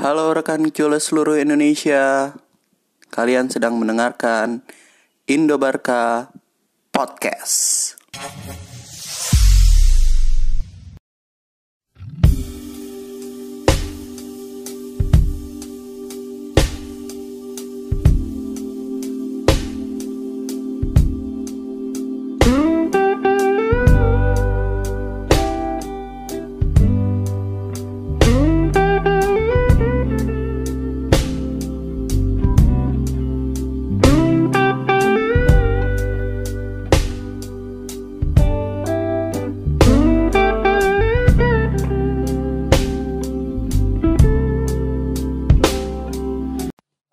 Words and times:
Halo 0.00 0.32
rekan 0.32 0.64
Cules 0.72 1.12
seluruh 1.12 1.36
Indonesia. 1.36 2.32
Kalian 3.12 3.52
sedang 3.52 3.76
mendengarkan 3.76 4.64
Indobarka 5.28 6.32
Podcast. 6.88 8.00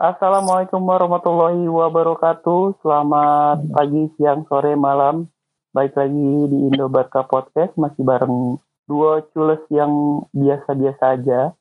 Assalamualaikum 0.08 0.88
warahmatullahi 0.88 1.68
wabarakatuh. 1.68 2.80
Selamat 2.80 3.60
pagi, 3.76 4.08
siang, 4.16 4.48
sore, 4.48 4.72
malam. 4.80 5.28
Baik 5.76 6.00
lagi 6.00 6.32
di 6.48 6.72
Indobarka 6.72 7.28
Podcast 7.28 7.76
masih 7.76 8.08
bareng 8.08 8.56
dua 8.88 9.28
cules 9.36 9.60
yang 9.68 10.24
biasa-biasa 10.32 11.04
aja 11.12 11.52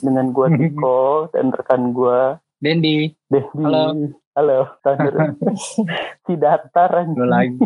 dengan 0.00 0.32
gua 0.32 0.48
Tiko 0.56 1.28
dan 1.28 1.52
rekan 1.52 1.92
gua 1.92 2.40
Dendi, 2.56 3.12
Dendi. 3.28 3.60
Halo. 3.60 4.16
Halo, 4.32 4.58
si 6.24 6.40
datar 6.40 7.04
lo 7.04 7.26
lagi, 7.28 7.60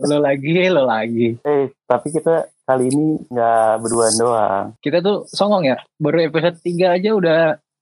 lo 0.00 0.16
lagi, 0.16 0.52
lo 0.72 0.82
lagi. 0.88 1.36
Eh, 1.44 1.76
tapi 1.84 2.08
kita 2.08 2.48
kali 2.64 2.88
ini 2.88 3.20
nggak 3.28 3.84
berduaan 3.84 4.16
doang. 4.16 4.66
Kita 4.80 5.04
tuh 5.04 5.28
songong 5.28 5.68
ya, 5.68 5.76
baru 6.00 6.32
episode 6.32 6.56
3 6.56 6.96
aja 6.96 7.12
udah 7.12 7.40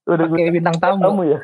Udah 0.09 0.25
pakai 0.25 0.49
bintang 0.49 0.77
tamu. 0.81 1.13
kamu 1.13 1.37
ya. 1.37 1.39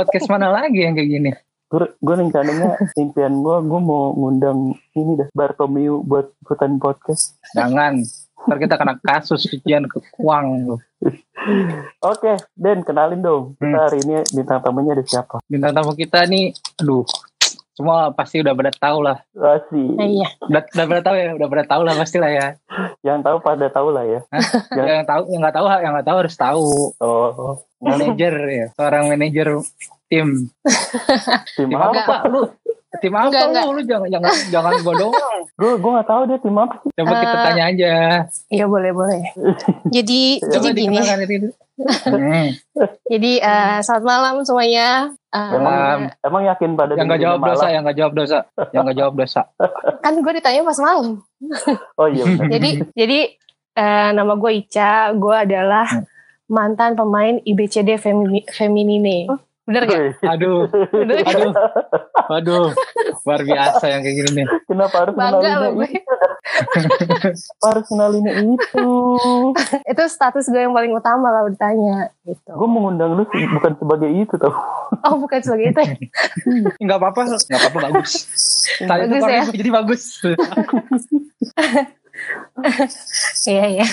Podcast 0.00 0.32
mana 0.32 0.48
lagi 0.48 0.80
yang 0.80 0.96
kayak 0.96 1.10
gini? 1.12 1.30
Gue 1.68 1.92
gue 2.00 2.14
rencananya 2.16 2.72
impian 2.96 3.44
gue 3.44 3.56
gue 3.60 3.80
mau 3.84 4.16
ngundang 4.16 4.72
ini 4.96 5.12
dah 5.14 5.28
Bartomeu 5.30 6.00
buat 6.00 6.32
ikutan 6.40 6.80
podcast. 6.80 7.36
Jangan, 7.52 8.00
ntar 8.48 8.56
kita 8.56 8.80
kena 8.80 8.96
kasus 8.96 9.44
cucian 9.44 9.84
ke 9.84 10.00
uang 10.16 10.72
lo. 10.72 10.76
Oke, 12.00 12.40
Den 12.56 12.80
kenalin 12.80 13.20
dong. 13.20 13.60
Kita 13.60 13.68
Hmm. 13.68 13.76
hari 13.76 14.00
ini 14.00 14.24
bintang 14.32 14.64
tamunya 14.64 14.96
ada 14.96 15.04
siapa? 15.04 15.36
Bintang 15.44 15.76
tamu 15.76 15.92
kita 15.92 16.24
nih, 16.24 16.56
aduh, 16.80 17.04
semua 17.80 18.12
pasti 18.12 18.44
udah 18.44 18.52
pada 18.52 18.68
tahu 18.76 18.98
lah. 19.00 19.16
Asih. 19.32 19.88
Iya. 19.96 20.28
Udah, 20.44 20.62
udah 20.68 20.86
pada 20.92 21.00
tahu 21.00 21.16
ya, 21.16 21.28
udah 21.32 21.48
pada 21.48 21.64
tahu 21.64 21.82
lah 21.88 21.94
pasti 21.96 22.18
lah 22.20 22.28
ya. 22.28 22.46
Yang 23.00 23.18
tahu 23.24 23.36
pada 23.40 23.66
tahu 23.72 23.88
lah 23.88 24.04
ya. 24.04 24.20
Ya. 24.76 24.84
Yang 25.00 25.08
tahu, 25.08 25.22
yang 25.32 25.40
nggak 25.40 25.56
tahu, 25.56 25.66
yang 25.80 25.92
nggak 25.96 26.06
tahu 26.12 26.18
harus 26.20 26.36
tahu. 26.36 26.68
Oh, 27.00 27.56
Manajer 27.80 28.34
ya, 28.52 28.66
seorang 28.76 29.08
manajer 29.08 29.56
tim. 30.12 30.52
tim 31.56 31.68
Tim 31.72 31.80
apa? 31.80 31.96
apa 32.04 32.16
lu? 32.28 32.44
Tim 32.98 33.14
apa 33.14 33.30
Enggak, 33.30 33.40
lu? 33.40 33.48
enggak. 33.48 33.64
Lu 33.70 33.80
jangan 33.86 34.08
jangan 34.10 34.32
jangan 34.54 34.72
gua 34.82 34.94
doang. 34.98 35.38
Gue 35.54 35.72
gue 35.78 35.90
nggak 35.92 36.08
tahu 36.08 36.22
dia 36.26 36.38
tim 36.38 36.56
apa. 36.56 36.74
sih. 36.76 36.90
Coba 36.92 37.12
kita 37.14 37.30
Eh, 37.30 37.44
tanya 37.46 37.64
aja. 37.64 37.92
Iya 38.50 38.64
boleh 38.66 38.90
boleh. 38.90 39.22
Jadi 39.94 40.20
Coba 40.42 40.64
jadi 40.66 40.80
gini. 40.82 41.48
Hmm. 41.80 42.48
Jadi 43.06 43.32
eh, 43.38 43.78
selamat 43.80 44.04
malam 44.04 44.34
semuanya. 44.42 44.88
Eh, 45.30 45.52
Malam. 45.54 45.98
Emang 46.20 46.42
yakin 46.44 46.70
pada 46.74 46.92
yang 46.92 47.06
nggak 47.06 47.22
jawab 47.22 47.40
dosa, 47.40 47.62
malam? 47.62 47.72
yang 47.72 47.82
nggak 47.82 47.96
jawab 47.96 48.12
dosa, 48.12 48.38
yang 48.74 48.82
nggak 48.84 48.98
jawab 48.98 49.14
dosa. 49.14 49.40
kan 50.04 50.12
gue 50.18 50.32
ditanya 50.34 50.60
pas 50.60 50.78
malam. 50.78 51.06
Oh 51.94 52.08
iya 52.10 52.24
benar. 52.26 52.50
Jadi 52.50 52.70
jadi 52.92 53.18
eh, 53.76 54.08
nama 54.10 54.34
gue 54.34 54.50
Ica. 54.56 55.14
Gue 55.14 55.36
adalah 55.38 55.86
mantan 56.46 56.98
pemain 56.98 57.38
IBCD 57.40 57.96
Femini, 57.96 58.42
Feminine. 58.50 59.30
Bener 59.70 59.82
gak? 59.86 60.00
Aduh, 60.26 60.66
Bener 60.90 61.22
gak? 61.22 61.30
aduh, 61.30 61.52
aduh, 62.28 62.66
luar 63.22 63.40
biasa 63.40 63.84
yang 63.86 64.02
kayak 64.02 64.16
gini 64.18 64.30
nih. 64.34 64.46
Kenapa 64.66 65.06
harus 65.06 65.14
Bangga 65.14 65.38
kenalinnya 65.38 65.56
loh 65.56 65.70
gue. 65.78 65.88
harus 67.62 67.84
kenalinnya 67.86 68.34
itu? 68.50 68.88
Itu 69.86 70.02
status 70.10 70.50
gue 70.50 70.58
yang 70.58 70.74
paling 70.74 70.90
utama 70.90 71.30
kalau 71.30 71.48
ditanya. 71.48 72.10
Gitu. 72.26 72.50
Gue 72.50 72.66
mengundang 72.66 73.14
lu 73.14 73.22
bukan 73.30 73.72
sebagai 73.78 74.10
itu 74.10 74.34
tau. 74.34 74.50
Oh 75.06 75.14
bukan 75.16 75.38
sebagai 75.38 75.70
itu. 75.70 75.80
ya? 75.80 75.94
Nggak 76.82 76.98
apa-apa, 76.98 77.20
nggak 77.30 77.60
apa-apa 77.62 77.78
bagus. 77.86 78.12
Tadi 78.76 79.06
itu 79.06 79.14
Bagus 79.14 79.22
ya? 79.22 79.30
ya? 79.30 79.42
jadi 79.54 79.70
bagus. 79.70 80.02
Iya 83.46 83.64
iya. 83.70 83.86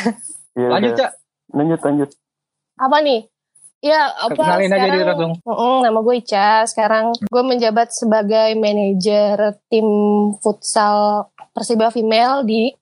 Ya, 0.51 0.67
Lanjut 0.67 0.91
udah. 0.91 0.99
cak, 0.99 1.11
Lanjut 1.53 1.79
lanjut. 1.79 2.09
Apa 2.75 2.97
nih? 2.99 3.19
Ya 3.77 4.09
apa 4.09 4.33
kenalin 4.33 4.73
aja 4.73 4.89
sekarang? 4.89 4.95
dia 4.97 5.05
langsung. 5.05 5.33
Nama 5.85 5.99
gue 6.01 6.15
Ica. 6.17 6.49
Sekarang 6.65 7.05
gue 7.13 7.43
menjabat 7.45 7.93
sebagai 7.93 8.49
manajer 8.57 9.37
tim 9.69 9.87
futsal 10.41 11.29
Persiba 11.53 11.93
Female 11.93 12.41
di 12.45 12.73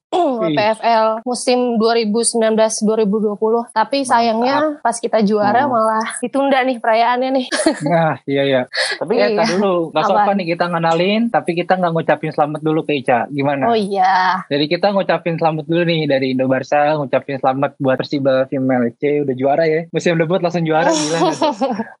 PFL 0.48 1.06
musim 1.22 1.58
2019-2020. 1.76 3.70
Tapi 3.70 3.98
sayangnya 4.02 4.80
pas 4.80 4.96
kita 4.96 5.20
juara 5.22 5.58
Hmm. 5.58 5.72
malah 5.72 6.06
ditunda 6.18 6.60
nih 6.60 6.76
perayaannya 6.76 7.30
nih. 7.32 7.46
Nah, 7.86 8.18
iya 8.24 8.42
iya. 8.44 8.62
Tapi 8.96 9.14
Eh, 9.16 9.32
tar 9.32 9.46
dulu, 9.48 9.90
nggak 9.90 10.02
Apa? 10.02 10.10
sopan 10.12 10.34
nih 10.36 10.48
kita 10.48 10.64
ngenalin, 10.66 11.22
tapi 11.28 11.50
kita 11.54 11.72
nggak 11.74 11.92
ngucapin 11.92 12.30
selamat 12.30 12.60
dulu 12.60 12.80
ke 12.82 12.92
Ica. 12.94 13.24
Gimana? 13.28 13.66
Oh 13.66 13.76
iya. 13.76 14.42
Jadi 14.46 14.64
kita 14.66 14.90
ngucapin 14.90 15.34
selamat 15.34 15.64
dulu 15.64 15.82
nih 15.82 16.04
dari 16.04 16.32
Indo 16.32 16.46
Barca, 16.46 16.94
ngucapin 16.94 17.36
selamat 17.36 17.76
buat 17.76 17.96
Persiba 17.96 18.44
Female 18.46 18.92
C 18.94 19.22
udah 19.22 19.34
juara 19.34 19.64
ya. 19.64 19.86
Musim 19.88 20.16
debut 20.16 20.38
langsung 20.38 20.62
juara 20.62 20.90
gila. 20.98 21.18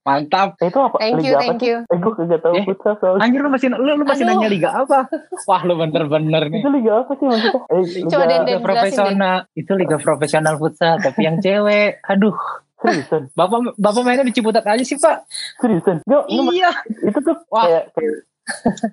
Mantap. 0.02 0.56
Eh, 0.58 0.68
itu 0.68 0.78
apa? 0.78 0.96
Thank 0.98 1.16
Liga 1.16 1.26
you, 1.26 1.34
apa 1.34 1.42
thank 1.44 1.62
you. 1.62 1.76
Eh, 1.82 1.96
gue 1.96 2.12
kagak 2.14 2.40
tahu 2.40 2.54
Eh. 2.54 2.64
futsal. 2.66 3.14
Anjir 3.18 3.40
lu 3.40 3.48
masih 3.48 3.68
lu, 3.70 3.92
lu 3.92 4.04
masih 4.04 4.24
Aduh. 4.24 4.34
nanya 4.34 4.48
liga 4.48 4.70
apa? 4.72 4.98
Wah, 5.46 5.60
lu 5.62 5.74
bener-bener 5.74 6.42
nih. 6.46 6.60
Itu 6.60 6.70
liga 6.70 6.92
apa 7.00 7.12
sih 7.14 7.24
maksudnya? 7.24 7.60
Eh, 7.68 7.82
Coba, 8.08 8.24
Den, 8.24 8.40
Den. 8.40 8.46
Liga 8.46 8.52
jelasin, 8.52 8.64
profesional 8.64 9.36
itu 9.52 9.72
liga 9.72 9.96
profesional 9.98 10.54
futsal 10.56 10.94
tapi 10.98 11.20
yang 11.22 11.36
cewek 11.38 11.98
aduh 12.02 12.36
seriusan, 12.76 13.22
bapak 13.32 13.72
bapak 13.74 14.02
mainnya 14.02 14.22
di 14.22 14.32
Ciputat 14.32 14.62
aja 14.62 14.80
sih 14.80 14.96
pak 14.96 15.24
seriusan. 15.56 16.02
Gue, 16.02 16.20
iya 16.52 16.70
itu 17.02 17.18
tuh 17.18 17.36
Wah. 17.48 17.64
kayak 17.64 17.84
kayak 17.92 18.14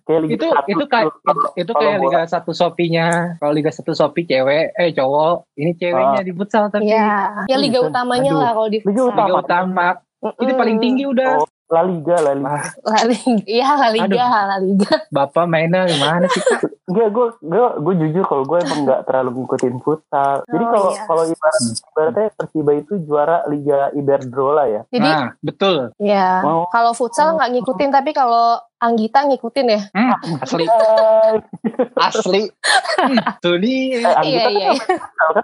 kayak 0.03 0.21
liga 0.23 0.33
itu 0.33 0.45
satu 0.47 0.65
itu 0.67 0.85
kayak 0.87 1.07
itu, 1.13 1.41
itu 1.59 1.71
kayak 1.71 1.93
bola. 1.93 2.03
liga 2.03 2.21
satu 2.25 2.51
sopinya 2.51 3.07
kalau 3.37 3.53
liga 3.53 3.69
satu 3.69 3.91
sopi 3.91 4.23
cewek 4.23 4.73
eh 4.73 4.89
cowok 4.91 5.45
ini 5.53 5.71
ceweknya 5.73 6.19
Ah. 6.19 6.25
di 6.25 6.33
futsal 6.33 6.63
tapi 6.67 6.87
Ya, 6.87 7.45
ya 7.45 7.57
liga 7.57 7.77
Seriusan? 7.77 7.91
utamanya 7.91 8.31
Aduh. 8.31 8.39
lah 8.39 8.51
kalau 8.51 8.67
di 8.67 8.79
Liga 8.79 9.01
futsal. 9.03 9.13
liga 9.19 9.35
utama 9.37 9.87
itu 10.23 10.53
paling 10.53 10.77
tinggi 10.79 11.03
udah 11.03 11.31
Oh, 11.35 11.47
La 11.69 11.81
Liga, 11.81 12.15
La 12.17 12.31
Liga. 12.31 12.55
La 12.83 13.01
Liga, 13.03 13.43
iya 13.45 13.69
La 13.75 13.89
Liga, 13.89 14.25
La 14.47 14.57
Liga. 14.57 14.93
bapak 15.09 15.45
mainnya 15.45 15.83
gimana 15.83 16.25
sih 16.25 16.41
Enggak, 16.83 17.07
gue 17.09 17.27
gue 17.41 17.59
gue 17.79 17.93
jujur 17.97 18.23
kalau 18.23 18.43
gue 18.43 18.59
emang 18.59 18.83
nggak 18.83 19.01
terlalu 19.03 19.29
ngikutin 19.39 19.75
futsal. 19.79 20.43
Jadi 20.43 20.63
Oh, 20.63 20.69
kalau 20.69 20.89
iya. 20.89 21.03
kalau 21.05 21.23
ibarat 21.25 21.61
ibaratnya 21.85 22.27
Persiba 22.33 22.71
itu 22.73 22.93
juara 23.01 23.37
Liga 23.45 23.87
Iberdrola 23.91 24.63
ya. 24.65 24.81
Jadi 24.89 24.99
nah 25.05 25.31
betul 25.39 25.95
ya 25.97 26.41
Mau 26.41 26.67
kalau 26.67 26.91
futsal 26.91 27.33
nggak 27.33 27.51
ngikutin 27.51 27.89
tapi 27.89 28.11
kalau 28.11 28.59
Anggita 28.77 29.23
ngikutin 29.23 29.67
ya. 29.69 29.81
Hmm, 29.95 30.11
asli 30.37 30.67
asli 32.07 32.41
Hmm, 32.93 33.15
tuh 33.39 33.55
nih 33.55 33.95
eh, 33.97 34.03
Anggita 34.05 34.23
Iya 34.23 34.41
kan 34.41 34.51
iya. 34.53 34.69
iya. 34.69 34.97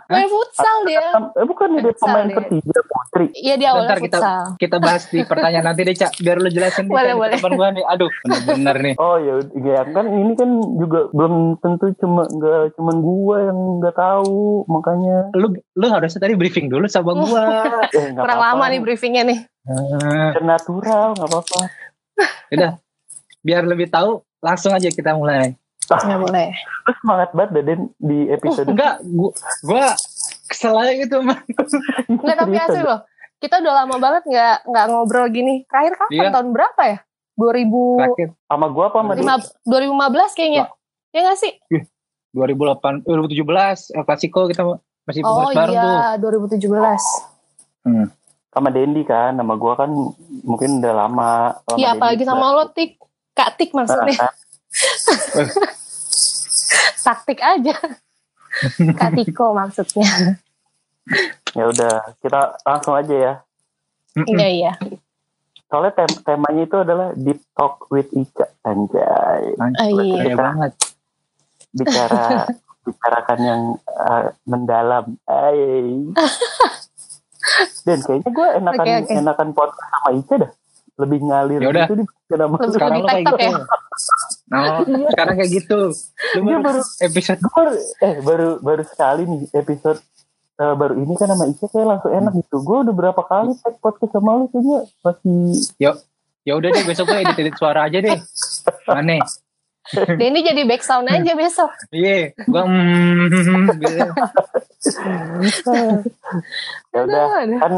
Main 0.07 0.27
futsal 0.27 0.75
dia. 0.83 0.99
eh, 1.33 1.45
bukan 1.45 1.67
dia 1.71 1.81
Futsal 1.81 2.03
pemain 2.05 2.25
dia. 2.25 2.35
Persija 2.37 2.81
Putri. 2.83 3.25
Iya 3.33 3.53
dia 3.55 3.67
awalnya 3.69 3.87
Bentar 3.89 3.99
kita 4.01 4.17
futsal. 4.17 4.43
kita 4.57 4.75
bahas 4.77 5.03
di 5.05 5.19
pertanyaan 5.23 5.65
nanti 5.65 5.81
deh 5.81 5.95
cak 5.95 6.11
biar 6.19 6.37
lu 6.37 6.49
jelasin 6.49 6.83
nih, 6.85 6.93
Boleh, 6.93 7.13
boleh. 7.15 7.69
nih 7.71 7.85
aduh 7.85 8.11
bener-bener 8.21 8.75
nih 8.81 8.95
Oh 8.97 9.15
ya, 9.17 9.33
ya 9.53 9.81
kan 9.87 10.05
ini 10.05 10.33
kan 10.35 10.49
juga 10.75 10.99
belum 11.09 11.28
tentu 11.57 11.91
cuma 11.97 12.23
nggak 12.25 12.73
cuman 12.77 12.95
gue 12.99 13.37
yang 13.49 13.59
nggak 13.81 13.95
tahu 13.95 14.63
makanya 14.65 15.31
lu 15.33 15.51
lu 15.75 15.85
harusnya 15.89 16.21
tadi 16.21 16.33
briefing 16.35 16.67
dulu 16.69 16.85
sama 16.85 17.13
gua 17.15 17.43
eh, 17.97 18.13
nggak 18.13 18.23
Kurang 18.23 18.39
apa-apa. 18.39 18.55
lama 18.59 18.65
nih 18.71 18.79
briefingnya 18.83 19.23
nih. 19.25 19.39
Eh, 19.43 20.29
Biar 20.35 20.45
natural 20.45 21.17
nggak 21.17 21.29
apa-apa. 21.29 21.59
udah 22.55 22.71
biar 23.39 23.63
lebih 23.63 23.87
tahu 23.87 24.19
langsung 24.39 24.75
aja 24.75 24.89
kita 24.91 25.15
mulai 25.15 25.55
Nggak 25.89 26.21
boleh. 26.21 26.49
Terus 26.53 26.97
semangat 27.01 27.29
banget 27.33 27.49
Daden 27.57 27.81
di 27.97 28.19
episode 28.29 28.67
enggak 28.69 29.01
gua, 29.09 29.31
gua 29.65 29.85
kesel 30.45 30.77
aja 30.77 30.93
gitu 30.93 31.17
mah 31.25 31.39
Nggak 32.21 32.37
tapi 32.37 32.55
asli 32.61 32.81
loh. 32.85 33.01
Kita 33.39 33.57
udah 33.57 33.73
lama 33.85 33.95
banget 33.97 34.23
nggak 34.29 34.55
nggak 34.69 34.85
ngobrol 34.91 35.27
gini. 35.33 35.65
Terakhir 35.65 35.93
kapan? 35.97 36.13
Iya. 36.13 36.29
Tahun 36.29 36.49
berapa 36.53 36.81
ya? 36.85 36.97
2005, 37.39 38.03
terakhir 38.03 38.29
sama 38.51 38.65
gue 38.67 38.83
apa 38.83 38.97
sama 38.99 39.11
dia? 39.15 39.35
2015 39.63 40.37
kayaknya. 40.37 40.63
Ya 41.09 41.25
nggak 41.25 41.37
sih? 41.41 41.53
2008 42.33 43.09
2017 43.09 43.97
El 43.97 44.03
Clasico 44.05 44.45
kita 44.45 44.61
masih 45.09 45.25
Oh 45.25 45.49
bareng 45.49 45.73
tuh 45.73 45.97
iya, 46.61 46.61
2017. 46.61 46.69
Hmm. 47.85 48.05
sama 48.49 48.73
Dendi 48.73 49.05
kan, 49.05 49.37
nama 49.37 49.53
gue 49.57 49.73
kan 49.77 49.89
mungkin 50.41 50.81
udah 50.81 50.93
lama. 50.93 51.53
lama 51.53 51.77
Iya 51.77 51.93
apalagi 51.97 52.25
sama 52.25 52.53
lo 52.53 52.69
tik. 52.73 52.97
Kak 53.37 53.61
tik 53.61 53.73
maksudnya. 53.77 54.17
kan, 54.19 54.33
Taktik 57.05 57.39
aja. 57.41 57.75
Kak 58.99 59.11
Tiko 59.15 59.53
maksudnya. 59.53 60.37
ya 61.57 61.63
udah, 61.65 62.13
kita 62.21 62.57
langsung 62.65 62.93
aja 62.97 63.15
ya. 63.15 63.33
Iya 64.27 64.47
iya. 64.49 64.73
Soalnya 65.69 65.93
tem- 65.93 66.21
temanya 66.25 66.65
itu 66.65 66.77
adalah 66.81 67.07
Deep 67.13 67.39
Talk 67.53 67.85
with 67.93 68.09
Ica. 68.13 68.49
Anjay. 68.65 69.53
Oh, 69.55 70.01
iya. 70.01 70.33
Banget. 70.33 70.73
Bicara 71.71 72.47
bicarakan 72.85 73.39
yang 73.39 73.61
uh, 73.85 74.23
mendalam. 74.43 75.05
Ay. 75.23 75.59
Dan 77.85 77.99
kayaknya 78.03 78.29
gue 78.29 78.47
enakan 78.59 78.83
Oke, 78.83 78.93
oke. 78.99 79.13
enakan 79.15 79.47
podcast 79.53 79.89
sama 79.91 80.09
Ica 80.13 80.35
dah. 80.37 80.51
Lebih 80.99 81.19
ngalir 81.23 81.59
Ya 81.63 81.69
udah. 81.71 81.85
gitu 81.87 81.93
Lebih- 81.95 82.69
Sekarang 82.69 82.99
lo 82.99 83.07
kayak 83.07 83.25
gitu. 83.25 83.47
Oh, 84.49 84.79
sekarang 85.09 85.35
kayak 85.37 85.51
gitu. 85.53 85.79
Lu 86.35 86.39
Iya, 86.39 86.57
baru 86.59 86.59
baru 86.61 86.81
episode 87.01 87.39
gue 87.39 87.51
baru, 87.55 87.71
eh 87.99 88.13
baru 88.19 88.49
baru 88.59 88.83
sekali 88.83 89.21
nih 89.23 89.41
episode 89.55 89.99
eh, 90.57 90.73
baru 90.75 90.93
ini 90.97 91.13
kan 91.15 91.31
sama 91.31 91.45
Ica 91.47 91.65
kayak 91.65 91.87
langsung 91.87 92.11
enak 92.11 92.33
gitu. 92.35 92.55
Gue 92.59 92.77
udah 92.83 92.93
berapa 92.93 93.21
kali 93.23 93.55
tag 93.55 93.75
podcast 93.79 94.11
sama 94.11 94.31
lu 94.35 94.45
kayaknya 94.51 94.79
masih 94.99 95.39
ya 96.43 96.53
udah 96.55 96.69
deh 96.69 96.83
besok 96.83 97.05
gue 97.07 97.17
edit 97.21 97.37
edit 97.37 97.55
suara 97.55 97.87
aja 97.87 97.97
deh. 97.97 98.17
Aneh. 98.99 99.21
Denny 99.89 100.45
jadi 100.45 100.61
back 100.69 100.85
sound 100.85 101.09
aja 101.09 101.33
besok. 101.33 101.71
Iya, 101.89 102.37
gua 102.45 102.63
mm, 102.65 103.29
gitu. 103.81 104.05
ya 106.93 106.99
udah 107.05 107.23
kan 107.57 107.73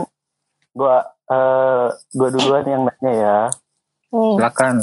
gue 0.72 0.96
eh 1.32 1.88
gue 2.12 2.30
duluan 2.36 2.66
yang 2.68 2.84
nanya 2.88 3.12
ya. 3.12 3.38
Hmm. 4.12 4.36
Silakan. 4.36 4.76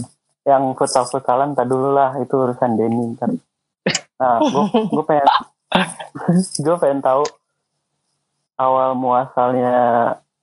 Yang 0.48 0.62
futsal 0.80 1.04
futsalan 1.04 1.52
tak 1.52 1.68
dulu 1.68 1.92
lah 1.92 2.16
itu 2.20 2.32
urusan 2.32 2.80
Denny 2.80 3.12
ntar. 3.16 3.28
Nah 4.16 4.36
gue 4.40 4.64
gue 4.88 5.04
pengen 5.04 5.28
gue 6.64 6.76
pengen 6.80 7.00
tahu 7.04 7.22
awal 8.56 8.96
muasalnya 8.96 9.76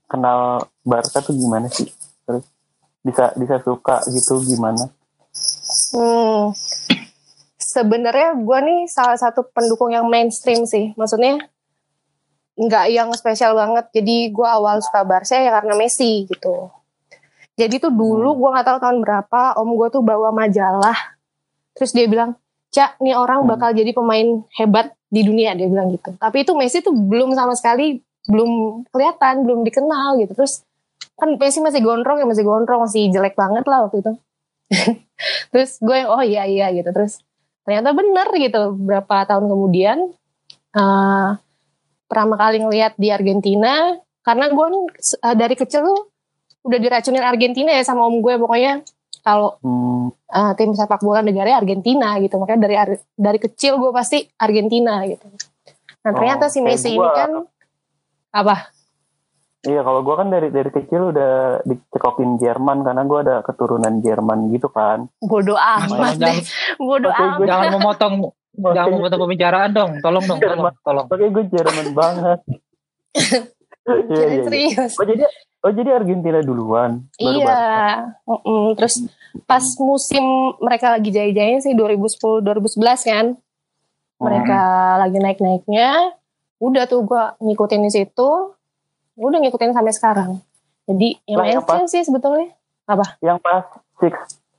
kenal 0.06 0.70
Barca 0.86 1.20
tuh 1.26 1.34
gimana 1.34 1.66
sih? 1.74 1.90
Terus 2.30 2.46
bisa 3.02 3.34
bisa 3.38 3.58
suka 3.66 4.06
gitu 4.14 4.42
gimana? 4.46 4.90
Hmm. 5.92 6.54
Sebenarnya 7.76 8.40
gue 8.40 8.60
nih 8.64 8.80
salah 8.88 9.20
satu 9.20 9.44
pendukung 9.52 9.92
yang 9.92 10.08
mainstream 10.08 10.64
sih. 10.64 10.96
Maksudnya 10.96 11.44
nggak 12.56 12.86
yang 12.88 13.12
spesial 13.12 13.52
banget. 13.52 13.92
Jadi 13.92 14.32
gue 14.32 14.48
awal 14.48 14.80
suka 14.80 15.04
Barca 15.04 15.36
ya 15.36 15.52
karena 15.52 15.76
Messi 15.76 16.24
gitu. 16.24 16.72
Jadi 17.60 17.84
tuh 17.84 17.92
dulu 17.92 18.40
gue 18.40 18.50
nggak 18.56 18.68
tahu 18.68 18.78
tahun 18.80 18.98
berapa 19.04 19.60
om 19.60 19.76
gue 19.76 19.88
tuh 19.92 20.00
bawa 20.00 20.32
majalah. 20.32 20.96
Terus 21.76 21.92
dia 21.92 22.08
bilang, 22.08 22.40
Cak, 22.72 23.04
nih 23.04 23.16
orang 23.20 23.44
Hmm. 23.44 23.52
bakal 23.52 23.76
jadi 23.76 23.92
pemain 23.92 24.44
hebat 24.56 24.96
di 25.12 25.28
dunia 25.28 25.52
dia 25.60 25.68
bilang 25.68 25.92
gitu. 25.92 26.16
Tapi 26.16 26.48
itu 26.48 26.56
Messi 26.56 26.80
tuh 26.80 26.96
belum 26.96 27.36
sama 27.36 27.60
sekali 27.60 28.00
belum 28.32 28.84
kelihatan, 28.96 29.44
belum 29.44 29.68
dikenal 29.68 30.24
gitu. 30.24 30.32
Terus 30.32 30.64
kan 31.20 31.36
Messi 31.36 31.60
masih 31.60 31.84
gondrong 31.84 32.24
ya 32.24 32.28
masih 32.28 32.48
gondrong 32.48 32.88
masih 32.88 33.12
jelek 33.12 33.36
banget 33.36 33.68
lah 33.68 33.84
waktu 33.84 34.00
itu. 34.00 34.12
terus 35.54 35.78
gue 35.80 35.96
yang 35.96 36.10
oh 36.10 36.24
iya 36.26 36.44
iya 36.50 36.74
gitu 36.74 36.90
terus 36.90 37.22
ternyata 37.66 37.90
bener 37.92 38.28
gitu 38.38 38.62
berapa 38.78 39.26
tahun 39.26 39.50
kemudian 39.50 39.98
eh 40.72 41.30
pertama 42.06 42.38
kali 42.38 42.62
ngeliat 42.62 42.94
di 42.96 43.10
Argentina 43.10 43.98
karena 44.22 44.46
gue 44.50 44.66
kan, 44.66 44.76
eh, 45.26 45.36
dari 45.36 45.56
kecil 45.58 45.82
tuh 45.82 46.00
udah 46.62 46.80
diracunin 46.82 47.22
Argentina 47.22 47.74
ya 47.74 47.82
sama 47.82 48.06
om 48.06 48.22
gue 48.22 48.38
pokoknya 48.38 48.82
kalau 49.22 49.58
Hmm, 49.62 50.14
eh, 50.30 50.54
tim 50.54 50.70
sepak 50.72 51.02
bola 51.02 51.26
negara 51.26 51.58
Argentina 51.58 52.14
gitu. 52.22 52.38
Makanya 52.38 52.62
dari 52.70 52.76
Ar- 52.78 53.06
dari 53.18 53.40
kecil 53.42 53.82
gue 53.82 53.90
pasti 53.90 54.22
Argentina 54.38 55.02
gitu. 55.10 55.26
Nah 56.06 56.12
ternyata 56.14 56.46
Oh, 56.46 56.52
si 56.54 56.62
Messi 56.62 56.94
ini 56.94 57.02
gua. 57.02 57.14
kan 57.18 57.32
apa 58.30 58.70
Iya 59.66 59.82
kalau 59.82 60.06
gue 60.06 60.16
kan 60.16 60.30
dari 60.30 60.54
dari 60.54 60.70
kecil 60.70 61.10
udah 61.10 61.66
dicekokin 61.66 62.38
Jerman 62.38 62.86
karena 62.86 63.02
gue 63.02 63.20
ada 63.26 63.36
keturunan 63.42 63.98
Jerman 64.06 64.54
gitu 64.54 64.70
kan. 64.70 65.10
bodoh 65.26 65.58
amat 65.58 66.22
deh 66.22 66.38
bodoh 66.78 67.10
amat 67.10 67.46
jangan 67.50 67.70
memotong 67.74 68.14
jangan 68.54 68.92
memotong 68.94 69.22
pembicaraan 69.26 69.72
dong. 69.74 69.92
Tolong 70.06 70.26
dong, 70.30 70.40
tolong, 70.40 70.76
tolong. 70.86 71.06
Oke 71.10 71.26
gue 71.34 71.44
Jerman 71.50 71.88
banget. 71.98 72.40
Iya 73.86 74.02
iya. 74.02 74.26
iya. 74.26 74.44
serius 74.50 74.94
Oh 74.98 75.06
jadi 75.06 75.24
oh 75.62 75.72
jadi 75.74 75.90
Argentina 75.94 76.42
duluan. 76.42 77.06
baru 77.22 77.38
Iya, 77.38 77.46
Barca. 77.46 77.86
Mm-mm. 78.26 78.66
terus 78.74 78.96
pas 79.46 79.66
musim 79.78 80.26
mereka 80.58 80.98
lagi 80.98 81.10
jaya-jayanya 81.14 81.62
sih 81.62 81.78
2010 81.78 82.42
2011 82.42 82.82
kan, 83.06 83.26
mereka 84.18 84.62
lagi 85.06 85.18
naik-naiknya, 85.22 86.18
udah 86.58 86.84
tuh 86.90 87.06
gua 87.06 87.38
ngikutin 87.38 87.82
di 87.86 87.92
situ, 87.92 88.30
udah 89.18 89.40
ngikutin 89.40 89.72
sampai 89.72 89.94
sekarang. 89.94 90.32
Jadi 90.86 91.18
yang 91.26 91.42
yang 91.42 91.64
mainstream 91.64 91.88
sih 91.88 92.02
sebetulnya. 92.04 92.54
Yang 93.20 93.38
pas 93.42 93.66
six 93.98 94.14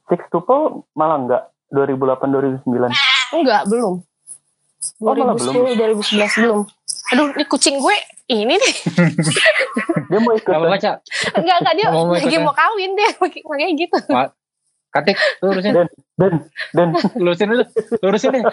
six 0.07 0.21
tuple 0.29 0.83
malah 0.93 1.17
enggak 1.17 1.43
2008 1.71 2.65
2009. 2.65 2.91
Enggak, 3.33 3.63
belum. 3.69 3.95
Oh, 5.03 5.15
malah 5.15 5.35
2010 5.35 6.03
2011 6.03 6.41
belum. 6.41 6.61
Aduh, 7.07 7.27
ini 7.33 7.45
kucing 7.47 7.79
gue 7.79 7.97
ini 8.29 8.55
nih. 8.55 8.75
Dia 10.11 10.19
mau 10.19 10.35
ikut. 10.35 10.47
Gak 10.47 10.59
apa-apa, 10.59 10.79
Cak. 10.79 10.97
Enggak, 11.35 11.57
enggak 11.63 11.75
dia 11.75 11.87
Mau 11.91 12.07
mau 12.07 12.15
lagi 12.15 12.39
mau 12.39 12.55
kawin 12.55 12.91
deh, 12.95 13.11
makanya 13.47 13.75
gitu. 13.75 13.99
Katik, 14.91 15.17
lurusin, 15.39 15.73
Dan 16.17 16.33
dan 16.73 16.89
lurusin 17.23 17.47
dulu, 17.47 17.65
lurusin 18.01 18.31
deh. 18.33 18.43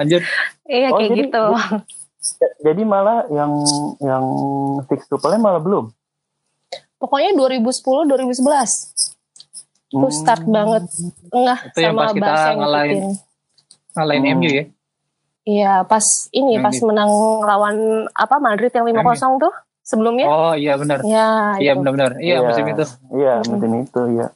Lanjut. 0.00 0.22
Iya, 0.64 0.88
Oh, 0.90 0.98
kayak 0.98 1.10
jadi- 1.10 1.20
gitu. 1.28 1.44
Jadi 2.58 2.82
malah 2.82 3.26
yang 3.28 3.50
yang 3.98 4.24
six 4.86 5.06
tuple 5.06 5.28
nya 5.28 5.38
malah 5.38 5.58
belum. 5.58 5.90
Pokoknya 6.96 7.34
2010 7.34 8.06
2011. 8.06 8.94
Itu 9.88 9.98
Hmm. 9.98 10.14
start 10.14 10.42
banget 10.44 10.86
ngeh 11.28 11.58
Itu 11.68 11.78
yang 11.78 11.92
sama 11.92 12.00
pas 12.00 12.12
kita 12.12 12.30
yang 12.30 12.58
ngalahin. 12.58 13.00
Ngalahin 13.92 14.22
Hmm. 14.24 14.34
MU 14.36 14.50
ya. 14.50 14.64
Iya, 15.42 15.72
pas 15.82 16.06
ini 16.30 16.54
Yang 16.54 16.62
pas 16.62 16.72
di- 16.72 16.86
menang 16.86 17.10
lawan 17.42 17.76
apa 18.08 18.36
Madrid 18.38 18.70
yang 18.70 18.86
5-0 18.86 19.36
tuh 19.38 19.50
sebelumnya. 19.82 20.26
Oh 20.26 20.54
iya 20.54 20.78
benar. 20.78 21.02
Ya, 21.02 21.58
Iya 21.58 21.74
itu. 21.74 21.78
benar-benar. 21.82 22.10
Iya 22.16 22.30
Iya. 22.32 22.46
musim 22.46 22.64
itu. 22.68 22.84
Iya 23.12 23.32
Mm-mm. 23.36 23.50
musim 23.50 23.70
itu 23.76 24.02
ya. 24.16 24.26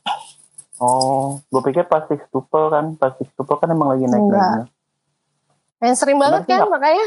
Oh, 0.76 1.40
gue 1.46 1.62
pikir 1.62 1.86
pas 1.86 2.04
six 2.04 2.20
tuple 2.28 2.68
kan, 2.68 2.92
pas 2.94 3.14
six 3.16 3.30
tuple 3.32 3.54
kan 3.54 3.64
emang 3.66 3.88
lagi 3.88 4.04
naik 4.04 4.18
naiknya. 4.20 4.66
Mainstream 5.78 6.18
banget 6.18 6.42
Sebenarnya 6.42 6.58
kan 6.58 6.74
makanya. 6.74 7.06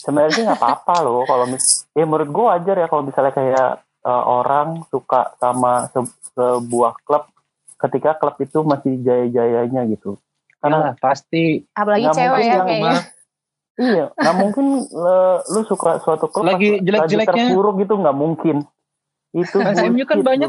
Sebenarnya 0.00 0.32
sih 0.32 0.42
nggak 0.42 0.56
apa-apa 0.56 0.94
loh 1.00 1.22
kalau 1.22 1.44
mis, 1.44 1.84
ya 1.92 2.04
menurut 2.04 2.28
gue 2.28 2.44
wajar 2.48 2.76
ya 2.76 2.86
kalau 2.88 3.02
misalnya 3.04 3.32
kayak 3.32 3.70
uh, 4.02 4.24
orang 4.32 4.80
suka 4.88 5.36
sama 5.36 5.86
se- 5.88 6.08
sebuah 6.32 6.96
klub 7.04 7.28
ketika 7.76 8.16
klub 8.16 8.36
itu 8.36 8.58
masih 8.62 8.96
jaya-jayanya 8.98 9.84
gitu. 9.88 10.16
Karena 10.58 10.92
Karena 10.92 10.96
pasti 10.96 11.64
Apalagi 11.72 12.04
Nggak 12.04 12.16
cewek 12.16 12.28
mungkin 12.30 12.44
ya 12.44 12.52
yang 12.52 12.66
kayaknya. 12.66 13.00
iya, 13.80 14.06
nggak 14.12 14.36
mungkin 14.36 14.66
le- 14.84 15.40
lu 15.46 15.60
suka 15.64 15.90
suatu 16.00 16.26
klub 16.28 16.44
Lagi 16.44 16.80
jelek-jeleknya. 16.80 17.48
terpuruk 17.48 17.74
gitu 17.78 17.94
nggak 17.96 18.16
mungkin. 18.16 18.56
Itu 19.30 19.56
Fans 19.58 19.78
MU 19.80 20.04
kan 20.04 20.16
bullshit 20.16 20.26
banyak. 20.26 20.48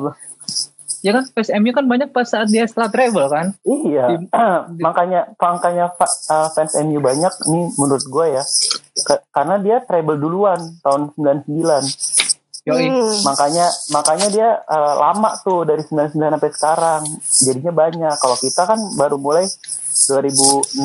Ya 1.02 1.12
kan 1.12 1.24
fans 1.28 1.50
MU 1.54 1.70
kan 1.70 1.84
banyak 1.84 2.10
pas 2.10 2.24
saat 2.24 2.48
dia 2.48 2.64
setelah 2.64 2.88
travel 2.88 3.26
kan. 3.28 3.46
Iya, 3.62 4.06
Di- 4.16 4.30
makanya 4.78 5.34
makanya 5.36 5.86
fa- 5.92 6.18
uh, 6.28 6.50
fans 6.52 6.74
MU 6.80 6.98
banyak 6.98 7.34
nih 7.44 7.66
menurut 7.76 8.04
gue 8.04 8.26
ya, 8.32 8.44
Ke- 9.00 9.24
karena 9.30 9.58
dia 9.58 9.82
treble 9.82 10.16
duluan 10.16 10.58
tahun 10.80 11.12
99. 11.14 11.90
Yoi. 12.62 12.86
Hmm. 12.86 13.26
Makanya 13.26 13.66
makanya 13.90 14.28
dia 14.30 14.50
uh, 14.62 14.94
lama 15.02 15.34
tuh 15.40 15.66
dari 15.66 15.82
99 15.82 16.14
sampai 16.32 16.52
sekarang. 16.52 17.02
Jadinya 17.42 17.74
banyak. 17.74 18.16
Kalau 18.16 18.38
kita 18.38 18.62
kan 18.64 18.78
baru 18.94 19.18
mulai 19.18 19.50
2006 19.92 20.78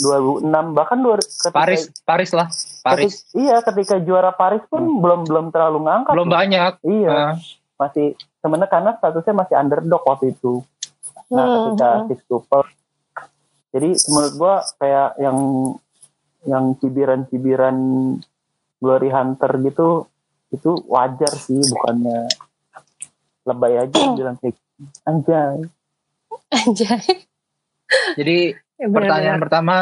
2006 0.00 0.48
bahkan 0.72 0.98
dua, 0.98 1.14
ketika, 1.20 1.52
Paris, 1.52 1.82
Paris 2.02 2.30
lah. 2.32 2.48
Paris. 2.80 3.12
ketika- 3.22 3.38
iya, 3.38 3.56
ketika 3.60 3.94
juara 3.98 4.32
Paris 4.32 4.64
pun 4.66 4.82
belum 4.98 5.24
belum 5.24 5.46
terlalu 5.48 5.84
ngangkat. 5.84 6.12
Belum 6.12 6.28
banyak. 6.28 6.72
Iya, 6.82 7.10
Nah, 7.12 7.32
masih 7.76 8.16
sebenarnya 8.42 8.68
karena 8.68 8.90
statusnya 8.98 9.34
masih 9.34 9.54
underdog 9.56 10.02
waktu 10.04 10.34
itu. 10.34 10.60
Nah, 11.30 11.46
Hmm, 11.46 11.54
ketika 11.72 11.88
hmm. 11.88 12.06
six 12.10 12.18
tuple. 12.26 12.62
Jadi 13.72 13.88
menurut 14.10 14.32
gua 14.36 14.54
kayak 14.76 15.08
yang 15.16 15.38
yang 16.44 16.64
cibiran-cibiran 16.76 17.76
Glory 18.76 19.08
Hunter 19.08 19.52
gitu 19.62 20.10
itu 20.50 20.70
wajar 20.84 21.32
sih 21.32 21.56
bukannya 21.56 22.26
lebay 23.42 23.80
aja 23.80 23.96
bilang 24.12 24.36
kayak 24.36 24.52
gitu. 24.52 24.84
anjay. 25.04 25.56
Anjay. 26.50 27.00
jadi 28.14 28.38
Ya, 28.74 28.90
pertanyaan 28.90 29.38
bener-bener. 29.38 29.44
pertama 29.46 29.76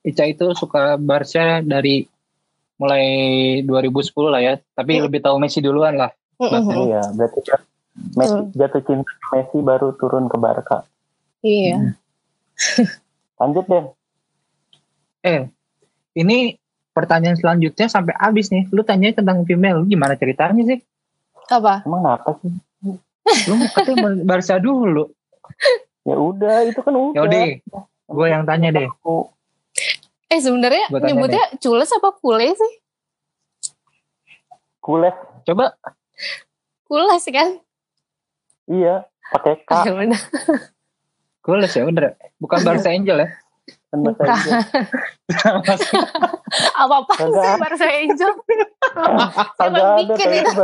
Ica 0.00 0.24
itu 0.24 0.56
suka 0.56 0.96
Barca 0.96 1.60
dari 1.60 2.08
mulai 2.74 3.04
2010 3.60 4.08
lah 4.24 4.40
ya. 4.40 4.54
Tapi 4.72 4.96
Hmm. 4.96 5.04
lebih 5.04 5.20
tahu 5.20 5.36
Messi 5.36 5.60
duluan 5.60 5.94
lah. 5.94 6.08
Iya, 6.40 7.12
berarti 7.12 7.44
Messi, 8.16 8.40
jatuh 8.54 8.82
cinta 8.82 9.12
Messi 9.34 9.58
baru 9.62 9.94
turun 9.94 10.26
ke 10.26 10.36
Barca. 10.38 10.84
Iya. 11.42 11.94
Lanjut 13.40 13.64
deh. 13.66 13.84
Eh, 15.22 15.42
ini 16.18 16.58
pertanyaan 16.90 17.38
selanjutnya 17.38 17.86
sampai 17.86 18.14
habis 18.18 18.50
nih. 18.50 18.66
Lu 18.74 18.82
tanya 18.82 19.14
tentang 19.14 19.46
female, 19.46 19.82
lu 19.82 19.86
gimana 19.86 20.18
ceritanya 20.18 20.62
sih? 20.66 20.78
Apa? 21.48 21.86
Emang 21.86 22.02
apa 22.06 22.34
sih? 22.42 22.50
Lu 23.46 23.54
katanya 23.74 24.24
Barca 24.24 24.56
dulu. 24.58 25.06
Ya 26.08 26.16
udah, 26.16 26.64
itu 26.64 26.80
kan 26.80 26.96
udah. 26.96 27.12
Ya 27.12 27.20
udah, 27.20 27.44
gue 28.08 28.26
yang 28.32 28.48
tanya 28.48 28.72
deh. 28.72 28.88
Eh 30.32 30.40
sebenarnya 30.40 30.88
nyebutnya 30.88 31.52
cules 31.60 31.92
apa 31.92 32.16
kule 32.16 32.48
sih? 32.48 32.72
kules. 34.88 35.12
Coba 35.44 35.76
Kules 36.88 37.24
kan? 37.28 37.60
Iya, 38.68 39.08
pakai 39.32 39.64
K 39.64 39.70
Ya 39.88 39.92
udah. 39.96 40.20
gue 41.48 41.56
ya 41.64 41.84
bener. 41.88 42.12
Bukan 42.36 42.60
Barca 42.60 42.92
Angel 42.92 43.24
ya. 43.24 43.28
kan 43.88 44.04
bahasa 44.04 44.20
Bukan. 44.28 44.48
Apa 46.76 46.94
apa 47.04 47.12
sih 47.16 47.32
Barca 47.56 47.88
Angel? 47.88 48.30
Emang 49.64 50.04
bikin 50.04 50.28
ya? 50.28 50.44
itu. 50.44 50.62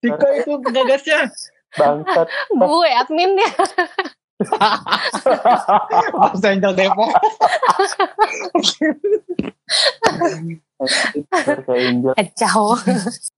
Tiko 0.00 0.26
itu 0.32 0.52
pengagasnya. 0.64 1.28
bangsat. 1.76 2.28
Gue 2.56 2.88
adminnya. 2.96 3.48
Barca 6.16 6.48
Angel 6.48 6.72
Depok. 6.72 7.12
Bahasa 10.82 11.74
Inggris. 11.78 12.16
Kacau. 12.16 12.74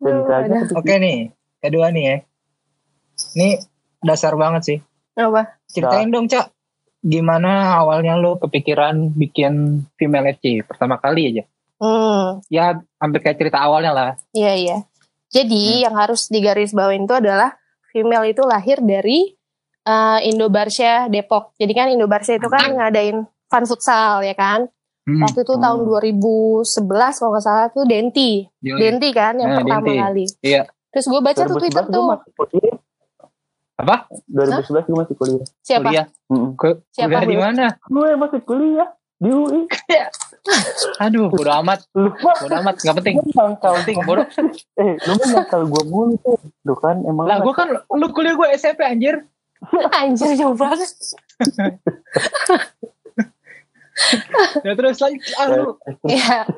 Aduh, 0.02 0.78
Oke 0.78 0.94
nih, 0.96 1.18
kedua 1.60 1.90
nih 1.90 2.04
ya. 2.06 2.16
Ini 3.33 3.59
dasar 3.99 4.35
banget 4.35 4.62
sih. 4.64 4.78
Apa? 5.14 5.59
Ceritain 5.66 6.09
dong, 6.09 6.26
Cak. 6.26 6.50
Gimana 6.99 7.76
awalnya 7.76 8.16
lo 8.16 8.38
kepikiran 8.38 9.12
bikin 9.12 9.85
female 9.94 10.33
FC 10.33 10.64
pertama 10.64 10.97
kali 10.97 11.30
aja? 11.30 11.44
Hmm, 11.76 12.40
Ya, 12.49 12.80
hampir 12.97 13.21
kayak 13.21 13.37
cerita 13.37 13.61
awalnya 13.61 13.92
lah. 13.92 14.11
iya 14.30 14.54
iya. 14.54 14.78
Jadi 15.28 15.83
yang 15.83 15.92
harus 15.92 16.26
digarisbawain 16.28 17.02
itu 17.02 17.12
adalah 17.12 17.59
female 17.90 18.25
itu 18.25 18.40
lahir 18.42 18.78
dari 18.78 19.35
eh, 19.83 20.18
Indo 20.25 20.49
Barca 20.49 21.06
Depok. 21.06 21.52
Jadi 21.54 21.73
kan 21.73 21.90
Indo 21.90 22.06
Barca 22.06 22.33
itu 22.33 22.47
kan 22.47 22.73
ngadain 22.73 23.18
fun 23.44 23.64
futsal 23.64 24.23
ya 24.23 24.33
kan. 24.33 24.64
Hmm. 25.04 25.21
Waktu 25.21 25.44
itu 25.44 25.54
tahun 25.54 25.85
2011 25.85 26.88
kalau 26.88 27.30
nggak 27.30 27.44
salah 27.44 27.66
tuh 27.68 27.85
Denti. 27.85 28.49
Yoi. 28.62 28.78
Denti 28.80 29.12
kan 29.12 29.37
yang 29.37 29.52
Nah, 29.52 29.59
pertama 29.61 29.85
Denti. 29.85 30.00
kali. 30.00 30.25
Iya. 30.40 30.62
Terus 30.88 31.04
gue 31.04 31.21
baca 31.21 31.42
tuh 31.42 31.52
2011 31.52 31.61
Twitter 31.61 31.85
tuh. 31.85 32.06
Apa? 33.75 34.07
2011 34.28 34.87
gue 34.87 34.97
masih 34.97 35.16
kuliah. 35.16 35.47
Siapa? 35.61 35.83
Kuliah. 35.85 36.07
Ku- 36.54 36.78
Siapa? 36.90 37.11
Kuliah 37.11 37.25
di 37.26 37.37
mana? 37.37 37.66
Gue 37.85 38.09
masih 38.14 38.40
kuliah 38.40 38.88
di 39.14 39.31
UI. 39.31 39.61
Aduh, 41.04 41.26
bodo 41.28 41.50
amat. 41.57 41.83
Lu 41.90 42.12
mah 42.12 42.37
Bodo 42.37 42.54
amat, 42.61 42.75
nggak 42.78 42.97
penting. 42.97 43.16
ngangkal 43.26 43.73
Penting, 43.81 43.97
bodo. 44.04 44.23
Eh, 44.81 44.95
lu 45.00 45.12
mah 45.12 45.26
ngangkal 45.33 45.62
gue 45.64 45.83
mulu 45.85 46.14
tuh. 46.19 46.38
Lu 46.62 46.75
kan 46.75 47.02
emang 47.02 47.26
Lah, 47.26 47.38
gue 47.40 47.50
kan, 47.50 47.69
lu 47.73 48.07
kuliah 48.11 48.35
gue 48.35 48.49
SMP 48.54 48.81
anjir. 48.83 49.26
Anjir 49.97 50.37
jauh 50.37 50.52
banget. 50.52 50.93
Ya 54.60 54.72
terus 54.74 54.98
lagi, 54.98 55.16
ah 55.34 55.46
lu. 55.48 55.78
Iya. 56.04 56.50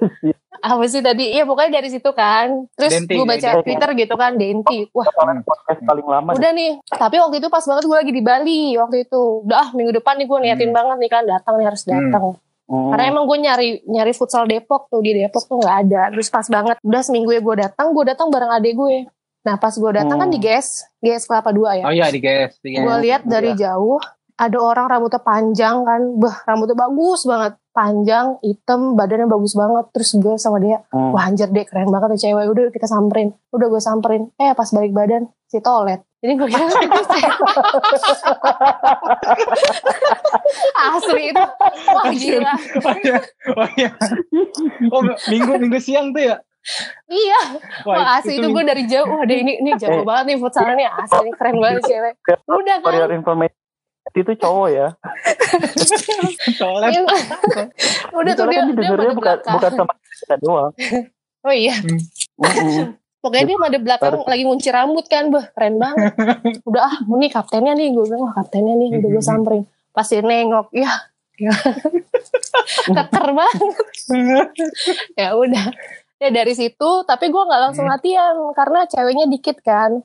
Apa 0.56 0.84
sih 0.86 0.98
tadi? 0.98 1.30
Iya 1.30 1.44
pokoknya 1.44 1.76
dari 1.76 1.88
situ 1.88 2.08
kan. 2.10 2.64
Terus 2.72 2.92
Denti, 2.96 3.12
gue 3.12 3.22
baca 3.22 3.48
Denti. 3.52 3.62
Twitter 3.62 3.90
gitu 3.94 4.14
kan 4.14 4.32
Denti. 4.34 4.78
Wah 4.90 5.04
podcast 5.44 5.80
paling 5.84 6.06
lama. 6.06 6.30
udah 6.32 6.52
nih. 6.52 6.80
Tapi 6.86 7.16
waktu 7.18 7.36
itu 7.38 7.48
pas 7.48 7.60
banget 7.60 7.84
gue 7.84 7.96
lagi 7.96 8.10
di 8.10 8.22
Bali 8.24 8.60
waktu 8.74 9.04
itu. 9.04 9.44
Udah 9.44 9.56
ah, 9.58 9.68
minggu 9.70 9.92
depan 9.94 10.16
nih 10.16 10.26
gue 10.26 10.38
niatin 10.40 10.64
Hmm. 10.66 10.76
banget 10.76 10.96
nih 10.98 11.10
kan 11.10 11.22
datang 11.24 11.54
nih 11.56 11.66
harus 11.66 11.82
datang. 11.84 12.24
Hmm. 12.66 12.90
Karena 12.90 13.04
emang 13.06 13.24
gue 13.26 13.38
nyari 13.38 13.68
nyari 13.84 14.10
futsal 14.10 14.44
Depok 14.44 14.88
tuh 14.88 14.98
di 14.98 15.12
Depok 15.14 15.44
tuh 15.44 15.60
nggak 15.60 15.76
ada. 15.86 16.02
Terus 16.10 16.28
pas 16.28 16.46
banget. 16.46 16.76
Udah 16.80 17.00
seminggu 17.00 17.30
ya 17.30 17.38
gue 17.38 17.56
datang. 17.60 17.92
Gue 17.92 18.04
datang 18.04 18.32
bareng 18.32 18.50
adek 18.50 18.74
gue. 18.74 18.96
Nah 19.44 19.54
pas 19.54 19.70
gue 19.70 19.90
datang 19.92 20.16
kan 20.16 20.26
Hmm. 20.26 20.34
di 20.34 20.40
GS. 20.40 20.88
GS 20.98 21.28
Kelapa 21.28 21.52
2 21.52 21.78
ya. 21.78 21.84
Oh 21.84 21.92
iya, 21.92 22.08
di 22.08 22.18
GS. 22.18 22.58
Di 22.58 22.74
gue 22.74 22.96
lihat 23.04 23.22
dari 23.22 23.52
jauh 23.54 24.00
ada 24.36 24.58
orang 24.58 24.86
rambutnya 24.86 25.18
panjang 25.18 25.80
kan, 25.82 26.00
bah 26.14 26.44
rambutnya 26.44 26.76
bagus 26.76 27.24
banget, 27.24 27.56
panjang, 27.70 28.36
hitam, 28.40 28.92
badannya 28.92 29.24
bagus 29.26 29.52
banget. 29.52 29.88
Terus 29.90 30.10
gue 30.14 30.34
sama 30.36 30.60
dia, 30.60 30.84
Hmm. 30.88 31.10
wah 31.10 31.24
anjir 31.24 31.48
deh 31.48 31.64
keren 31.64 31.88
banget 31.88 32.12
tuh 32.12 32.20
cewek. 32.22 32.44
Udah 32.46 32.68
kita 32.68 32.84
samperin, 32.84 33.32
udah 33.48 33.66
gue 33.66 33.80
samperin. 33.80 34.28
Eh 34.36 34.52
pas 34.52 34.68
balik 34.68 34.92
badan 34.92 35.24
si 35.46 35.56
toilet. 35.58 36.04
Jadi 36.16 36.32
gue 36.34 36.48
kira 36.48 36.64
asli 40.90 41.22
itu, 41.30 41.44
wah 41.88 42.04
gila. 42.10 42.52
Oh 42.82 42.96
iya, 42.98 43.16
oh 43.50 43.68
iya. 43.74 43.90
Oh, 44.90 45.00
minggu 45.28 45.52
minggu 45.58 45.78
siang 45.78 46.12
tuh 46.12 46.22
ya. 46.22 46.36
Iya, 47.06 47.40
wah 47.84 48.18
asli 48.18 48.36
itu 48.36 48.48
gue 48.48 48.64
dari 48.64 48.84
jauh, 48.84 49.06
wah 49.06 49.22
deh 49.22 49.38
ini 49.38 49.62
ini 49.62 49.70
jago 49.78 50.02
Eh. 50.02 50.04
banget 50.04 50.24
nih 50.28 50.36
futsalnya 50.36 50.74
nih 50.74 50.88
asli 50.90 51.30
keren 51.32 51.56
banget 51.56 51.82
cewek. 51.84 52.14
Udah 52.44 52.76
For 52.82 52.92
your 52.92 53.06
kan, 53.06 53.22
information, 54.16 54.24
itu 54.24 54.32
cowok 54.40 54.68
ya. 54.72 54.88
Soalnya 56.56 56.88
Iya. 56.90 57.00
udah 58.18 58.32
tuh 58.32 58.46
dia 58.48 58.60
kan 58.64 58.66
dia 58.72 59.12
bukan, 59.12 59.36
bukan 59.44 59.70
sama 59.76 59.92
kita 59.96 60.36
doang. 60.40 60.72
Oh 61.46 61.54
iya, 61.54 61.78
Mm-mm. 62.42 62.98
Pokoknya 63.22 63.46
dia 63.46 63.54
pada 63.54 63.78
belakang 63.78 64.18
lagi 64.26 64.42
ngunci 64.42 64.66
rambut 64.66 65.06
kan, 65.06 65.30
bah 65.30 65.46
keren 65.54 65.78
banget. 65.78 66.10
Udah 66.66 66.90
ah, 66.90 66.96
ini 67.06 67.30
kaptennya 67.30 67.70
nih, 67.78 67.94
gue 67.94 68.02
bilang 68.02 68.26
wah 68.26 68.34
kaptennya 68.34 68.74
nih, 68.74 68.98
udah 68.98 69.08
gue 69.14 69.22
samperin. 69.22 69.62
Pas 69.94 70.10
dia 70.10 70.26
nengok, 70.26 70.74
ya, 70.74 70.90
ya. 71.38 71.54
keker 72.82 73.26
banget. 73.30 73.78
ya 75.14 75.38
udah, 75.38 75.66
ya 76.18 76.28
dari 76.34 76.50
situ. 76.58 76.90
Tapi 77.06 77.30
gue 77.30 77.42
nggak 77.46 77.62
langsung 77.70 77.86
latihan 77.86 78.34
karena 78.50 78.90
ceweknya 78.90 79.30
dikit 79.30 79.62
kan. 79.62 80.02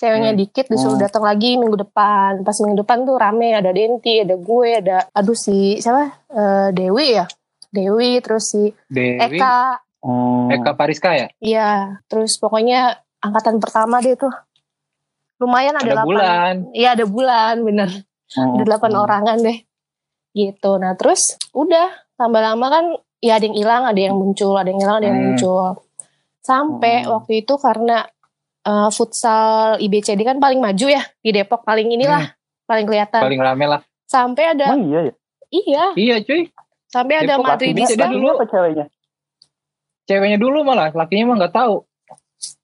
Ceweknya 0.00 0.32
Hmm. 0.32 0.40
dikit 0.40 0.64
disuruh 0.66 0.96
Hmm. 0.96 1.04
datang 1.04 1.20
lagi 1.20 1.54
minggu 1.54 1.76
depan. 1.78 2.40
Pas 2.40 2.56
minggu 2.56 2.80
depan 2.80 3.04
tuh 3.04 3.14
rame, 3.14 3.52
ada 3.52 3.68
Denti, 3.68 4.24
ada 4.24 4.32
gue, 4.32 4.70
ada 4.74 5.04
aduh 5.12 5.36
si 5.36 5.76
siapa? 5.76 6.24
Eh, 6.26 6.68
Dewi 6.72 7.06
ya, 7.14 7.28
Dewi, 7.68 8.16
terus 8.18 8.48
si 8.48 8.72
Dewi, 8.88 9.36
Eka, 9.36 9.76
Hmm. 10.00 10.48
Eka 10.48 10.72
Pariska 10.72 11.12
ya? 11.12 11.28
Iya, 11.38 11.70
terus 12.08 12.40
pokoknya 12.40 12.96
angkatan 13.20 13.60
pertama 13.60 14.00
dia 14.00 14.16
tuh 14.16 14.32
lumayan 15.36 15.76
ada, 15.76 15.84
Ada 15.84 15.90
delapan. 15.92 16.08
bulan. 16.08 16.54
Iya 16.72 16.88
ada 16.90 17.04
bulan, 17.04 17.54
bener. 17.60 17.90
Hmm. 18.30 18.56
Ada 18.56 18.64
delapan 18.64 18.92
orangan 18.94 19.36
deh. 19.38 19.58
Gitu. 20.30 20.70
Nah 20.76 20.96
terus 20.96 21.36
udah 21.52 21.86
tambah 22.14 22.40
lama 22.40 22.66
kan 22.66 22.84
ya 23.20 23.36
ada 23.36 23.44
yang 23.44 23.56
hilang, 23.58 23.82
ada 23.84 24.00
yang 24.00 24.16
muncul, 24.16 24.56
ada 24.56 24.68
yang 24.68 24.80
hilang, 24.80 24.96
ada 24.96 25.06
yang 25.06 25.18
Hmm. 25.18 25.26
muncul. 25.28 25.84
Sampai 26.40 27.04
Hmm. 27.04 27.12
waktu 27.12 27.44
itu 27.44 27.54
karena 27.56 28.08
eh, 28.66 28.88
futsal 28.92 29.80
IBCD 29.80 30.20
kan 30.24 30.36
paling 30.36 30.60
maju 30.60 30.86
ya 30.88 31.02
di 31.20 31.30
Depok 31.32 31.64
paling 31.64 31.88
inilah 31.88 32.32
paling 32.64 32.86
kelihatan. 32.86 33.20
Hmm. 33.20 33.26
Paling 33.26 33.42
rame 33.42 33.66
lah. 33.66 33.80
Sampai 34.06 34.44
ada 34.50 34.74
Emang 34.74 34.86
iya 34.90 35.00
ya? 35.06 35.12
iya, 35.50 35.84
Iya 35.94 36.16
cuy. 36.26 36.42
sampai 36.90 37.14
ada 37.22 37.38
Depok 37.38 37.46
Madridista. 37.46 37.94
Lakinya 37.94 38.14
dulu. 38.14 38.28
apa 38.34 38.44
ceweknya? 38.50 38.86
Ceweknya 40.06 40.38
dulu 40.42 40.58
malah, 40.66 40.90
lakinya 40.90 41.24
mah 41.30 41.36
nggak 41.46 41.54
tahu. 41.54 41.76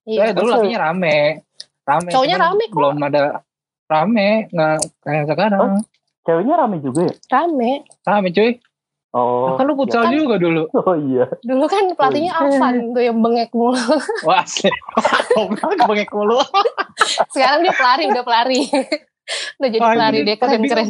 Iya. 0.07 0.31
Eh, 0.31 0.35
dulu 0.35 0.49
lakinya 0.51 0.79
rame. 0.91 1.47
Rame. 1.87 2.11
Cowoknya 2.11 2.37
rame 2.43 2.65
kok. 2.67 2.75
Belum 2.75 2.97
ada 3.07 3.23
rame, 3.87 4.29
nggak 4.51 4.77
kayak 5.07 5.25
sekarang. 5.31 5.61
Oh. 5.63 5.83
Ceweknya 6.27 6.55
rame 6.59 6.77
juga 6.83 7.07
ya? 7.07 7.15
Rame. 7.31 7.87
Rame 8.03 8.29
cuy. 8.35 8.59
Oh. 9.11 9.55
kan 9.57 9.65
lu 9.65 9.75
futsal 9.75 10.05
kan- 10.05 10.13
juga 10.13 10.37
dulu. 10.37 10.67
Oh 10.73 10.97
iya. 10.99 11.25
Dulu 11.41 11.65
kan 11.67 11.89
pelatihnya 11.93 12.33
Alvan 12.33 12.93
tuh 12.93 13.01
yang 13.01 13.19
bengek 13.19 13.49
mulu. 13.51 13.79
Wah 14.29 14.43
asli. 14.43 14.69
Bengek 15.81 16.11
mulu. 16.11 16.37
Sekarang 17.31 17.63
dia 17.63 17.73
pelari, 17.73 18.05
udah 18.07 18.23
pelari. 18.23 18.61
udah 19.57 19.69
jadi 19.69 19.81
Wah, 19.81 19.93
pelari 19.93 20.19
pada 20.21 20.35
keren-keren. 20.39 20.87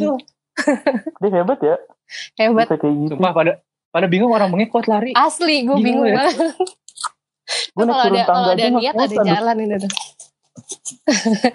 Dia 1.17 1.29
hebat 1.33 1.59
ya. 1.61 1.75
Hebat. 2.35 2.65
Bisa 2.67 2.75
kayak 2.77 2.95
gitu. 2.97 3.13
Sumpah 3.15 3.31
pada 3.31 3.51
pada 3.87 4.05
bingung 4.05 4.29
orang 4.29 4.49
bengek 4.49 4.69
kuat 4.69 4.85
lari. 4.85 5.11
Asli, 5.13 5.63
gue 5.63 5.75
Bingung 5.75 6.03
bingung 6.03 6.07
ya. 6.07 6.27
banget. 6.27 6.35
Gue 7.71 7.87
kalau 7.87 8.03
ada 8.03 8.21
kalau 8.27 8.49
ada 8.51 8.65
niat 8.67 8.91
ada 8.91 9.15
jalan 9.23 9.55
ini 9.57 9.75
tuh. 9.79 9.87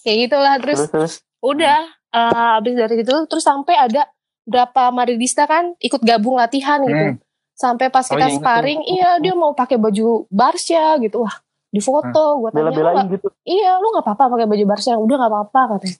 Kayak 0.00 0.16
gitulah 0.26 0.54
terus 0.58 0.78
Terus 0.78 0.90
terus. 0.90 1.12
udah 1.40 1.78
eh, 2.10 2.56
abis 2.60 2.74
dari 2.74 2.94
itu 2.98 3.14
terus 3.24 3.40
sampai 3.40 3.72
ada 3.72 4.04
berapa 4.50 4.90
Madridista 4.90 5.46
kan 5.46 5.78
ikut 5.78 6.02
gabung 6.02 6.34
latihan 6.34 6.82
gitu. 6.82 7.14
Hmm. 7.14 7.22
Sampai 7.54 7.86
pas 7.86 8.02
Oh, 8.02 8.10
kita 8.10 8.26
ingat 8.26 8.40
sparring, 8.40 8.80
iya 8.84 9.16
dia 9.16 9.30
mau 9.32 9.52
pakai 9.52 9.76
baju 9.76 10.26
Barca 10.26 10.98
gitu. 10.98 11.20
Wah, 11.20 11.36
di 11.68 11.78
foto 11.78 12.08
gue 12.40 12.50
tanya, 12.50 12.58
"Lu 12.58 12.72
Bela-belain 12.72 12.94
nggak- 12.98 13.10
gitu. 13.14 13.28
iya 13.44 13.76
lu 13.76 13.86
nggak 13.88 14.02
apa-apa 14.02 14.24
pakai 14.28 14.46
baju 14.46 14.64
Barca? 14.66 14.92
Udah 14.94 15.16
nggak 15.16 15.30
apa-apa 15.30 15.60
katanya. 15.70 15.98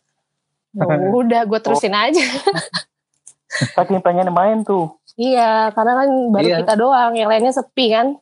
Ya 0.72 0.82
udah 1.20 1.40
gue 1.44 1.58
terusin 1.60 1.92
aja. 1.92 2.24
Saking 3.74 4.00
pengen 4.00 4.30
main 4.30 4.62
tuh. 4.62 4.94
Iya, 5.14 5.68
karena 5.70 5.92
kan 5.96 6.08
baru 6.30 6.46
Iya. 6.48 6.56
kita 6.60 6.74
doang, 6.74 7.12
yang 7.12 7.28
lainnya 7.28 7.52
sepi 7.52 7.86
kan. 7.90 8.16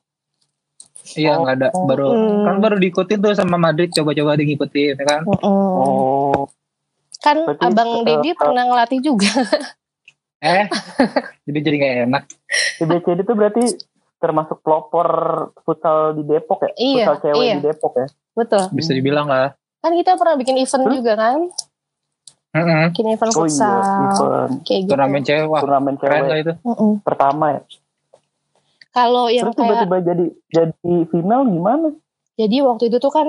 Iya 1.11 1.37
nggak 1.37 1.55
ada 1.55 1.69
baru 1.79 2.07
Hmm. 2.11 2.43
kan 2.43 2.57
baru 2.59 2.77
diikutin 2.77 3.19
tuh 3.19 3.33
sama 3.33 3.57
Madrid 3.57 3.89
coba-coba 3.89 4.35
diikutin 4.35 4.93
ya 4.95 5.05
kan. 5.07 5.23
Oh, 5.39 6.49
Kan 7.19 7.43
Berarti, 7.45 7.65
Abang 7.65 7.91
eh, 7.95 8.05
Deddy 8.05 8.31
pernah 8.33 8.63
ngelatih 8.65 9.01
juga. 9.01 9.27
Eh 10.39 10.67
jadi 11.45 11.59
jadi 11.61 11.77
nggak 11.77 11.95
enak. 12.07 12.23
IBCD 12.79 13.19
itu 13.23 13.33
berarti 13.35 13.63
termasuk 14.19 14.63
pelopor 14.63 15.09
futsal 15.63 16.15
di 16.15 16.23
Depok 16.23 16.63
ya? 16.63 16.71
Iya, 16.75 17.05
futsal 17.07 17.17
cewek 17.25 17.43
iya. 17.43 17.55
di 17.59 17.65
Depok 17.65 17.93
ya? 17.95 18.07
Betul. 18.35 18.63
Bisa 18.73 18.91
dibilang 18.95 19.27
lah. 19.27 19.55
Kan 19.79 19.95
kita 19.95 20.15
pernah 20.15 20.35
bikin 20.35 20.59
event 20.59 20.85
Hmm? 20.85 20.95
juga 20.95 21.13
kan. 21.15 21.39
Mm-mm. 22.49 22.85
Bikin 22.91 23.07
event 23.09 23.31
Oh 23.31 23.35
iya, 23.35 23.43
futsal. 23.45 23.79
event 23.79 24.53
Kayak 24.63 24.81
gitu. 24.81 24.91
Turnamen 24.91 25.23
cewek 25.23 25.47
wah 25.47 25.61
turnamen 25.61 25.95
keren 25.97 26.15
cewek 26.17 26.29
lah 26.29 26.39
itu. 26.39 26.53
Mm-mm. 26.63 26.93
pertama 27.03 27.47
ya. 27.51 27.63
Kalau 28.89 29.25
yang 29.29 29.45
Terus 29.47 29.57
kayak 29.57 29.69
tiba-tiba 29.85 29.97
jadi 30.03 30.27
jadi 30.49 30.95
female 31.07 31.45
gimana? 31.47 31.89
Jadi 32.35 32.57
waktu 32.63 32.85
itu 32.89 32.99
tuh 32.99 33.13
kan 33.13 33.27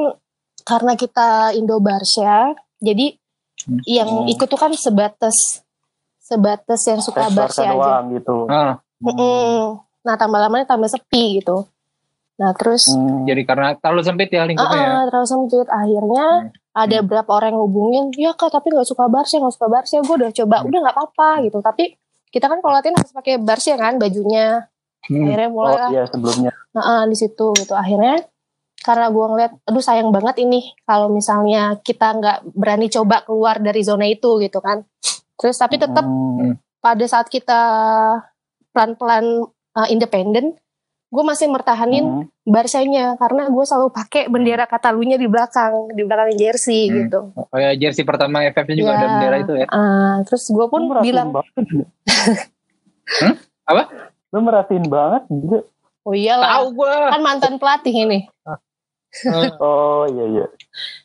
karena 0.61 0.93
kita 0.93 1.53
Indo 1.53 1.77
Barsya, 1.77 2.53
jadi 2.77 3.17
Hmm. 3.59 3.83
yang 3.83 4.09
ikut 4.25 4.47
tuh 4.47 4.55
kan 4.55 4.71
sebatas 4.71 5.59
sebatas 6.29 6.81
yang 6.85 7.01
suka 7.01 7.25
Barca 7.27 7.59
aja. 7.59 7.73
doang 7.73 8.05
gitu. 8.13 8.45
Ah, 8.45 8.77
Mm-mm. 9.01 9.81
Nah 9.99 10.15
tambah 10.15 10.37
lamanya 10.37 10.69
tambah 10.69 10.85
sepi 10.85 11.41
gitu. 11.41 11.65
Nah 12.37 12.53
terus 12.53 12.87
Hmm. 12.87 13.25
jadi 13.25 13.41
karena 13.43 13.73
terlalu 13.75 14.01
sempit 14.01 14.29
ya 14.29 14.45
lingkupnya. 14.45 14.77
ya. 14.77 14.89
ah, 14.93 15.03
terlalu 15.09 15.27
sempit. 15.27 15.67
Akhirnya 15.67 16.25
Hmm. 16.39 16.49
ada 16.71 16.97
berapa 17.01 17.31
orang 17.33 17.51
yang 17.51 17.63
hubungin, 17.65 18.03
ya 18.13 18.31
kak 18.31 18.47
tapi 18.49 18.69
nggak 18.69 18.85
suka 18.85 19.09
Barsya, 19.09 19.41
nggak 19.41 19.55
suka 19.55 19.67
Barsya. 19.67 19.97
Gue 19.99 20.15
udah 20.15 20.31
coba, 20.31 20.55
Hmm. 20.55 20.67
udah 20.69 20.79
nggak 20.79 20.95
apa-apa 20.95 21.29
gitu. 21.43 21.57
Tapi 21.59 21.83
kita 22.29 22.45
kan 22.45 22.61
kalau 22.61 22.73
latihan 22.73 22.95
harus 22.95 23.11
pakai 23.11 23.41
Barsya 23.41 23.75
kan 23.75 23.97
bajunya. 23.97 24.69
Hmm. 25.01 25.25
Akhirnya 25.25 25.49
mulai 25.49 25.73
Oh 25.73 25.79
lah 25.79 25.89
iya 25.89 26.03
sebelumnya. 26.05 26.51
Nah, 26.69 27.03
di 27.03 27.17
situ 27.17 27.47
gitu. 27.57 27.73
Akhirnya 27.73 28.21
karena 28.79 29.09
gua 29.09 29.25
ngeliat, 29.27 29.51
aduh 29.65 29.83
sayang 29.83 30.07
banget 30.09 30.39
ini 30.39 30.71
kalau 30.83 31.09
misalnya 31.09 31.75
kita 31.81 32.15
nggak 32.15 32.37
berani 32.53 32.87
coba 32.87 33.19
keluar 33.21 33.59
dari 33.59 33.81
zona 33.81 34.05
itu 34.05 34.39
gitu 34.39 34.59
kan. 34.59 34.87
Terus 35.39 35.55
tapi 35.55 35.75
tetap 35.75 36.03
Hmm. 36.03 36.55
pada 36.77 37.05
saat 37.05 37.25
kita 37.25 37.57
pelan-pelan 38.69 39.49
uh, 39.73 39.87
independen, 39.87 40.51
gue 41.07 41.23
masih 41.23 41.47
mertahanin 41.47 42.05
Hmm. 42.05 42.23
Barsanya 42.43 43.13
karena 43.15 43.45
gue 43.45 43.61
selalu 43.61 43.87
pakai 43.89 44.25
bendera 44.25 44.65
Katalunya 44.65 45.15
di 45.15 45.25
belakang, 45.25 45.87
di 45.91 46.01
belakang 46.01 46.33
jersey 46.35 46.85
Hmm. 46.85 46.93
gitu. 46.99 47.19
Oh 47.31 47.55
ya 47.55 47.71
jersey 47.73 48.01
pertama 48.01 48.43
FF 48.43 48.67
juga 48.69 48.87
Ya. 48.87 48.95
ada 48.95 49.05
bendera 49.07 49.35
itu 49.39 49.53
ya. 49.55 49.65
Ah, 49.69 50.13
terus 50.23 50.43
gue 50.45 50.65
pun 50.65 50.79
Lu 50.83 50.99
bilang. 50.99 51.29
Hmm? 51.29 53.33
Apa? 53.69 53.83
Lu 54.29 54.39
merhatiin 54.39 54.85
banget 54.85 55.25
gila. 55.25 55.59
oh 56.01 56.13
iyalah, 56.13 56.47
Tahu 56.57 56.65
gua. 56.73 57.11
kan 57.11 57.21
mantan 57.21 57.53
pelatih 57.55 57.93
ini. 57.93 58.25
Oh 59.59 60.05
iya 60.05 60.25
iya. 60.29 60.45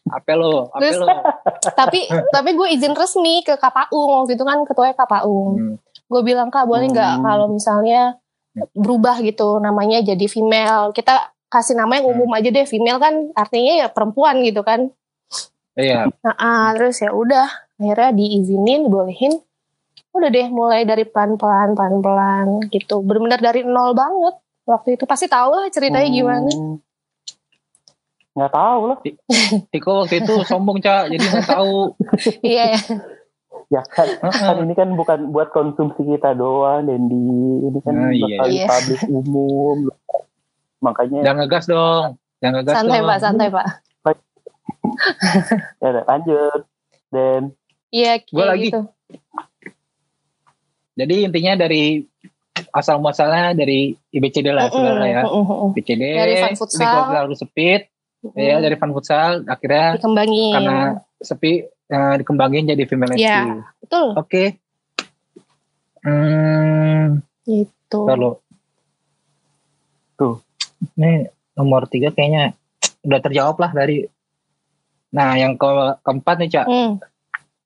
Apa 0.07 0.33
lo? 0.35 0.69
Apa 0.69 0.79
Terus- 0.79 1.01
lo? 1.01 1.09
tapi 1.81 2.05
tapi 2.29 2.51
gue 2.53 2.69
izin 2.71 2.93
resmi 2.93 3.41
ke 3.41 3.55
KPU 3.55 3.97
waktu 4.15 4.35
itu 4.35 4.45
kan 4.45 4.59
ketua 4.63 4.93
KPU. 4.93 5.39
Hmm. 5.55 5.77
gue 6.05 6.21
bilang 6.23 6.49
kak 6.49 6.65
boleh 6.65 6.85
nggak 6.87 7.17
Hmm. 7.17 7.25
kalau 7.25 7.47
misalnya 7.49 8.21
berubah 8.71 9.19
gitu 9.19 9.57
namanya 9.57 10.05
jadi 10.05 10.27
female 10.27 10.93
kita 10.93 11.11
kasih 11.49 11.75
nama 11.75 11.97
yang 11.97 12.07
umum 12.07 12.29
aja 12.31 12.45
deh 12.47 12.63
female 12.65 12.99
kan 12.99 13.33
artinya 13.33 13.73
ya 13.75 13.89
perempuan 13.89 14.39
gitu 14.41 14.61
kan 14.61 14.93
Iya. 15.75 16.13
nah 16.21 16.37
ah, 16.37 16.69
terus 16.71 17.01
ya 17.01 17.11
udah 17.11 17.49
akhirnya 17.75 18.13
diizinin 18.13 18.85
dibolehin 18.85 19.33
udah 20.13 20.29
deh 20.29 20.47
mulai 20.49 20.85
dari 20.85 21.03
pelan 21.03 21.35
pelan 21.35 21.73
pelan 21.73 21.99
pelan 21.99 22.47
gitu 22.69 23.01
benar-benar 23.01 23.41
dari 23.43 23.65
nol 23.65 23.91
banget 23.91 24.35
waktu 24.63 24.95
itu 24.95 25.05
pasti 25.05 25.27
tahu 25.27 25.51
lah 25.57 25.67
ceritanya 25.69 26.07
gimana 26.07 26.47
Hmm. 26.47 26.79
Nggak 28.35 28.53
tahu 28.53 28.81
lah. 28.91 28.99
Tiko 29.71 29.91
waktu 30.03 30.15
itu 30.21 30.35
sombong 30.43 30.83
cak, 30.83 31.07
jadi 31.09 31.23
nggak 31.23 31.49
tahu. 31.49 31.95
iya 32.43 32.75
ya 32.75 32.81
Ya 33.73 33.81
kan, 33.81 34.07
kan 34.21 34.61
ini 34.61 34.75
kan 34.77 34.93
bukan 34.93 35.33
buat 35.33 35.49
konsumsi 35.51 36.05
kita 36.05 36.37
doang, 36.37 36.85
dan 36.85 37.09
di 37.09 37.17
ini 37.65 37.79
kan 37.81 37.95
Ah, 37.97 38.11
iya. 38.13 38.37
bakal 38.39 38.47
Iya. 38.51 38.67
publik 38.69 39.01
umum. 39.09 39.77
Makanya 40.85 41.19
Jangan 41.25 41.39
ngegas 41.43 41.65
dong. 41.65 42.05
Jangan 42.43 42.55
ngegas 42.61 42.75
santai 42.77 42.99
dong. 43.01 43.09
pak 43.09 43.19
santai 43.23 43.49
pak 43.49 43.67
ya 45.81 45.89
udah, 45.91 46.05
lanjut. 46.07 46.61
Dan 47.09 47.41
iya 47.89 48.19
kayak 48.21 48.47
lagi. 48.53 48.69
gitu 48.69 48.81
Jadi 50.95 51.15
intinya 51.27 51.67
dari 51.67 52.07
asal 52.71 53.03
muasalnya 53.03 53.55
dari 53.59 53.95
IBCD 54.15 54.47
lah 54.55 54.71
sebenarnya 54.71 55.09
ya. 55.11 55.23
Mm, 55.27 55.31
mm, 55.31 55.43
mm, 55.43 55.57
mm. 55.59 55.71
IBCD, 55.75 56.03
Dari 56.15 56.35
fun 56.39 56.55
futsal. 56.55 57.27
sepit, 57.35 57.91
ya 58.33 58.57
dari 58.57 58.77
fun 58.81 58.97
futsal 58.97 59.45
akhirnya 59.45 60.01
dikembangin 60.01 60.53
karena 60.57 60.79
sepi 61.21 61.53
eh, 61.67 62.15
dikembangin 62.17 62.65
jadi 62.73 62.83
female. 62.89 63.15
Iya. 63.15 63.61
betul 63.85 64.07
Oke. 64.17 64.45
Hmm, 66.05 67.25
gitu 67.45 68.01
lalu 68.05 68.37
tuh 70.15 70.45
ini 70.97 71.25
nomor 71.57 71.89
tiga 71.89 72.13
kayaknya 72.13 72.53
udah 73.05 73.21
terjawab 73.21 73.57
lah 73.57 73.73
dari. 73.73 74.05
Nah 75.15 75.39
yang 75.39 75.55
ke 75.55 75.69
keempat 76.03 76.37
nih 76.43 76.51
cak, 76.51 76.67
Hmm. 76.67 76.93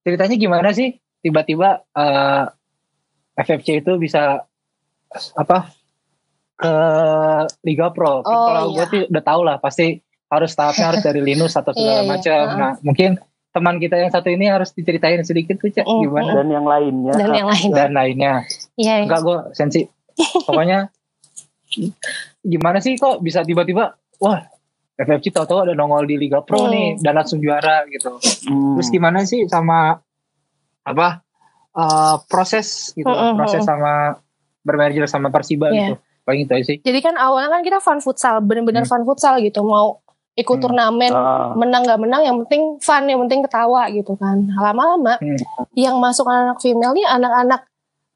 ceritanya 0.04 0.36
gimana 0.36 0.70
sih 0.70 0.94
tiba-tiba 1.18 1.82
eh, 1.96 2.44
FFC 3.38 3.82
itu 3.82 3.98
bisa 3.98 4.42
apa 5.34 5.70
ke 6.58 6.72
Liga 7.64 7.90
Pro? 7.90 8.20
Oh, 8.20 8.22
Kalau 8.22 8.62
iya. 8.70 8.74
gue 8.74 8.86
sih 8.90 9.02
udah 9.08 9.22
tau 9.24 9.40
lah 9.46 9.56
pasti 9.58 9.98
harus 10.28 10.52
tahapnya 10.52 10.86
harus 10.86 11.02
dari 11.02 11.20
Linus 11.20 11.52
atau 11.52 11.72
segala 11.72 11.92
Iya, 11.94 12.02
iya. 12.02 12.08
macam. 12.08 12.38
Heeh. 12.38 12.56
Nah 12.56 12.72
mungkin 12.80 13.10
teman 13.48 13.76
kita 13.76 13.96
yang 13.96 14.08
satu 14.08 14.28
ini 14.28 14.46
harus 14.46 14.70
diceritain 14.70 15.20
sedikit 15.22 15.56
tuh 15.56 15.68
cak 15.68 15.82
Mm, 15.82 16.00
gimana 16.04 16.30
dan 16.34 16.48
yang 16.48 16.66
lainnya. 16.66 17.12
dan 17.14 17.30
yang 17.32 17.48
lain 17.48 17.68
dan 17.72 17.90
lainnya. 17.92 18.34
iya 18.76 18.94
iya. 19.00 19.04
Enggak 19.04 19.20
gue 19.22 19.38
sensi. 19.52 19.82
Pokoknya 20.44 20.92
gimana 22.40 22.78
sih 22.78 22.94
kok 22.94 23.20
bisa 23.20 23.42
tiba-tiba 23.42 23.92
wah 24.18 24.40
FFC 24.94 25.30
tahu-tahu 25.30 25.62
ada 25.62 25.72
nongol 25.72 26.04
di 26.04 26.18
Liga 26.18 26.40
Pro 26.40 26.66
Hmm. 26.66 26.72
nih 26.72 26.88
dan 26.98 27.14
langsung 27.14 27.38
juara 27.38 27.86
gitu. 27.86 28.18
Hmm. 28.44 28.74
Terus 28.74 28.88
gimana 28.90 29.22
sih 29.22 29.46
sama 29.46 29.94
apa 30.82 31.22
eh, 31.70 32.16
proses 32.26 32.90
gitu, 32.92 33.06
Mm, 33.06 33.22
mm, 33.24 33.36
proses 33.36 33.62
mm. 33.62 33.68
sama 33.68 33.92
bermerger 34.60 35.06
sama 35.06 35.30
Persiba 35.30 35.70
Iya. 35.70 35.76
gitu. 35.78 35.94
Paling 36.24 36.40
itu 36.42 36.52
aja 36.52 36.64
sih. 36.66 36.76
Jadi 36.82 36.98
kan 36.98 37.14
awalnya 37.14 37.48
kan 37.48 37.62
kita 37.62 37.78
fun 37.78 38.00
futsal, 38.00 38.42
bener-bener 38.42 38.82
Hmm. 38.82 38.90
fun 38.90 39.02
futsal 39.02 39.38
gitu. 39.38 39.62
Mau 39.62 40.02
ikut 40.38 40.56
Hmm. 40.56 40.64
turnamen, 40.70 41.10
Ah. 41.10 41.50
menang 41.58 41.82
gak 41.82 41.98
menang, 41.98 42.22
yang 42.22 42.36
penting 42.46 42.78
fun, 42.78 43.02
yang 43.10 43.18
penting 43.26 43.42
ketawa 43.42 43.90
gitu 43.90 44.14
kan. 44.14 44.46
Lama-lama 44.54 45.18
Hmm. 45.18 45.34
yang 45.74 45.98
masuk 45.98 46.24
anak-anak 46.24 46.58
female 46.62 46.94
nih 46.94 47.06
anak-anak 47.06 47.66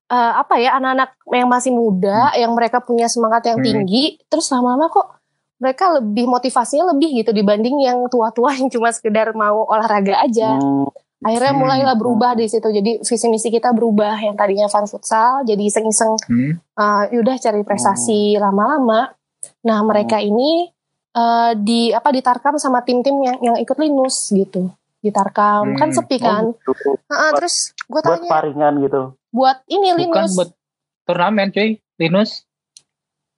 eh, 0.06 0.32
apa 0.36 0.60
ya, 0.60 0.76
anak-anak 0.76 1.16
yang 1.32 1.48
masih 1.48 1.72
muda, 1.72 2.36
yang 2.36 2.52
mereka 2.52 2.84
punya 2.84 3.08
semangat 3.08 3.48
yang 3.48 3.56
Hmm. 3.56 3.64
tinggi. 3.64 4.20
Terus 4.28 4.44
lama-lama 4.52 4.92
kok 4.92 5.08
mereka 5.56 5.88
lebih 5.96 6.28
motivasinya 6.28 6.92
lebih 6.92 7.24
gitu 7.24 7.32
dibanding 7.32 7.80
yang 7.80 8.04
tua-tua 8.12 8.52
yang 8.52 8.68
cuma 8.68 8.92
sekedar 8.92 9.32
mau 9.32 9.64
olahraga 9.64 10.20
aja. 10.20 10.60
Hmm. 10.60 10.84
Akhirnya 11.22 11.56
Hmm. 11.56 11.60
mulailah 11.64 11.96
berubah 11.96 12.36
di 12.36 12.44
situ. 12.44 12.66
Jadi 12.66 13.00
visi 13.00 13.26
misi 13.30 13.48
kita 13.48 13.72
berubah 13.72 14.20
yang 14.20 14.36
tadinya 14.36 14.68
fun 14.68 14.84
futsal 14.84 15.48
jadi 15.48 15.62
iseng-iseng 15.64 16.12
Hmm. 16.28 16.60
uh, 16.76 17.08
yaudah 17.08 17.40
cari 17.40 17.64
prestasi 17.64 18.36
lama-lama. 18.36 19.16
Nah 19.64 19.78
mereka 19.80 20.20
ini 20.20 20.68
uh, 21.12 21.52
di 21.54 21.90
apa 21.90 22.08
ditarkam 22.08 22.56
sama 22.56 22.80
tim-tim 22.80 23.16
yang 23.18 23.38
yang 23.42 23.56
ikut 23.56 23.76
linus 23.76 24.28
gitu. 24.28 24.72
Ditarkam 24.98 25.74
Hmm. 25.74 25.78
kan 25.78 25.88
sepi 25.90 26.16
kan. 26.16 26.44
Oh, 26.46 26.54
gitu. 26.54 26.94
Ah, 27.06 27.32
terus 27.32 27.74
gue 27.82 27.98
Buat 27.98 28.22
tanya 28.22 28.28
paringan 28.28 28.74
gitu. 28.80 29.00
buat 29.28 29.58
ini 29.66 29.88
Bukan 29.92 30.00
linus. 30.22 30.32
buat 30.32 30.50
turnamen 31.02 31.50
cuy, 31.50 31.70
Linus. 31.96 32.46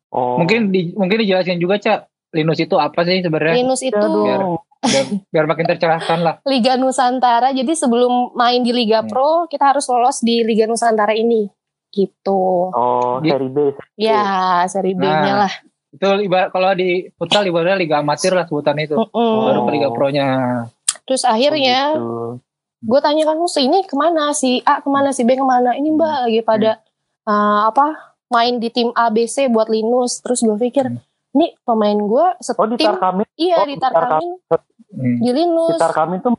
Oh. 0.08 0.37
Mungkin 0.37 0.68
di, 0.68 0.92
mungkin 0.92 1.18
dijelasin 1.18 1.56
juga 1.56 1.74
Cak, 1.76 2.06
Linus 2.30 2.58
itu 2.58 2.76
apa 2.76 3.02
sih 3.02 3.18
sebenarnya? 3.18 3.54
Linus 3.56 3.80
itu. 3.80 3.96
Biar, 3.96 4.42
biar, 4.80 5.04
biar 5.26 5.44
makin 5.46 5.66
tercerahkan 5.66 6.18
lah. 6.20 6.34
Liga 6.52 6.76
Nusantara. 6.76 7.50
Jadi 7.50 7.72
sebelum 7.72 8.30
main 8.32 8.60
di 8.60 8.70
Liga 8.70 9.00
Hmm. 9.00 9.08
Pro 9.08 9.30
kita 9.46 9.70
harus 9.70 9.87
lolos 9.87 10.20
di 10.20 10.42
Liga 10.42 10.66
Nusantara 10.66 11.14
ini. 11.14 11.48
Gitu. 11.88 12.42
Oh, 12.70 13.22
seri 13.22 13.48
B. 13.48 13.70
Ya 13.96 14.22
seri 14.66 14.92
B-nya 14.92 15.14
Nah. 15.24 15.38
lah. 15.46 15.54
Itu 15.94 16.07
ibarat 16.20 16.50
kalau 16.50 16.74
di 16.74 17.07
futsal 17.14 17.46
ibaratnya 17.46 17.78
liga 17.78 17.96
amatir 17.98 18.35
lah 18.35 18.44
sebutan 18.44 18.74
itu. 18.76 18.94
Mm-mm. 18.94 19.35
Baru 19.46 19.61
ke 19.64 19.70
liga 19.72 19.88
pro-nya. 19.88 20.26
Terus 21.04 21.22
akhirnya 21.22 21.94
Oh, 21.94 21.94
gitu. 21.94 22.11
gue 22.85 23.00
tanya 23.00 23.22
kan 23.24 23.37
"Mus, 23.37 23.54
ini 23.57 23.80
ke 23.80 23.94
mana 23.94 24.33
si 24.33 24.59
A 24.62 24.80
ke 24.80 24.88
mana 24.88 25.09
si 25.09 25.22
B 25.22 25.33
ke 25.33 25.42
mana 25.42 25.72
ini 25.72 25.88
mbak 25.88 26.26
lagi 26.26 26.40
pada 26.42 26.83
uh, 27.24 27.68
apa 27.68 27.94
main 28.26 28.59
di 28.59 28.68
tim 28.68 28.90
ABC 28.90 29.46
buat 29.48 29.68
Linus 29.68 30.18
terus 30.18 30.40
gue 30.40 30.57
pikir 30.59 30.90
Hmm. 30.90 30.98
nih 31.33 31.54
pemain 31.62 31.94
gue 31.94 32.26
Oh, 32.26 32.40
setim 32.40 32.74
ditarkamin, 32.74 33.26
iya 33.35 33.57
oh, 33.57 33.66
ditarkamin 33.66 34.30
Hmm. 34.90 35.18
di 35.18 35.30
Linus 35.30 35.74
ditarkamin 35.74 36.18
tuh 36.20 36.35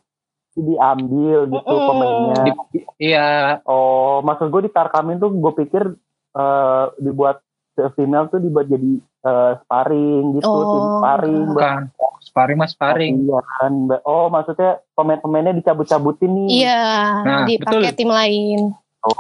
diambil 0.56 1.40
gitu 1.48 1.68
Mm-mm. 1.68 1.88
pemainnya. 1.90 2.38
Di- 2.72 2.88
iya, 3.02 3.60
Oh, 3.64 4.20
maksud 4.22 4.48
gue 4.48 4.66
ditarkamin 4.66 5.18
tuh 5.18 5.30
gue 5.30 5.54
pikir 5.58 5.84
eh, 6.32 6.86
dibuat 6.98 7.44
female 7.92 8.28
tuh 8.28 8.40
dibuat 8.40 8.66
jadi 8.66 9.00
eh, 9.26 9.52
sparring 9.60 10.26
gitu, 10.34 10.46
Oh, 10.46 10.62
tim 10.70 10.86
sparring. 10.96 11.44
buat 11.44 11.50
Bukan. 11.52 11.80
Sparring 12.22 12.58
mas 12.58 12.72
sparring. 12.72 13.16
Iya 13.24 13.40
kan. 13.42 13.74
Oh, 14.02 14.28
maksudnya 14.28 14.72
pemain-pemainnya 14.94 15.54
dicabut-cabutin 15.56 16.30
nih. 16.32 16.48
Iya, 16.62 16.84
Nah, 17.22 17.44
dipakai 17.44 17.90
betul. 17.90 17.98
tim 17.98 18.10
lain. 18.10 18.60
Oh, 19.02 19.14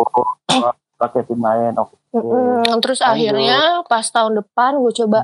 pakai 0.95 1.21
tim 1.23 1.39
lain. 1.39 1.73
Oke. 1.75 1.95
Mm-mm. 2.11 2.79
Terus 2.79 2.99
Lanjut. 2.99 3.11
akhirnya 3.11 3.59
pas 3.83 4.05
tahun 4.05 4.39
depan 4.39 4.79
gue 4.79 4.93
coba, 4.95 5.19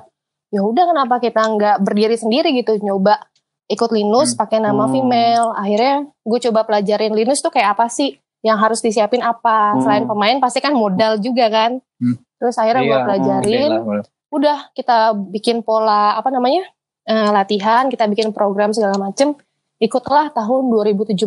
ya 0.50 0.62
udah 0.62 0.86
kenapa 0.86 1.16
kita 1.18 1.42
nggak 1.42 1.78
berdiri 1.80 2.16
sendiri 2.16 2.52
gitu, 2.54 2.76
nyoba 2.78 3.24
ikut 3.66 3.88
Linus 3.90 4.36
Hmm. 4.36 4.40
pakai 4.40 4.60
nama 4.60 4.84
Hmm. 4.84 4.92
female. 4.92 5.48
Akhirnya 5.56 5.96
gue 6.20 6.40
coba 6.42 6.60
pelajarin 6.62 7.16
Linus 7.16 7.40
tuh 7.40 7.50
kayak 7.50 7.74
apa 7.74 7.88
sih, 7.88 8.14
yang 8.42 8.58
harus 8.58 8.80
disiapin 8.80 9.22
apa. 9.22 9.74
Hmm. 9.74 9.82
Selain 9.82 10.04
pemain 10.04 10.38
pasti 10.38 10.60
kan 10.60 10.74
modal 10.74 11.16
juga 11.18 11.48
kan. 11.48 11.80
Hmm. 11.98 12.20
Terus 12.36 12.56
akhirnya 12.58 12.84
gue 12.84 12.92
Iya, 12.92 13.06
pelajarin, 13.06 13.72
Oke 13.72 13.88
lah, 13.88 14.04
udah 14.32 14.72
kita 14.72 15.12
bikin 15.30 15.62
pola 15.62 16.16
apa 16.16 16.32
namanya 16.32 16.64
eh, 17.04 17.30
latihan, 17.30 17.92
kita 17.92 18.08
bikin 18.08 18.32
program 18.32 18.72
segala 18.72 18.96
macem. 18.96 19.36
Ikutlah 19.82 20.30
tahun 20.32 20.70
2017. 20.70 21.18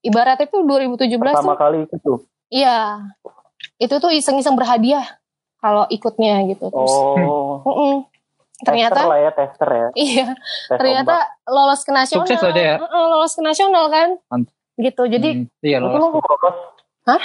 Ibaratnya 0.00 0.48
tuh 0.48 0.64
2017 0.64 1.20
Pertama 1.20 1.52
tuh 1.52 1.60
kali 1.60 1.78
itu 1.84 1.96
tuh. 2.00 2.18
Iya, 2.48 3.04
itu 3.76 3.94
tuh 4.00 4.08
iseng-iseng 4.10 4.56
berhadiah 4.56 5.04
kalau 5.60 5.84
ikutnya 5.92 6.40
gitu. 6.48 6.72
Terus, 6.72 6.94
Oh. 7.20 7.60
mm-mm. 7.68 7.94
ternyata, 8.64 8.96
tester 8.96 9.12
lah 9.12 9.18
ya, 9.20 9.30
tester 9.36 9.68
ya. 9.68 9.88
iya, 9.92 10.26
Tes 10.72 10.78
ternyata 10.80 11.14
lolos 11.44 11.84
ke 11.84 11.92
nasional. 11.92 12.24
Sukses 12.24 12.40
aja 12.40 12.62
ya? 12.64 12.76
Lolos 12.80 13.36
ke 13.36 13.42
nasional 13.44 13.84
kan? 13.92 14.08
Mantap. 14.32 14.54
Gitu. 14.76 15.02
Jadi, 15.12 15.28
Hmm, 15.36 15.44
iya 15.60 15.76
ombak. 15.76 15.92
Itu 15.92 16.00
lolos. 16.00 16.16
langsung 16.16 16.24
lolos. 16.24 16.56
Hah? 17.04 17.22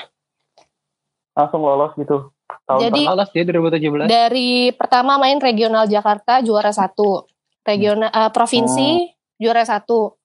Langsung 1.31 1.61
lolos 1.63 1.91
gitu. 1.95 2.17
Tahun 2.63 2.79
Jadi- 2.81 3.05
dia 3.33 3.43
2017. 3.43 4.07
dari 4.07 4.51
pertama 4.71 5.15
main 5.15 5.37
regional 5.37 5.85
Jakarta 5.85 6.39
juara 6.39 6.69
satu, 6.69 7.25
regional 7.61 8.07
eh, 8.07 8.29
provinsi 8.29 8.89
juara 9.35 9.61
satu, 9.61 10.15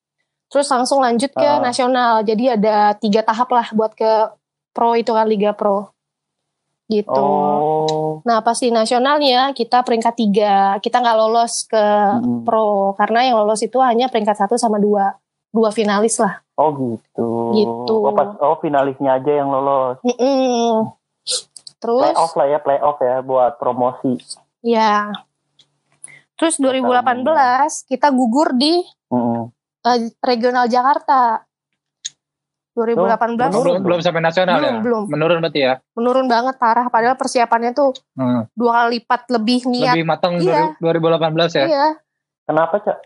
terus 0.47 0.67
langsung 0.67 1.01
lanjut 1.01 1.31
ke 1.31 1.43
Ah. 1.43 1.59
nasional. 1.59 2.21
Jadi 2.23 2.53
ada 2.53 2.95
tiga 2.95 3.21
tahap 3.21 3.49
lah 3.49 3.67
buat 3.73 3.93
ke 3.93 4.31
pro 4.71 4.93
itu 4.93 5.11
kan 5.11 5.25
Liga 5.25 5.53
Pro. 5.53 5.91
Gitu. 6.87 7.11
Oh. 7.11 8.23
Nah 8.23 8.39
pas 8.41 8.55
di 8.55 8.71
nasionalnya 8.71 9.51
kita 9.51 9.83
peringkat 9.83 10.15
tiga, 10.15 10.55
kita 10.79 11.03
nggak 11.03 11.19
lolos 11.19 11.67
ke 11.67 11.85
Mm. 12.23 12.47
pro 12.47 12.95
karena 12.95 13.27
yang 13.27 13.43
lolos 13.43 13.59
itu 13.61 13.83
hanya 13.83 14.07
peringkat 14.07 14.39
satu 14.39 14.55
sama 14.55 14.79
dua, 14.79 15.19
dua 15.51 15.75
finalis 15.75 16.23
lah. 16.23 16.47
Oh 16.55 16.71
gitu. 16.73 17.29
Gitu. 17.53 17.95
Oh, 17.97 18.15
pas, 18.15 18.39
oh 18.39 18.55
finalisnya 18.63 19.19
aja 19.19 19.33
yang 19.35 19.51
lolos. 19.51 19.99
Mm-mm. 20.07 20.95
Terus, 21.77 22.03
Playoff 22.09 22.33
lah 22.35 22.47
ya, 22.47 22.59
playoff 22.59 22.99
ya 22.99 23.17
buat 23.21 23.53
promosi. 23.57 24.17
ya, 24.61 25.13
terus 26.35 26.57
2018 26.57 27.23
kita 27.85 28.11
gugur 28.11 28.53
di 28.53 28.81
Mm-mm. 29.07 29.53
eh, 29.83 29.99
regional 30.21 30.67
Jakarta. 30.67 31.45
2018 32.75 33.41
Oh, 33.49 33.63
belum, 33.63 33.77
belum 33.81 34.01
sampai 34.01 34.21
nasional 34.21 34.57
Belum, 34.57 34.69
ya? 34.71 34.81
belum. 34.83 35.05
Menurun 35.09 35.39
berarti 35.41 35.61
ya? 35.63 35.75
menurun 35.93 36.27
banget 36.27 36.57
parah, 36.57 36.87
padahal 36.87 37.15
persiapannya 37.15 37.73
tuh 37.73 37.97
Hmm. 38.13 38.45
dua 38.53 38.85
kali 38.85 39.01
lipat 39.01 39.23
lebih 39.31 39.65
niat. 39.67 39.95
Lebih 39.95 40.05
matang 40.05 40.37
Iya. 40.37 40.77
2018 40.77 41.53
ya? 41.55 41.65
Iya, 41.67 41.87
Kenapa 42.45 42.77
cak? 42.79 42.99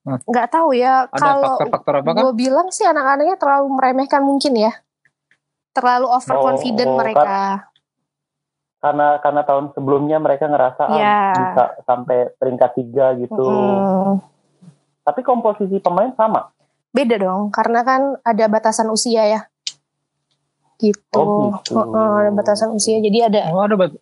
nggak 0.00 0.48
tahu 0.48 0.72
ya 0.72 1.04
Ada 1.06 1.12
kalau 1.12 1.44
faktor-faktor 1.54 1.94
apa 1.96 2.10
kan? 2.10 2.22
gue 2.24 2.32
bilang 2.34 2.68
sih 2.68 2.82
anak-anaknya 2.82 3.36
terlalu 3.36 3.66
meremehkan 3.70 4.24
mungkin 4.24 4.56
ya 4.56 4.72
terlalu 5.70 6.08
overconfident 6.08 6.88
Oh, 6.88 6.96
oh, 6.96 6.98
mereka 6.98 7.68
Karena 8.80 9.20
karena 9.20 9.44
tahun 9.44 9.76
sebelumnya 9.76 10.16
mereka 10.16 10.48
ngerasa 10.48 10.82
ah, 10.82 10.96
Iya. 10.96 11.16
bisa 11.36 11.62
sampai 11.84 12.32
peringkat 12.34 12.70
tiga 12.74 13.12
gitu. 13.14 13.36
Mm-mm. 13.36 14.24
Tapi 15.00 15.20
komposisi 15.20 15.76
pemain 15.78 16.10
sama. 16.14 16.48
beda 16.90 17.22
dong 17.22 17.54
karena 17.54 17.86
kan 17.86 18.18
ada 18.26 18.50
batasan 18.50 18.90
usia 18.90 19.22
ya 19.22 19.40
gitu, 20.76 21.14
Oh, 21.14 21.54
gitu. 21.62 21.78
Heeh, 21.78 22.10
ada 22.18 22.30
batasan 22.34 22.74
usia 22.74 22.98
jadi 22.98 23.30
ada 23.30 23.54
Oh 23.54 23.62
ada 23.62 23.78
bat 23.78 23.94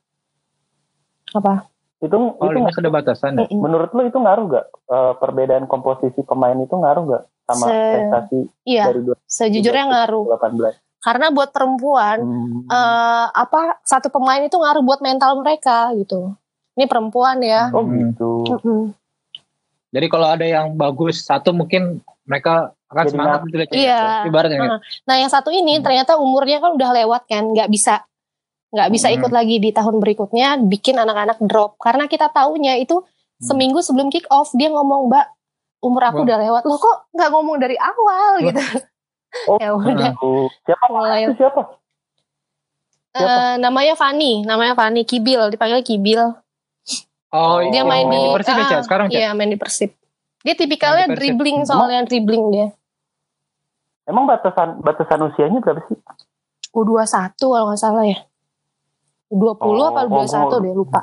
apa 1.37 1.69
Itu 2.01 2.17
oh, 2.17 2.49
itu 2.49 2.57
ini 2.57 2.73
sudah 2.73 2.89
batasan 2.89 3.37
ya? 3.37 3.47
Menurut 3.51 3.93
lu 3.93 4.07
itu 4.07 4.17
ngaruh 4.17 4.45
gak? 4.49 4.67
Eh, 4.89 5.13
perbedaan 5.21 5.69
komposisi 5.69 6.25
pemain 6.25 6.57
itu 6.57 6.73
ngaruh 6.73 7.03
gak 7.13 7.25
sama 7.45 7.67
Se- 7.69 7.77
prestasi 7.93 8.39
iya 8.65 8.89
dari 8.89 9.01
sejujurnya 9.27 9.85
ngaruh 9.85 10.25
2018? 10.33 10.88
Karena 10.99 11.31
buat 11.31 11.51
perempuan 11.51 12.19
Hmm. 12.19 12.67
eh, 12.67 13.27
apa 13.31 13.79
satu 13.83 14.09
pemain 14.09 14.41
itu 14.41 14.55
ngaruh 14.55 14.83
buat 14.83 14.99
mental 14.99 15.39
mereka 15.39 15.95
gitu 15.95 16.35
ini 16.75 16.87
perempuan 16.87 17.39
ya 17.41 17.71
oh 17.71 17.83
Hmm. 17.83 18.11
gitu. 18.11 18.31
Mm-mm. 18.47 18.83
Jadi 19.89 20.07
kalau 20.07 20.29
ada 20.29 20.45
yang 20.45 20.77
bagus 20.77 21.25
satu 21.25 21.51
mungkin 21.51 22.05
mereka 22.29 22.77
akan 22.89 23.05
Jadi 23.05 23.13
semangat 23.13 23.39
gitu 23.43 23.57
ya. 23.57 23.67
Iya. 23.73 24.01
Ibaratnya 24.29 24.57
gitu. 24.61 24.69
Nah, 24.69 24.81
nah 25.07 25.17
yang 25.17 25.31
satu 25.33 25.49
ini 25.49 25.81
Hmm. 25.81 25.85
ternyata 25.85 26.21
umurnya 26.21 26.61
kan 26.61 26.77
udah 26.77 26.91
lewat 26.95 27.23
kan, 27.25 27.49
nggak 27.49 27.69
bisa 27.69 28.05
nggak 28.69 28.91
bisa 28.93 29.09
Hmm. 29.09 29.17
ikut 29.17 29.33
lagi 29.33 29.57
di 29.57 29.73
tahun 29.73 29.97
berikutnya, 29.97 30.61
bikin 30.61 31.01
anak-anak 31.01 31.41
drop 31.41 31.81
karena 31.81 32.05
kita 32.05 32.29
taunya 32.29 32.77
itu 32.77 33.01
seminggu 33.41 33.81
sebelum 33.81 34.13
kick 34.13 34.29
off 34.29 34.53
dia 34.53 34.69
ngomong 34.69 35.09
mbak 35.09 35.25
umur 35.81 36.03
aku 36.05 36.21
Hmm. 36.21 36.21
Wah. 36.21 36.27
udah 36.27 36.39
lewat, 36.43 36.63
lo 36.69 36.77
kok 36.77 36.97
nggak 37.09 37.31
ngomong 37.33 37.57
dari 37.57 37.77
awal 37.81 38.33
Wah. 38.35 38.45
gitu? 38.45 38.61
Oh, 39.47 39.57
ya 39.57 39.71
udah. 39.73 40.13
Siapa? 40.63 40.85
mulai 40.89 41.25
Itu 41.25 41.37
siapa? 41.37 41.63
siapa? 43.11 43.29
Eh, 43.29 43.55
namanya 43.59 43.95
Fani, 43.95 44.43
namanya 44.43 44.73
Fani 44.73 45.03
Kibil, 45.03 45.49
dipanggil 45.49 45.81
Kibil. 45.83 46.23
Oh, 47.29 47.61
Dia 47.63 47.83
Oh, 47.83 47.87
main 47.87 48.07
di, 48.07 48.17
di 48.17 48.29
Persib 48.33 48.55
ya, 48.55 48.63
ah, 48.63 48.69
Cak? 48.71 48.81
Sekarang? 48.85 49.07
Iya 49.09 49.29
main 49.33 49.51
di 49.51 49.59
Persib. 49.59 49.93
Dia 50.41 50.55
tipikalnya 50.55 51.05
di 51.05 51.13
Persib. 51.13 51.37
dribbling 51.37 51.59
soalnya 51.63 52.01
dribbling 52.03 52.45
dia. 52.49 52.69
Emang 54.05 54.25
batasan 54.25 54.81
batasan 54.81 55.21
usianya 55.23 55.61
berapa 55.61 55.85
sih? 55.85 55.99
U21 56.71 57.05
kalau 57.37 57.69
nggak 57.69 57.77
salah 57.77 58.05
ya. 58.07 58.19
U20 59.29 59.61
Oh, 59.61 59.85
apa 59.85 60.01
oh, 60.03 60.09
U21 60.09 60.33
gua- 60.41 60.63
deh 60.63 60.73
lupa. 60.73 61.03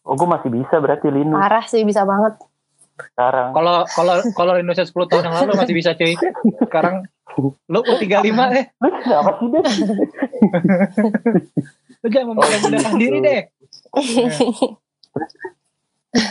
Oh, 0.00 0.14
gue 0.14 0.24
masih 0.24 0.48
bisa 0.48 0.78
berarti 0.78 1.10
Linus 1.10 1.34
Parah 1.34 1.66
sih 1.66 1.82
bisa 1.82 2.06
banget. 2.06 2.38
Sekarang. 2.96 3.48
Kalau 3.52 3.76
kalau 3.86 4.14
kalau 4.32 4.52
Indonesia 4.56 4.84
10 4.84 4.92
tahun 5.06 5.24
yang 5.24 5.36
lalu 5.36 5.52
masih 5.54 5.74
bisa 5.74 5.92
cuy. 5.92 6.16
Sekarang 6.58 7.04
lu 7.66 7.80
U35 7.82 8.24
eh. 8.54 8.64
Lu 8.80 8.88
kenapa 8.96 9.30
sih 9.36 9.48
deh? 9.48 9.62
Lu 11.96 12.06
jangan 12.08 12.26
memudah-mudahkan 12.32 12.72
gitu. 12.88 12.96
diri 12.96 13.18
deh. 13.20 13.40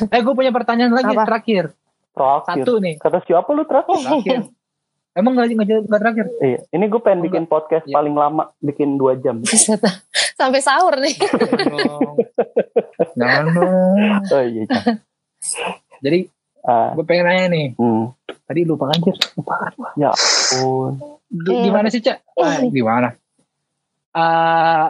eh 0.08 0.20
gue 0.20 0.34
punya 0.34 0.50
pertanyaan 0.50 0.92
lagi 0.92 1.14
Apa? 1.14 1.26
terakhir. 1.26 1.64
Terakhir. 2.12 2.64
Satu 2.64 2.74
nih, 2.80 2.96
Kata 2.98 3.20
siapa 3.22 3.50
lu 3.52 3.64
terakhir? 3.64 4.00
terakhir. 4.00 4.40
Emang 5.14 5.32
nggak 5.32 5.48
nggak 5.48 5.88
nggak 5.88 6.02
terakhir? 6.02 6.26
Iya, 6.40 6.60
ini 6.70 6.86
gue 6.86 7.00
pengen 7.00 7.22
bikin 7.24 7.44
podcast 7.46 7.88
Iya. 7.88 7.96
paling 7.96 8.12
lama, 8.12 8.52
bikin 8.60 9.00
dua 9.00 9.16
jam. 9.16 9.40
Sampai 10.36 10.60
sahur 10.60 11.00
nih. 11.00 11.16
Jangan 11.16 11.72
dong. 11.88 12.16
Jangan 13.16 13.46
dong. 13.48 13.98
Oh 14.28 14.44
iya. 14.44 14.64
iya. 14.68 14.80
Jadi 16.02 16.20
Ah, 16.66 16.92
gue 16.92 17.06
pengen 17.06 17.26
nanya 17.26 17.46
nih. 17.48 17.68
hmm. 17.74 18.04
Tadi 18.42 18.62
lupa 18.62 18.90
anjir. 18.90 19.14
Lupa. 19.34 19.70
Ya 19.96 20.10
ampun. 20.10 20.98
G- 21.30 21.62
Gimana 21.64 21.88
sih 21.88 22.00
cak? 22.00 22.26
Ah, 22.36 22.58
gimana? 22.64 23.10
Eh 24.12 24.86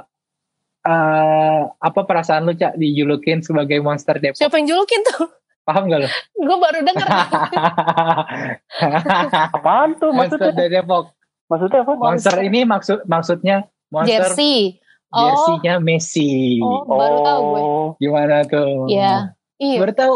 eh, 0.82 1.60
apa 1.68 2.00
perasaan 2.02 2.46
lu 2.46 2.54
cak 2.54 2.76
dijulukin 2.76 3.42
sebagai 3.42 3.80
monster 3.80 4.16
Depok? 4.18 4.38
Siapa 4.38 4.56
yang 4.56 4.68
julukin 4.70 5.04
tuh? 5.04 5.28
Paham 5.64 5.90
gak 5.90 6.00
lu? 6.00 6.10
Gue 6.38 6.58
baru 6.58 6.80
denger. 6.80 7.08
Apaan 9.52 9.96
tuh 9.96 10.12
monster 10.12 10.38
maksudnya? 10.42 10.56
dari 10.56 10.72
Depok. 10.76 11.06
Maksudnya 11.46 11.80
apa? 11.82 11.92
Monster 11.96 12.36
ini 12.42 12.60
maksud 12.64 12.98
maksudnya 13.06 13.56
monster 13.88 14.32
Jersey. 14.32 14.82
Oh, 15.08 15.22
jersinya 15.22 15.80
Messi. 15.80 16.60
oh, 16.60 16.84
baru 16.84 17.18
tahu 17.22 17.40
gue. 17.46 17.62
Oh, 17.62 17.88
Gimana 17.98 18.44
tuh? 18.44 18.90
Iya. 18.90 19.32
Iya. 19.56 19.78
Baru 19.80 19.94
tahu. 19.94 20.16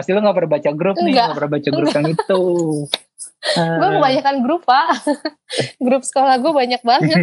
Pasti 0.00 0.16
lu 0.16 0.24
gak 0.24 0.32
pernah 0.32 0.52
baca 0.56 0.70
grup 0.72 0.96
nih, 0.96 1.12
Enggak. 1.12 1.26
gak 1.26 1.36
pernah 1.36 1.52
baca 1.52 1.68
grup 1.68 1.88
yang 1.92 2.06
itu. 2.08 2.42
Gue 3.76 3.88
kebanyakan 3.92 4.36
grup 4.40 4.62
pak. 4.64 4.88
grup 5.84 6.02
sekolah 6.04 6.40
gue 6.40 6.52
banyak 6.52 6.80
banget. 6.80 7.16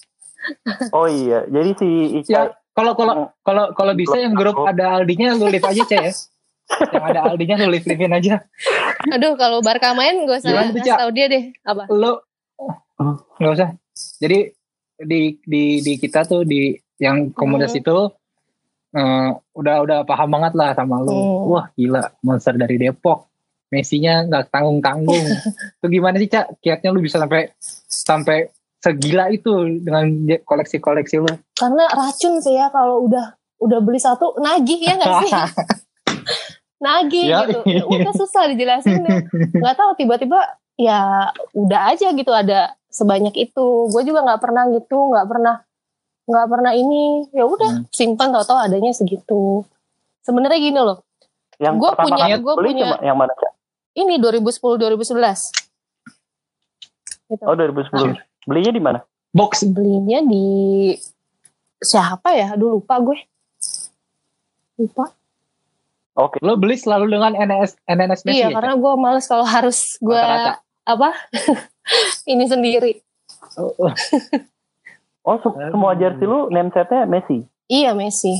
oh 0.96 1.04
iya. 1.04 1.44
Jadi 1.44 1.70
si 1.76 1.88
Ica 2.18 2.32
Ya, 2.32 2.42
kalau 2.72 2.96
kalau 2.96 3.28
kalau 3.44 3.76
kalau 3.76 3.92
bisa 3.92 4.16
yang 4.16 4.32
grup 4.32 4.56
ada 4.64 4.96
Aldinya 4.96 5.36
lu 5.36 5.48
live 5.48 5.60
aja 5.60 5.82
cek 5.82 6.00
ya. 6.00 6.12
yang 6.96 7.04
ada 7.04 7.20
Aldinya 7.26 7.56
lu 7.58 7.68
live 7.68 7.84
livein 7.84 8.16
aja. 8.16 8.40
Aduh 9.12 9.36
kalau 9.36 9.60
Barca 9.60 9.92
main 9.92 10.24
gue 10.24 10.32
usah 10.32 10.72
Cak? 10.72 10.96
tau 11.04 11.10
dia 11.12 11.28
deh. 11.28 11.52
Apa? 11.64 11.84
Lu 11.88 12.16
nggak 13.36 13.52
usah. 13.52 13.68
Jadi 14.16 14.56
di 14.96 15.20
di 15.40 15.62
di 15.80 15.92
kita 15.96 16.24
tuh 16.24 16.44
di 16.44 16.72
yang 16.96 17.32
komunitas 17.32 17.72
Hmm. 17.72 17.80
itu 17.80 17.96
eh, 18.94 19.30
udah 19.54 19.76
udah 19.84 19.98
paham 20.06 20.28
banget 20.34 20.52
lah 20.58 20.70
sama 20.74 21.02
lu. 21.02 21.12
Hmm. 21.12 21.50
Wah 21.50 21.66
gila 21.74 22.02
monster 22.22 22.54
dari 22.54 22.76
Depok. 22.78 23.30
Messi-nya 23.70 24.26
nggak 24.26 24.50
tanggung 24.50 24.82
tanggung. 24.82 25.26
Itu 25.78 25.86
gimana 25.86 26.18
sih 26.18 26.26
cak? 26.26 26.58
Kiatnya 26.58 26.90
lu 26.90 27.02
bisa 27.02 27.22
sampai 27.22 27.54
sampai 27.86 28.50
segila 28.80 29.28
itu 29.28 29.52
dengan 29.84 30.08
koleksi-koleksi 30.42 31.20
lu? 31.20 31.28
karena 31.60 31.84
racun 31.92 32.40
sih 32.40 32.56
ya 32.56 32.72
kalau 32.72 33.04
udah 33.04 33.36
udah 33.60 33.78
beli 33.84 34.00
satu 34.00 34.40
nagih 34.40 34.80
ya 34.80 34.96
nggak 34.96 35.12
sih 35.20 35.32
nagih 36.84 37.28
Ya, 37.28 37.44
gitu 37.44 37.60
iya. 37.68 37.84
Udah 37.84 38.12
susah 38.16 38.48
dijelasin 38.48 39.04
nggak 39.60 39.76
tahu 39.76 39.92
tiba-tiba 40.00 40.40
ya 40.80 41.28
udah 41.52 41.92
aja 41.92 42.08
gitu 42.16 42.32
ada 42.32 42.72
sebanyak 42.88 43.36
itu 43.36 43.66
gue 43.92 44.02
juga 44.08 44.24
nggak 44.24 44.40
pernah 44.40 44.64
gitu 44.72 44.96
nggak 45.12 45.28
pernah 45.28 45.60
nggak 46.30 46.46
pernah 46.46 46.72
ini 46.72 47.02
ya 47.30 47.42
udah 47.44 47.70
Hmm. 47.72 47.84
simpan 47.90 48.30
tau-tau 48.30 48.56
adanya 48.56 48.90
segitu 48.90 49.66
sebenarnya 50.20 50.60
gini 50.60 50.78
loh 50.78 51.02
Yang 51.58 51.74
Gua 51.76 51.90
pertama 51.92 52.16
punya- 52.16 52.38
beli 52.40 52.70
punya- 52.72 53.02
yang 53.02 53.16
mana 53.16 53.34
Cak? 53.34 53.52
ini 53.92 54.14
2010 54.16 54.78
2011 54.78 55.50
gitu. 57.28 57.42
Oh 57.42 57.52
2010. 57.52 58.16
Belinya 58.42 58.72
di 58.72 58.80
mana? 58.80 58.98
Box. 59.30 59.62
belinya 59.64 60.18
di 60.20 60.90
siapa 61.78 62.32
ya 62.32 62.52
aduh 62.52 62.76
lupa 62.76 62.98
gue 62.98 63.18
lupa 64.76 65.14
Oke. 66.12 66.36
Lo 66.40 66.54
beli 66.54 66.74
selalu 66.74 67.06
dengan 67.08 67.32
NNS 67.32 67.78
NNS 67.86 68.20
Messi 68.24 68.36
iya 68.36 68.48
ya? 68.48 68.54
karena 68.54 68.74
gue 68.74 68.92
males 68.94 69.24
kalau 69.24 69.46
harus 69.46 69.94
gue 69.98 70.18
apa 70.82 71.08
ini 72.32 72.44
sendiri 72.44 73.00
Oh, 73.56 73.72
oh. 73.78 73.92
Oh 75.22 75.36
se- 75.36 75.68
semua 75.70 75.92
jersey 75.94 76.24
lu 76.24 76.48
name 76.48 76.70
setnya 76.70 77.04
Messi. 77.04 77.44
iya 77.66 77.92
Messi. 77.92 78.34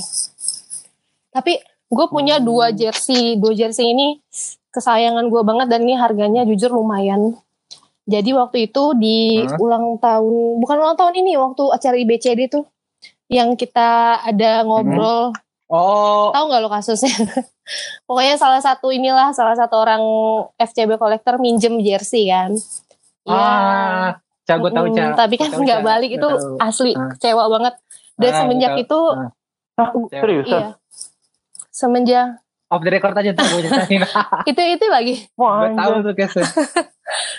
Tapi 1.30 1.60
gue 1.86 2.06
punya 2.08 2.38
Hmm. 2.38 2.46
dua 2.46 2.66
jersey 2.70 3.36
dua 3.36 3.52
jersey 3.52 3.86
ini 3.86 4.18
kesayangan 4.68 5.26
gue 5.26 5.42
banget 5.42 5.66
dan 5.66 5.82
ini 5.82 5.94
harganya 5.94 6.42
jujur 6.42 6.70
lumayan. 6.70 7.34
Jadi 8.04 8.30
waktu 8.32 8.66
itu 8.66 8.82
di 8.96 9.18
Hah? 9.40 9.54
ulang 9.56 9.98
tahun 9.98 10.34
bukan 10.58 10.76
ulang 10.76 10.96
tahun 10.96 11.14
ini 11.16 11.36
waktu 11.36 11.62
acara 11.68 11.94
IBCD 11.96 12.48
tuh 12.48 12.64
yang 13.28 13.54
kita 13.54 14.18
ada 14.20 14.62
ngobrol. 14.62 15.30
Oh, 15.70 16.34
tahu 16.34 16.50
nggak 16.50 16.60
lo 16.60 16.68
kasusnya? 16.68 17.14
Pokoknya 18.02 18.34
salah 18.34 18.58
satu 18.58 18.90
inilah 18.90 19.30
salah 19.30 19.54
satu 19.54 19.78
orang 19.78 20.02
FCB 20.58 20.98
kolektor 20.98 21.38
minjem 21.38 21.78
jersey 21.78 22.26
kan. 22.26 22.50
Iya. 23.22 23.38
ah, 23.38 24.08
Ca, 24.50 24.58
gue 24.58 24.70
tahu 24.72 24.86
Mm, 24.88 24.94
Ca. 24.96 25.04
tapi 25.16 25.34
kan 25.36 25.50
nggak 25.52 25.80
balik 25.80 26.10
itu 26.12 26.26
tahu. 26.26 26.58
asli 26.58 26.92
Ah. 26.92 27.06
kecewa 27.12 27.44
banget 27.48 27.74
dan 28.16 28.28
Ah, 28.28 28.36
semenjak 28.36 28.72
tahu. 28.72 28.82
itu 28.82 28.98
Ah. 29.08 29.28
Ya. 30.10 30.18
seriusan? 30.18 30.50
iya 30.52 30.68
semenjak 31.70 32.26
Off 32.68 32.80
the 32.80 32.92
record 32.92 33.10
aja 33.12 33.30
gue 33.32 33.62
ceritain. 33.64 34.02
itu 34.46 34.60
itu 34.68 34.86
lagi 34.86 35.14
Wah, 35.34 35.64
gue 35.64 35.74
tahu 35.74 35.92
tuh 36.02 36.14
case 36.14 36.38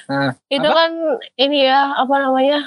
Nah, 0.06 0.36
itu 0.50 0.66
Apa? 0.66 0.76
kan 0.78 0.92
ini 1.38 1.64
ya 1.64 1.96
apa 1.96 2.16
namanya 2.18 2.60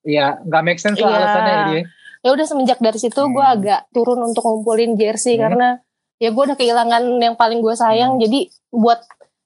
Iya, 0.00 0.40
nggak 0.40 0.62
make 0.62 0.78
sense 0.78 0.96
lah 0.96 1.08
Iya. 1.08 1.18
alasannya 1.18 1.54
dia. 1.66 1.80
ya 2.20 2.30
udah 2.30 2.46
semenjak 2.46 2.78
dari 2.78 2.96
situ 2.96 3.20
gue 3.22 3.40
Hmm. 3.42 3.54
agak 3.54 3.88
turun 3.90 4.20
untuk 4.22 4.40
ngumpulin 4.42 4.92
jersey 4.94 5.34
Hmm. 5.34 5.44
karena 5.46 5.68
ya 6.16 6.28
gue 6.30 6.42
udah 6.42 6.54
kehilangan 6.54 7.00
yang 7.16 7.32
paling 7.34 7.58
gue 7.58 7.74
sayang 7.74 8.14
Hmm. 8.14 8.20
jadi 8.20 8.40
buat 8.70 9.00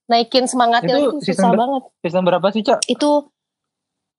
naikin 0.06 0.44
semangatnya 0.44 0.94
Itu 0.96 1.18
itu, 1.18 1.32
susah 1.32 1.48
ber- 1.48 1.58
banget 1.58 1.82
Season 2.00 2.22
berapa 2.22 2.46
sih, 2.50 2.60
Cak? 2.60 2.86
itu 2.86 3.10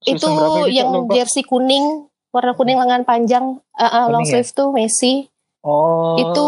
itu 0.06 0.30
yang 0.68 0.88
Lupa. 0.88 1.12
jersey 1.12 1.42
kuning 1.42 2.06
warna 2.30 2.52
kuning 2.52 2.76
lengan 2.76 3.02
panjang 3.02 3.44
uh, 3.72 3.82
uh, 3.82 4.04
long 4.06 4.22
Kuning 4.22 4.30
ya? 4.30 4.40
sleeve 4.40 4.52
tuh 4.52 4.68
Messi 4.70 5.14
Oh, 5.60 6.14
itu 6.14 6.46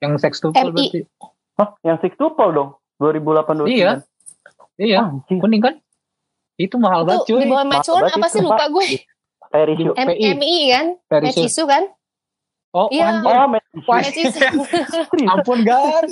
yang 0.00 0.18
sextuple 0.18 0.58
MI. 0.58 0.66
berarti. 0.66 0.86
Hah, 1.54 1.70
yang 1.82 1.96
sextuple 1.96 2.50
dong. 2.50 2.70
2008 2.98 3.62
2009. 3.62 3.70
Iya. 3.70 3.90
Iya, 4.76 4.98
Anjir. 5.04 5.38
kuning 5.38 5.62
kan? 5.62 5.74
Itu 6.56 6.76
mahal 6.76 7.04
banget, 7.04 7.24
itu 7.24 7.32
cuy. 7.32 7.40
di 7.40 7.46
bawah 7.46 7.64
match 7.64 7.86
one 7.86 8.00
Berarti 8.02 8.16
apa 8.16 8.26
sih 8.26 8.40
lupa 8.40 8.64
gue 8.66 8.86
Kayak 9.46 9.66
Rizio. 9.66 9.92
M 9.94 10.08
PI. 10.08 10.24
MI 10.34 10.54
kan 10.68 10.86
Very 11.06 11.24
match 11.24 11.36
soon. 11.36 11.46
isu 11.46 11.62
kan 11.64 11.84
Oh, 12.70 12.86
Iya. 12.88 13.06
Oh, 13.20 13.46
Messi. 13.46 13.78
match 13.84 14.14
isu 14.14 14.30
Serius? 14.36 14.90
Ampun, 15.26 15.58
Gan. 15.62 16.06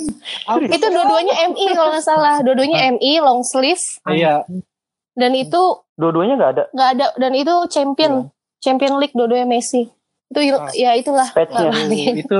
Itu 0.65 0.85
dua-duanya 0.85 1.33
MI 1.49 1.65
kalau 1.69 1.89
nggak 1.89 2.03
salah 2.03 2.35
dua-duanya 2.39 2.87
MI 2.93 3.19
long 3.19 3.43
sleeve 3.43 3.83
Iya. 4.05 4.47
Dan 5.19 5.35
itu 5.35 5.83
Dua-duanya 5.99 6.39
nggak 6.39 6.51
ada 6.55 6.63
nggak 6.71 6.89
ada 6.95 7.05
dan 7.19 7.31
itu 7.35 7.53
champion 7.67 8.13
champion 8.63 8.95
league 8.97 9.11
dua-duanya 9.11 9.43
Messi 9.45 9.91
itu 10.29 10.39
Ah. 10.55 10.71
ya 10.71 10.95
itulah 10.95 11.27
itu 12.23 12.39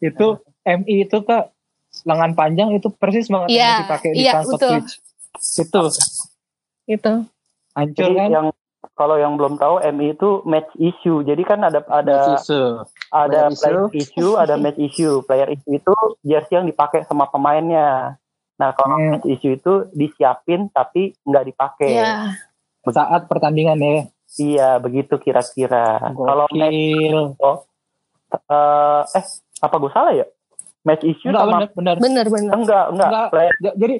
itu 0.00 0.26
MI 0.64 1.04
itu 1.04 1.16
kak 1.20 1.52
lengan 2.06 2.32
panjang 2.32 2.72
itu 2.72 2.88
persis 2.88 3.28
banget 3.28 3.48
Iya, 3.50 3.60
yang 3.60 3.82
dipakai 3.84 4.08
di 4.10 4.18
iya, 4.18 4.32
Transport 4.38 4.56
betul. 4.56 4.70
Switch. 4.72 4.92
Itu 5.60 5.80
gitu 6.86 7.12
hancur 7.70 8.02
Jadi 8.02 8.14
kan? 8.16 8.30
yang 8.30 8.46
kalau 8.96 9.16
yang 9.16 9.36
belum 9.36 9.56
tahu 9.56 9.80
MI 9.90 10.12
itu 10.12 10.40
match 10.44 10.68
issue. 10.76 11.20
Jadi 11.20 11.42
kan 11.44 11.60
ada 11.60 11.80
ada 11.86 12.36
Susu. 12.36 12.84
ada 13.12 13.48
player 13.52 13.88
player 13.88 13.96
issue, 13.96 14.32
ada 14.36 14.54
match 14.56 14.76
issue. 14.76 15.20
Player 15.24 15.48
issue 15.48 15.72
itu 15.74 15.94
jersey 16.22 16.56
yang 16.56 16.64
dipakai 16.64 17.04
sama 17.04 17.28
pemainnya. 17.28 18.16
Nah, 18.60 18.70
kalau 18.72 18.94
Hmm. 18.94 19.08
match 19.10 19.26
issue 19.26 19.56
itu 19.56 19.72
disiapin 19.90 20.68
tapi 20.68 21.16
nggak 21.22 21.44
dipakai. 21.46 21.90
ya 21.90 22.36
Saat 22.82 23.24
pertandingan 23.24 23.76
ya. 23.76 24.04
Iya, 24.36 24.68
begitu 24.78 25.16
kira-kira. 25.16 25.96
Kalau 26.06 26.44
match 26.46 26.76
Gokil. 26.76 27.18
eh 28.30 29.00
eh 29.10 29.24
apa 29.58 29.74
gue 29.76 29.90
salah 29.90 30.12
ya? 30.12 30.26
Match 30.80 31.02
issue 31.02 31.28
Enggak 31.28 31.40
sama 31.42 31.52
benar 31.52 31.68
benar. 31.70 31.96
bener 31.98 32.26
bener 32.26 32.52
enggak, 32.54 32.84
enggak. 32.88 33.08
Enggak. 33.08 33.28
Player, 33.30 33.54
Ja- 33.58 33.76
Jadi 33.76 33.96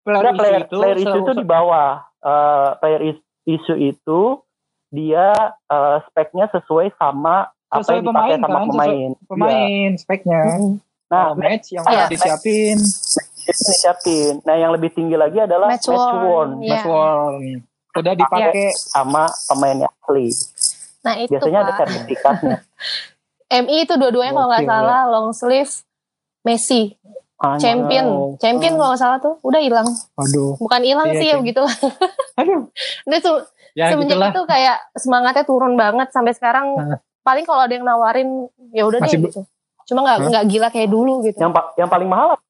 player, 0.00 0.18
enggak, 0.20 0.34
player, 0.36 0.54
issue 0.56 0.66
itu 0.66 0.76
player 0.76 0.98
issue 1.00 1.20
itu 1.20 1.32
di 1.32 1.44
bawah. 1.44 1.90
Eh, 2.20 2.68
player 2.76 3.00
is- 3.04 3.24
issue 3.48 3.78
itu 3.80 4.20
dia 4.88 5.26
eh, 5.64 5.96
speknya 6.04 6.46
sesuai 6.48 6.92
sama 6.94 7.46
apa 7.64 7.80
Sesuai 7.80 7.96
yang 7.96 8.04
dipakai 8.04 8.10
pemain 8.10 8.40
sama 8.40 8.50
kan, 8.52 8.66
sesuai 8.68 8.74
pemain. 8.76 9.10
Iya. 9.10 9.26
pemain 9.28 9.90
speknya. 9.96 10.42
Mm. 10.44 10.72
Nah, 11.08 11.24
Oh, 11.24 11.34
match 11.34 11.66
yang 11.68 11.84
Iya, 11.84 11.90
harus 11.96 12.10
disiapin. 12.12 12.78
Itu 13.50 13.62
disiapin. 13.64 14.32
Nah, 14.40 14.54
yang 14.54 14.70
lebih 14.70 14.90
tinggi 14.90 15.14
lagi 15.14 15.38
adalah 15.38 15.66
Match 15.68 15.84
match, 15.84 15.92
worn. 15.92 16.16
worn 16.22 16.50
Iya. 16.58 16.70
Match 16.72 16.86
worn. 16.86 17.34
Udah 17.92 18.14
dipakai. 18.14 18.70
sama 18.72 19.22
pemain 19.44 19.76
yang 19.80 19.92
asli. 19.98 20.30
nah 21.00 21.14
itu 21.16 21.32
Biasanya 21.32 21.58
ada 21.60 21.72
pak 21.72 21.78
sertifikatnya. 21.82 22.56
MI 23.60 23.76
itu 23.80 23.94
dua-duanya 23.94 24.32
kalau 24.32 24.48
nggak 24.48 24.62
salah 24.64 25.00
long 25.06 25.28
sleeve 25.30 25.72
Messi 26.40 26.94
Anjir. 27.36 27.60
champion 27.62 28.06
Wow. 28.06 28.30
champion 28.36 28.72
kalau 28.74 28.90
nggak 28.90 29.00
salah 29.00 29.18
tuh 29.18 29.34
udah 29.40 29.58
hilang 29.58 29.88
Aduh. 30.14 30.54
bukan 30.56 30.80
hilang 30.80 31.08
Iya, 31.08 31.16
sih 31.16 31.26
ya 31.26 31.36
begitu 31.36 31.64
Aduh. 32.38 32.68
Nah, 33.04 33.18
se- 33.18 33.46
Ya 33.70 33.86
semenjak 33.88 34.12
gitulah. 34.12 34.30
itu 34.30 34.42
kayak 34.44 34.76
semangatnya 34.94 35.42
turun 35.42 35.74
banget 35.74 36.08
sampai 36.10 36.30
sekarang 36.30 36.66
Nah. 36.74 36.98
paling 37.20 37.42
kalau 37.42 37.62
ada 37.62 37.72
yang 37.72 37.82
nawarin 37.82 38.46
ya 38.70 38.84
udah 38.84 38.98
deh 39.00 39.10
gitu 39.10 39.42
cuma 39.84 40.00
nggak 40.00 40.18
nggak 40.26 40.44
gila 40.46 40.68
kayak 40.68 40.86
dulu 40.86 41.22
gitu 41.22 41.36
Yang 41.36 41.52
pa- 41.52 41.70
yang 41.74 41.88
paling 41.88 42.06
mahal 42.06 42.28
apa? 42.30 42.42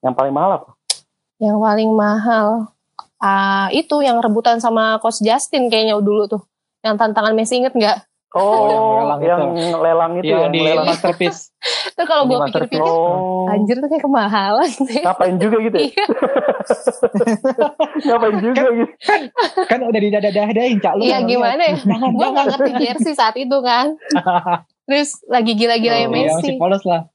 Yang 0.00 0.14
paling 0.14 0.32
mahal 0.32 0.50
apa? 0.56 0.68
yang 1.38 1.56
paling 1.56 1.90
mahal 1.90 2.68
ah 3.16 3.68
itu 3.72 4.00
yang 4.00 4.20
rebutan 4.20 4.60
sama 4.60 4.96
coach 5.00 5.20
Justin 5.20 5.68
kayaknya 5.68 5.96
dulu 5.96 6.24
tuh 6.26 6.42
yang 6.80 6.96
tantangan 6.96 7.32
Messi 7.32 7.56
inget 7.56 7.72
nggak 7.72 8.04
Oh, 8.30 9.10
yang 9.18 9.26
yang, 9.26 9.42
lelang 9.58 9.82
lelang 9.82 10.12
itu, 10.22 10.30
yang 10.30 10.54
di 10.54 10.62
lelang. 10.62 10.86
masterpiece. 10.86 11.50
itu 11.98 12.02
kalau 12.06 12.30
gue 12.30 12.38
pikir-pikir 12.46 12.78
Oh, 12.78 13.50
anjir 13.50 13.74
tuh 13.74 13.90
kayak 13.90 14.06
kemahalan 14.06 14.70
sih 14.70 15.02
ngapain 15.02 15.34
juga 15.34 15.58
gitu? 15.58 15.74
ya? 15.74 15.82
Iya. 15.90 16.04
ngapain 18.06 18.36
juga 18.38 18.62
gitu? 18.70 18.92
kan 19.66 19.78
udah 19.82 19.98
didadahin 19.98 20.78
cak 20.78 20.94
lu. 20.94 21.02
Iya 21.02 21.18
gimana 21.26 21.58
ya? 21.58 21.74
Gue 22.14 22.28
gak 22.30 22.46
ngerti 22.54 22.70
jersey 22.78 23.12
saat 23.18 23.34
itu 23.34 23.58
kan. 23.60 23.98
Terus 24.86 25.18
lagi 25.26 25.52
gila-gila 25.54 25.96
ya. 25.96 26.00
Iya, 26.00 26.06
masih 26.06 26.30
Messi. 26.30 26.50
polos 26.54 26.82
lah. 26.86 27.10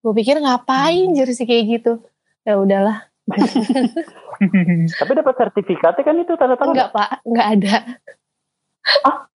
Gue 0.00 0.12
pikir 0.16 0.40
ngapain 0.40 1.12
jersey 1.12 1.44
kayak 1.44 1.64
gitu. 1.68 1.92
Ya 2.46 2.54
udahlah. 2.56 2.98
Tapi 5.02 5.12
dapat 5.12 5.34
sertifikatnya 5.34 6.02
kan 6.06 6.16
itu 6.16 6.32
tanda 6.38 6.54
tangan. 6.54 6.72
Enggak 6.72 6.88
pak, 6.94 7.08
enggak 7.26 7.46
ada. 7.58 7.74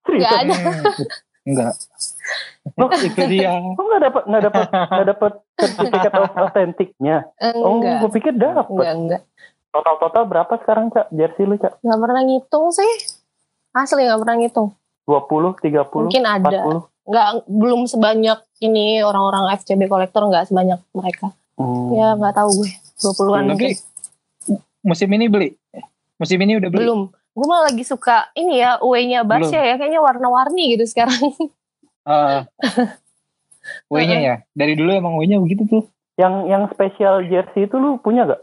Serius? 0.04 0.22
Enggak 0.28 0.36
ada. 0.44 0.56
Hmm, 0.58 1.48
Enggak. 1.48 1.74
Oh, 2.76 2.92
itu 2.92 3.22
dia. 3.32 3.56
Kok 3.56 3.84
nggak 3.88 4.04
dapat 4.04 4.24
nggak 4.28 4.44
dapat 4.52 4.66
nggak 4.68 5.08
dapat 5.16 5.32
sertifikat 5.56 6.12
of 6.20 6.36
authenticnya? 6.36 7.18
Oh, 7.64 7.80
Enggak. 7.80 8.04
gue 8.04 8.12
pikir 8.20 8.34
dapat. 8.36 8.68
Enggak, 8.68 8.96
enggak. 9.00 9.22
Total 9.72 9.96
total 10.04 10.24
berapa 10.28 10.54
sekarang 10.60 10.92
cak 10.92 11.08
jersey 11.16 11.48
lu 11.48 11.56
cak? 11.56 11.80
Enggak 11.80 12.00
pernah 12.04 12.22
ngitung 12.28 12.68
sih. 12.76 12.92
Asli 13.72 14.04
enggak 14.04 14.20
pernah 14.20 14.36
ngitung. 14.44 14.70
20, 15.08 15.56
30, 15.64 16.12
Mungkin 16.12 16.26
ada. 16.28 16.60
40? 16.68 17.08
Enggak, 17.08 17.28
belum 17.48 17.82
sebanyak 17.88 18.40
ini 18.60 19.00
orang-orang 19.00 19.56
FCB 19.56 19.88
kolektor 19.88 20.28
enggak 20.28 20.52
sebanyak 20.52 20.84
mereka. 20.92 21.32
Hmm. 21.56 21.96
Ya 21.96 22.20
enggak 22.20 22.36
tahu 22.36 22.52
gue. 22.60 22.72
20-an 22.98 23.44
mungkin. 23.54 23.74
Tapi 23.74 24.58
musim 24.82 25.10
ini 25.14 25.26
beli. 25.30 25.50
Musim 26.18 26.38
ini 26.42 26.58
udah 26.58 26.70
beli. 26.74 26.82
Belum. 26.86 27.02
Gue 27.38 27.46
malah 27.46 27.70
lagi 27.70 27.86
suka 27.86 28.34
ini 28.34 28.62
ya, 28.66 28.82
Basya 29.22 29.62
ya. 29.62 29.76
Kayaknya 29.78 30.02
warna-warni 30.02 30.78
gitu 30.78 30.86
sekarang. 30.90 31.22
Eh, 32.08 32.40
W-nya 33.92 34.18
ya. 34.24 34.36
Dari 34.56 34.80
dulu 34.80 34.96
emang 34.96 35.20
W-nya 35.20 35.44
begitu 35.44 35.68
tuh. 35.68 35.84
Yang 36.16 36.34
yang 36.48 36.64
spesial 36.72 37.20
jersey 37.28 37.68
itu 37.68 37.76
lu 37.76 38.00
punya 38.00 38.24
gak? 38.24 38.42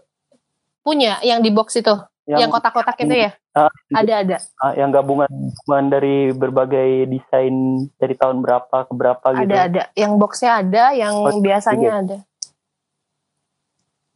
Punya 0.84 1.16
yang 1.24 1.40
di 1.40 1.48
box 1.48 1.80
itu. 1.80 1.96
yang, 2.28 2.52
kotak-kotak 2.52 2.96
itu 3.04 3.28
ya? 3.28 3.32
Ah, 3.52 3.72
ada 3.92 4.20
ada. 4.20 4.36
ah, 4.60 4.72
yang 4.76 4.92
gabungan 4.92 5.28
gabungan 5.28 5.84
dari 5.92 6.32
berbagai 6.32 7.08
desain 7.08 7.84
dari 8.00 8.16
tahun 8.16 8.40
berapa 8.40 8.84
ke 8.84 8.92
berapa 8.92 9.26
gitu. 9.32 9.48
Ada 9.48 9.58
ada. 9.68 9.82
Yang 9.92 10.12
boxnya 10.16 10.50
ada, 10.60 10.84
yang 10.92 11.14
Oh, 11.20 11.40
biasanya 11.40 11.90
ada. 12.04 12.16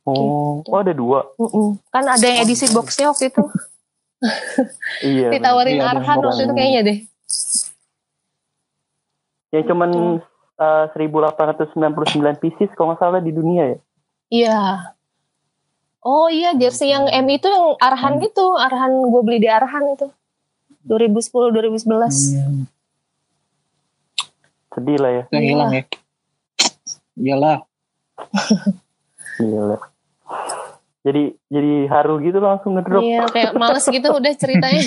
Oh, 0.08 0.58
Gitu. 0.58 0.68
oh 0.68 0.78
ada 0.78 0.92
dua. 0.92 1.20
Mm-mm. 1.36 1.68
Kan 1.88 2.04
ada 2.06 2.22
yang 2.22 2.40
edisi 2.42 2.66
boxnya 2.68 3.08
waktu 3.08 3.28
itu. 3.28 3.42
Iya. 5.04 5.28
Ditawarin 5.34 5.78
Iya, 5.78 5.84
Arhan 5.88 6.18
waktu 6.18 6.42
itu 6.42 6.52
kayaknya 6.52 6.80
deh. 6.82 6.98
Yang 9.50 9.64
cuman 9.66 9.90
eh, 10.58 10.84
1899 10.90 11.78
pieces 12.36 12.68
kalau 12.72 12.90
nggak 12.90 12.98
salah 12.98 13.20
di 13.20 13.30
dunia 13.30 13.64
ya. 13.68 13.78
Iya. 14.28 14.60
Oh 16.00 16.26
iya, 16.26 16.54
jersey 16.54 16.88
yang 16.88 17.06
M 17.06 17.26
itu 17.28 17.46
yang 17.46 17.78
Arhan 17.78 18.16
Hmm. 18.16 18.22
gitu. 18.22 18.44
Arhan 18.54 18.92
gue 19.02 19.22
beli 19.22 19.38
di 19.38 19.48
Arhan 19.48 19.92
itu. 19.92 20.08
2010 20.82 21.52
2011. 21.52 22.34
Hmm, 22.34 22.64
Sedih 24.70 24.96
lah 24.96 25.10
ya. 25.12 25.22
yang 25.28 25.42
Iya. 25.42 25.50
hilang 25.52 25.70
ya. 25.70 25.84
Iyalah. 27.14 27.58
Gila. 29.38 29.78
Jadi 31.06 31.22
jadi 31.46 31.72
haru 31.86 32.18
gitu 32.20 32.38
langsung 32.42 32.74
ngedrop. 32.74 33.02
Iya, 33.02 33.22
kayak 33.30 33.52
males 33.54 33.86
gitu 33.86 34.08
udah 34.08 34.32
ceritanya. 34.34 34.84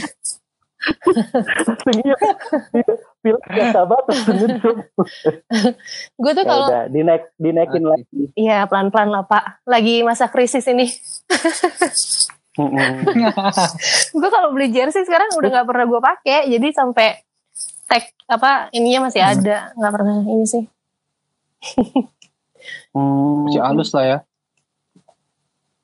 Iya. 1.93 2.15
Film 3.21 3.37
gak 3.37 3.69
sabar 3.69 4.01
terus 4.09 4.25
ngedrop. 4.25 4.77
gue 6.17 6.31
tuh 6.33 6.43
Ya 6.43 6.49
kalau 6.49 6.67
udah, 6.73 6.83
dinaik 6.89 7.23
dinaikin 7.37 7.85
lagi. 7.85 8.33
Iya 8.33 8.65
pelan-pelan 8.65 9.13
lah 9.13 9.23
Pak. 9.29 9.61
Lagi 9.69 10.01
masa 10.01 10.25
krisis 10.27 10.65
ini. 10.65 10.89
Gue 14.11 14.29
kalau 14.29 14.51
beli 14.51 14.73
jersey 14.73 15.05
sekarang 15.05 15.29
udah 15.37 15.49
nggak 15.53 15.67
pernah 15.69 15.85
gue 15.85 16.01
pakai. 16.01 16.39
Jadi 16.49 16.67
sampai 16.73 17.07
tag 17.85 18.03
apa 18.25 18.73
ininya 18.73 19.07
masih 19.07 19.21
Hmm. 19.21 19.33
ada. 19.37 19.57
nggak 19.77 19.93
pernah 19.93 20.15
ini 20.25 20.45
sih. 20.49 20.63
Hmm. 22.91 23.47
Masih 23.47 23.61
halus 23.61 23.93
lah 23.93 24.03
ya. 24.03 24.17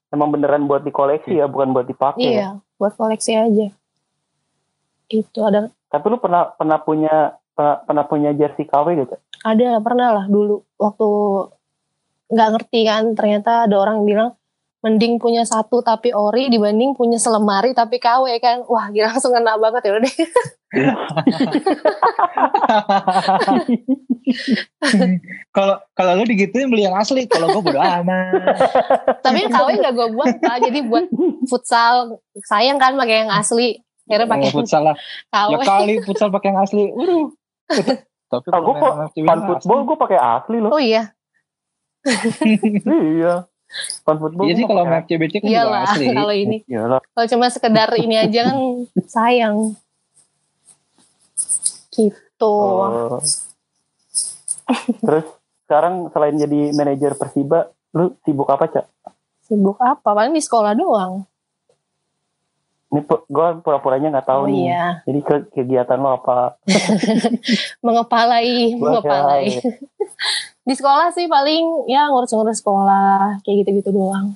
Emang 0.08 0.32
beneran 0.32 0.66
buat 0.66 0.84
dikoleksi 0.88 1.40
ya, 1.40 1.52
bukan 1.52 1.76
buat 1.76 1.88
dipakai. 1.88 2.24
ya. 2.24 2.32
Iya, 2.32 2.50
buat 2.80 2.94
koleksi 2.96 3.32
aja. 3.36 3.68
Gitu 5.08 5.40
ada 5.40 5.72
Tapi 5.88 6.06
lu 6.12 6.20
pernah 6.20 6.52
pernah 6.52 6.80
punya 6.84 7.36
pernah, 7.56 7.80
pernah 7.84 8.04
punya 8.04 8.32
jersey 8.36 8.68
KW 8.68 9.08
gitu? 9.08 9.16
ada 9.46 9.78
pernah 9.80 10.10
lah 10.18 10.26
dulu 10.26 10.66
waktu 10.76 11.08
nggak 12.28 12.50
ngerti 12.58 12.80
kan 12.84 13.04
ternyata 13.14 13.70
ada 13.70 13.76
orang 13.80 14.04
bilang 14.04 14.36
mending 14.86 15.18
punya 15.18 15.42
satu 15.42 15.82
tapi 15.82 16.14
ori 16.14 16.54
dibanding 16.54 16.94
punya 16.94 17.18
selemari 17.18 17.74
tapi 17.74 17.98
KW 17.98 18.30
kan 18.38 18.62
wah 18.70 18.94
gila 18.94 19.10
langsung 19.10 19.34
kena 19.34 19.58
banget 19.58 19.82
ya 19.90 19.92
udah 19.98 20.14
Kalau 25.56 25.76
kalau 25.96 26.12
lu 26.20 26.24
digituin 26.28 26.68
beli 26.68 26.84
yang 26.84 26.94
asli, 27.00 27.26
kalau 27.26 27.48
gue 27.58 27.64
bodo 27.64 27.80
amat. 27.80 28.54
tapi 29.26 29.48
KW 29.48 29.68
nggak 29.80 29.94
gue 29.96 30.08
buat 30.14 30.34
pak 30.44 30.56
jadi 30.68 30.80
buat 30.86 31.06
futsal 31.48 32.20
sayang 32.46 32.78
kan 32.78 32.94
pakai 33.00 33.26
yang 33.26 33.32
asli 33.32 33.82
akhirnya 34.08 34.28
pakai 34.28 34.48
Pakai 34.48 34.56
futsal 34.56 34.82
lah. 34.92 34.96
KW 35.32 35.50
Ya 35.52 35.58
kali 35.64 35.94
futsal 36.04 36.30
pakai 36.32 36.48
yang 36.52 36.60
asli. 36.64 36.84
Waduh. 36.92 37.28
Tapi 38.28 38.48
Oh, 38.52 38.60
gue 38.60 38.76
fan 39.24 39.40
football 39.48 39.80
gue 39.88 39.98
pakai 39.98 40.20
asli 40.20 40.58
loh. 40.60 40.72
oh 40.76 40.82
iya 40.84 41.16
iya. 42.08 43.48
Fan 44.02 44.18
football. 44.18 44.46
Iya 44.46 44.54
sih 44.54 44.66
kalau 44.66 44.84
main 44.84 45.04
FCBC 45.04 45.34
kan 45.36 45.44
juga 45.44 45.54
iyalah 45.54 45.80
asli. 45.86 46.06
kalau 46.20 46.34
ini 46.34 46.58
Iyalah. 46.64 47.02
kalau 47.12 47.28
cuma 47.28 47.46
sekedar 47.48 47.90
ini 47.96 48.16
aja 48.16 48.40
kan 48.46 48.58
sayang 49.16 49.58
gitu 51.90 52.16
Oh. 52.48 53.18
Terus 55.00 55.26
sekarang 55.64 56.08
selain 56.10 56.38
jadi 56.38 56.72
manajer 56.72 57.12
Persiba, 57.14 57.66
lu 57.92 58.16
sibuk 58.22 58.48
apa 58.48 58.68
cak? 58.68 58.86
sibuk 59.42 59.76
apa 59.80 60.04
paling 60.06 60.32
di 60.32 60.40
sekolah 60.40 60.72
doang 60.74 61.24
Ini 62.88 63.00
gue 63.04 63.48
pura-puranya 63.60 64.08
nggak 64.10 64.28
tahu 64.28 64.42
oh 64.42 64.48
nih. 64.48 64.64
iya 64.70 64.86
Jadi 65.02 65.20
ke- 65.22 65.48
kegiatan 65.52 65.98
lo 65.98 66.16
apa? 66.16 66.56
mengepalai 67.86 68.74
Gua 68.74 68.96
mengepalai 68.96 69.60
di 70.68 70.74
sekolah 70.74 71.08
sih 71.10 71.26
paling 71.26 71.88
ya 71.88 72.06
ngurus-ngurus 72.08 72.60
sekolah 72.60 73.40
kayak 73.42 73.64
gitu-gitu 73.64 73.90
doang 73.90 74.36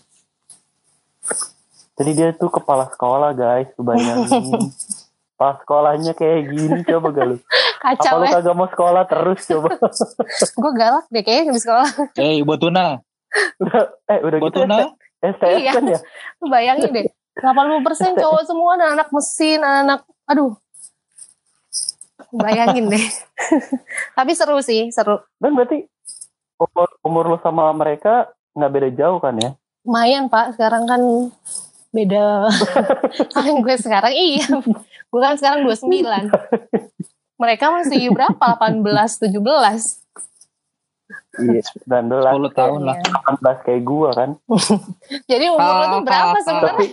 Jadi 1.94 2.12
dia 2.14 2.30
tuh 2.32 2.50
kepala 2.50 2.88
sekolah 2.88 3.30
guys, 3.32 3.70
bayangin. 3.76 4.72
Pas 5.38 5.58
sekolahnya 5.58 6.14
kayak 6.14 6.50
gini 6.50 6.82
coba 6.84 7.08
gak 7.12 7.26
lu? 7.28 7.36
Apa 7.36 7.94
kacau 7.94 8.16
lu 8.16 8.24
ya 8.24 8.32
kagak 8.32 8.56
mau 8.56 8.66
sekolah 8.68 9.04
terus 9.06 9.42
coba? 9.44 9.70
gue 10.62 10.72
galak 10.72 11.06
deh 11.08 11.22
kayaknya 11.22 11.52
di 11.52 11.62
sekolah 11.62 11.90
Eh, 12.16 12.42
buat 12.42 12.58
tuna. 12.58 13.02
udah, 13.60 13.82
eh 14.08 14.20
udah 14.20 14.38
Buat 14.40 14.50
gitu 14.50 14.60
tuna. 14.62 14.78
STS 15.20 15.58
Iya. 15.60 15.72
kan 15.72 15.84
ya? 15.88 16.00
Bayangin 16.42 16.90
deh 16.92 17.06
80% 17.36 17.46
cowok 18.22 18.42
semua 18.44 18.70
anak-anak 18.76 19.08
mesin 19.12 19.60
anak-anak 19.60 20.02
aduh 20.26 20.52
bayangin 22.34 22.86
deh 22.88 23.06
tapi 24.14 24.32
seru 24.32 24.58
sih 24.60 24.90
seru 24.90 25.20
Dan 25.36 25.54
berarti 25.54 25.86
umur, 26.62 26.90
umur 27.02 27.24
lo 27.34 27.38
sama 27.42 27.74
mereka 27.74 28.30
nggak 28.54 28.72
beda 28.72 28.90
jauh 28.94 29.18
kan 29.18 29.34
ya? 29.42 29.52
lumayan 29.82 30.30
pak 30.30 30.54
sekarang 30.54 30.86
kan 30.86 31.02
beda 31.90 32.46
Paling 33.36 33.66
gue 33.66 33.76
sekarang 33.82 34.14
iya 34.14 34.46
gue 35.10 35.20
kan 35.20 35.36
sekarang 35.42 35.66
29 35.66 36.30
mereka 37.42 37.66
masih 37.74 38.14
berapa 38.14 38.46
18 38.62 38.86
17 39.26 40.02
Iya, 41.32 41.64
19, 41.88 42.12
10 42.12 42.60
tahun 42.60 42.82
lah. 42.92 43.00
Iya. 43.00 43.40
18 43.40 43.64
kayak 43.64 43.82
gua 43.88 44.10
kan. 44.12 44.30
jadi 45.32 45.48
umur 45.48 45.74
lo 45.80 45.86
tuh 45.88 46.02
berapa 46.04 46.36
Ah, 46.36 46.44
sebenarnya 46.44 46.76
Tapi 46.76 46.88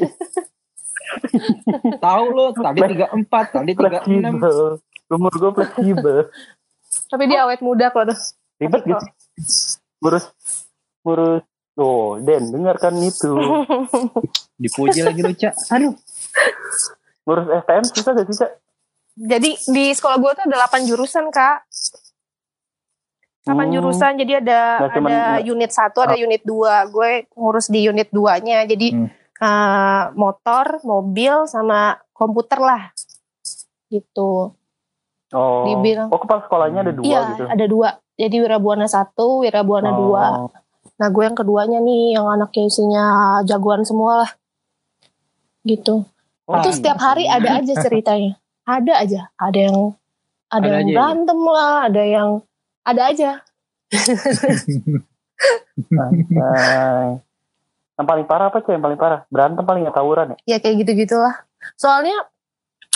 Tahu 2.07 2.25
lu, 2.31 2.45
tadi 2.55 2.79
34, 2.87 3.55
tadi 3.55 3.73
36. 3.75 3.83
fleksibel. 3.83 4.59
Umur 5.11 5.33
gue 5.35 5.51
fleksibel. 5.59 6.17
tapi 7.09 7.25
dia 7.29 7.45
awet 7.45 7.61
muda 7.61 7.91
kok 7.93 8.05
tuh 8.15 8.19
Ribet 8.59 8.83
gitu. 8.87 9.05
Ngurus, 9.99 10.25
ngurus. 11.01 11.43
Oh, 11.75 12.19
Den, 12.19 12.51
dengarkan 12.51 12.99
itu. 12.99 13.31
Dipuji 14.63 15.01
lagi 15.01 15.21
lu, 15.21 15.31
Cak. 15.33 15.55
Aduh. 15.71 15.95
Ngurus 17.23 17.47
STM 17.57 17.85
susah 17.87 18.13
gak 18.13 18.27
sih, 18.27 18.37
Cak? 18.37 18.53
jadi 19.17 19.51
di 19.51 19.91
sekolah 19.91 20.15
gue 20.17 20.31
tuh 20.33 20.45
ada 20.45 20.63
8 20.65 20.87
jurusan 20.87 21.27
kak 21.29 21.67
8 23.43 23.51
Hmm. 23.59 23.73
jurusan 23.73 24.15
jadi 24.15 24.39
ada 24.39 24.61
Nggak 24.79 24.91
cuman- 24.95 25.11
ada 25.11 25.19
nggak- 25.35 25.43
unit 25.49 25.71
1 25.73 25.99
ada 25.99 26.17
unit 26.17 26.43
2 26.45 26.55
gue 26.87 27.11
ngurus 27.35 27.67
di 27.67 27.81
unit 27.83 28.09
2 28.11 28.39
nya 28.39 28.63
jadi 28.63 28.95
Hmm. 28.95 29.11
eh, 29.41 30.05
motor 30.15 30.79
mobil 30.85 31.35
sama 31.47 31.99
komputer 32.13 32.61
lah 32.61 32.95
gitu 33.89 34.55
Oh, 35.29 35.69
Dibilang. 35.69 36.09
oh 36.09 36.19
kepala 36.19 36.41
sekolahnya 36.41 36.81
ada 36.81 36.93
dua 36.93 37.05
iya 37.05 37.21
gitu. 37.33 37.45
ada 37.45 37.65
dua 37.65 37.89
jadi 38.17 38.37
wirabuana 38.41 38.89
satu 38.89 39.45
wirabuana 39.45 39.93
Oh. 39.93 39.97
dua 40.01 40.25
nah 40.97 41.09
gue 41.09 41.23
yang 41.23 41.37
keduanya 41.37 41.79
nih 41.79 42.17
yang 42.17 42.27
anaknya 42.27 42.65
isinya 42.65 43.05
jagoan 43.45 43.85
semua 43.85 44.25
lah 44.25 44.31
gitu 45.63 46.09
Oh, 46.49 46.57
itu 46.59 46.73
setiap 46.73 46.97
hari 46.97 47.29
ada 47.29 47.61
aja 47.61 47.77
ceritanya 47.77 48.41
ada 48.65 48.93
aja 48.97 49.29
ada 49.37 49.59
yang 49.59 49.93
ada, 50.49 50.65
Ada 50.65 50.77
yang 50.81 50.89
ya? 50.89 50.97
berantem 50.97 51.39
lah 51.45 51.75
ada 51.85 52.03
yang 52.03 52.29
ada 52.83 53.03
aja 53.05 53.31
Nah, 56.29 57.21
yang 57.95 58.07
paling 58.07 58.27
parah 58.27 58.51
apa, 58.51 58.59
Cak? 58.59 58.75
Yang 58.75 58.85
paling 58.85 58.99
parah? 58.99 59.21
Berantem 59.31 59.63
paling 59.63 59.87
ya 59.87 59.93
tawuran 59.93 60.35
ya? 60.35 60.37
ya 60.47 60.57
kayak 60.59 60.83
gitu 60.83 60.93
gitulah 60.99 61.35
soalnya 61.75 62.15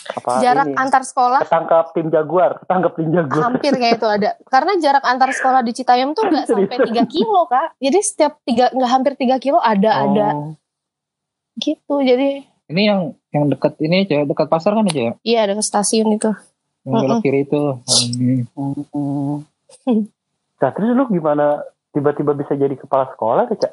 Apa 0.04 0.38
jarak 0.38 0.66
ini? 0.66 0.74
antar 0.74 1.02
sekolah 1.02 1.40
Ketangkap 1.42 1.86
tim 1.92 2.06
Jaguar, 2.08 2.58
ketangkap 2.58 2.92
tim 2.92 3.08
Jaguar. 3.08 3.42
hampir 3.44 3.72
kayak 3.72 3.94
itu 3.96 4.08
ada 4.08 4.30
karena 4.44 4.72
jarak 4.76 5.04
antar 5.04 5.30
sekolah 5.30 5.60
di 5.60 5.72
Citayam 5.72 6.10
tuh 6.10 6.24
nggak 6.24 6.46
sampai 6.50 6.76
3 6.82 7.06
kilo 7.06 7.46
kak 7.46 7.78
jadi 7.78 7.98
setiap 7.98 8.42
tiga 8.42 8.68
nggak 8.68 8.90
hampir 8.90 9.12
3 9.14 9.38
kilo 9.38 9.58
ada 9.58 9.90
ada 10.00 10.28
Oh. 10.32 10.52
gitu 11.56 12.00
jadi 12.00 12.42
Ini 12.64 12.82
yang 12.82 13.00
yang 13.30 13.44
dekat 13.46 13.76
ini, 13.78 14.02
Cak, 14.02 14.24
dekat 14.26 14.48
pasar 14.48 14.72
kan, 14.72 14.86
Cak? 14.86 15.20
iya 15.22 15.44
ada 15.44 15.52
ke 15.52 15.60
stasiun 15.60 16.08
itu 16.10 16.32
Yang 16.82 16.92
belok 16.98 17.20
kiri 17.20 17.40
itu. 17.42 17.62
Hmm. 17.84 18.42
Hmm. 19.84 20.02
Nah, 20.56 20.70
terus 20.70 20.88
lu 20.90 21.04
gimana 21.06 21.60
tiba-tiba 21.90 22.32
bisa 22.32 22.52
jadi 22.52 22.72
kepala 22.72 23.06
sekolah, 23.08 23.44
Cak? 23.50 23.72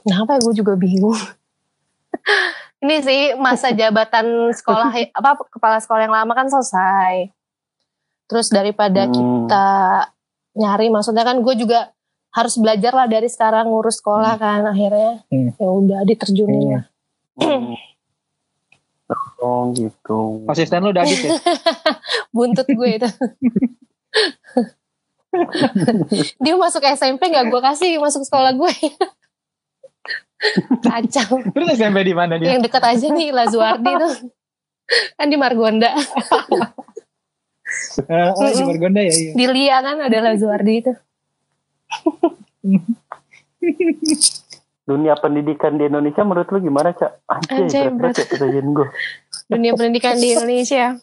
Kenapa 0.00 0.36
ya 0.36 0.40
gue 0.40 0.54
juga 0.54 0.72
bingung. 0.74 1.16
Ini 2.84 2.96
sih 3.00 3.20
masa 3.34 3.72
jabatan 3.72 4.52
sekolah 4.52 4.92
apa 5.10 5.30
kepala 5.48 5.80
sekolah 5.80 6.04
yang 6.04 6.12
lama 6.12 6.36
kan 6.36 6.46
selesai. 6.46 7.32
Terus 8.28 8.52
daripada 8.52 9.08
Hmm. 9.08 9.48
kita 9.48 9.66
nyari, 10.54 10.92
maksudnya 10.92 11.24
kan 11.24 11.40
gue 11.40 11.54
juga 11.56 11.96
harus 12.30 12.60
belajar 12.60 12.92
lah 12.92 13.08
dari 13.08 13.30
sekarang 13.30 13.72
ngurus 13.72 14.04
sekolah 14.04 14.36
kan 14.36 14.68
akhirnya 14.68 15.24
Hmm. 15.32 15.56
ya 15.56 15.68
udah 15.70 16.00
diterjunin 16.04 16.60
Iya. 16.60 16.76
lah. 16.76 16.84
Hmm. 17.40 17.74
Oh 19.40 19.72
gitu. 19.72 20.44
Asisten 20.48 20.80
lu 20.80 20.92
udah 20.92 21.04
adit 21.04 21.20
ya? 21.20 21.32
Buntut 22.34 22.64
gue 22.64 22.88
itu. 22.90 23.08
Dia 26.38 26.54
masuk 26.54 26.80
SMP 26.86 27.28
gak 27.28 27.48
gue 27.48 27.60
kasih 27.60 27.96
masuk 27.98 28.22
sekolah 28.22 28.52
gue. 28.52 28.72
Kacau. 30.84 31.40
Terus 31.54 31.68
SMP 31.74 32.04
di 32.04 32.14
mana 32.14 32.36
dia? 32.36 32.54
Yang 32.56 32.68
dekat 32.68 32.84
aja 32.84 33.06
nih 33.08 33.28
Lazuardi 33.32 33.92
tuh. 33.96 34.14
Kan 35.16 35.26
di 35.32 35.36
Margonda. 35.40 35.90
Eh, 38.04 38.30
oh, 38.36 38.50
di 38.52 38.62
Margonda 38.68 39.00
ya. 39.00 39.08
Iya. 39.08 39.32
Di 39.32 39.44
Lia 39.48 39.76
kan 39.80 39.96
ada 40.04 40.18
Lazuardi 40.20 40.74
itu. 40.84 40.92
Dunia 44.84 45.16
pendidikan 45.16 45.80
di 45.80 45.88
Indonesia 45.88 46.20
menurut 46.28 46.48
lu 46.52 46.60
gimana, 46.60 46.92
Cak? 46.92 47.24
Anjay, 47.24 47.64
Anjay, 47.64 47.84
berat 47.88 48.20
ya. 48.20 48.26
Dunia 49.48 49.72
pendidikan 49.72 50.20
di 50.20 50.36
Indonesia. 50.36 51.00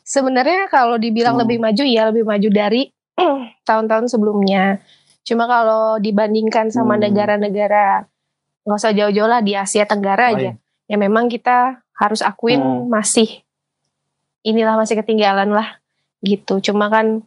Sebenarnya 0.00 0.72
kalau 0.72 0.96
dibilang 0.96 1.36
Hmm. 1.36 1.44
lebih 1.44 1.60
maju 1.60 1.84
ya 1.84 2.08
lebih 2.08 2.24
maju 2.24 2.48
dari 2.48 2.88
tahun-tahun 3.68 4.08
sebelumnya. 4.08 4.80
Cuma 5.28 5.44
kalau 5.44 6.00
dibandingkan 6.00 6.72
sama 6.72 6.96
Hmm. 6.96 7.04
negara-negara 7.04 8.08
nggak 8.62 8.78
usah 8.78 8.92
jauh-jauh 8.92 9.26
lah 9.26 9.40
di 9.40 9.52
Asia 9.52 9.82
Tenggara 9.82 10.32
aja. 10.32 10.54
Ya 10.86 10.96
memang 10.96 11.26
kita 11.26 11.80
harus 11.94 12.20
akuin 12.20 12.58
Hmm. 12.58 12.86
masih 12.86 13.42
inilah 14.42 14.74
masih 14.74 14.98
ketinggalan 14.98 15.50
lah 15.50 15.78
gitu. 16.20 16.58
Cuma 16.60 16.86
kan 16.86 17.22